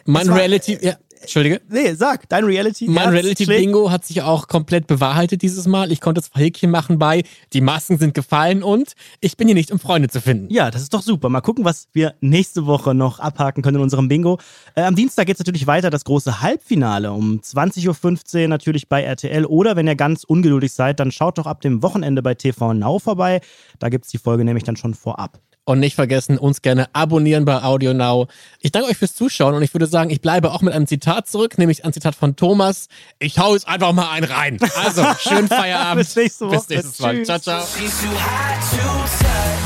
[0.05, 1.61] Mein Reality, ja, Entschuldige.
[1.69, 2.87] nee, sag, dein Reality.
[2.89, 3.61] Mein Herz Reality schlägt.
[3.61, 5.93] Bingo hat sich auch komplett bewahrheitet dieses Mal.
[5.93, 9.71] Ich konnte zwei Häkchen machen bei, die Masken sind gefallen und ich bin hier nicht,
[9.71, 10.53] um Freunde zu finden.
[10.53, 11.29] Ja, das ist doch super.
[11.29, 14.39] Mal gucken, was wir nächste Woche noch abhaken können in unserem Bingo.
[14.75, 19.03] Äh, am Dienstag geht es natürlich weiter, das große Halbfinale um 20.15 Uhr natürlich bei
[19.03, 19.45] RTL.
[19.45, 22.99] Oder wenn ihr ganz ungeduldig seid, dann schaut doch ab dem Wochenende bei TV Now
[22.99, 23.41] vorbei.
[23.79, 25.41] Da gibt es die Folge nämlich dann schon vorab.
[25.65, 28.27] Und nicht vergessen, uns gerne abonnieren bei Audio Now.
[28.61, 31.10] Ich danke euch fürs Zuschauen und ich würde sagen, ich bleibe auch mit einem Zitat
[31.11, 32.87] Zitat zurück, nämlich ein Zitat von Thomas.
[33.19, 34.59] Ich hau jetzt einfach mal einen rein.
[34.77, 36.07] Also, schönen Feierabend.
[36.07, 36.59] Bis, nächste Woche.
[36.59, 37.17] Bis nächstes Mal.
[37.17, 37.27] Tschüss.
[37.27, 37.65] Ciao, ciao.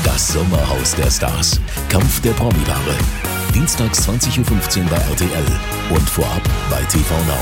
[0.03, 1.59] Das Sommerhaus der Stars.
[1.89, 2.95] Kampf der Promipaare.
[3.53, 5.45] Dienstags 20.15 Uhr bei RTL
[5.91, 6.41] und vorab
[6.71, 7.37] bei TV Now.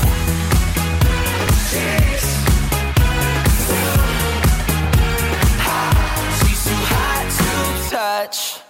[7.90, 8.63] touch.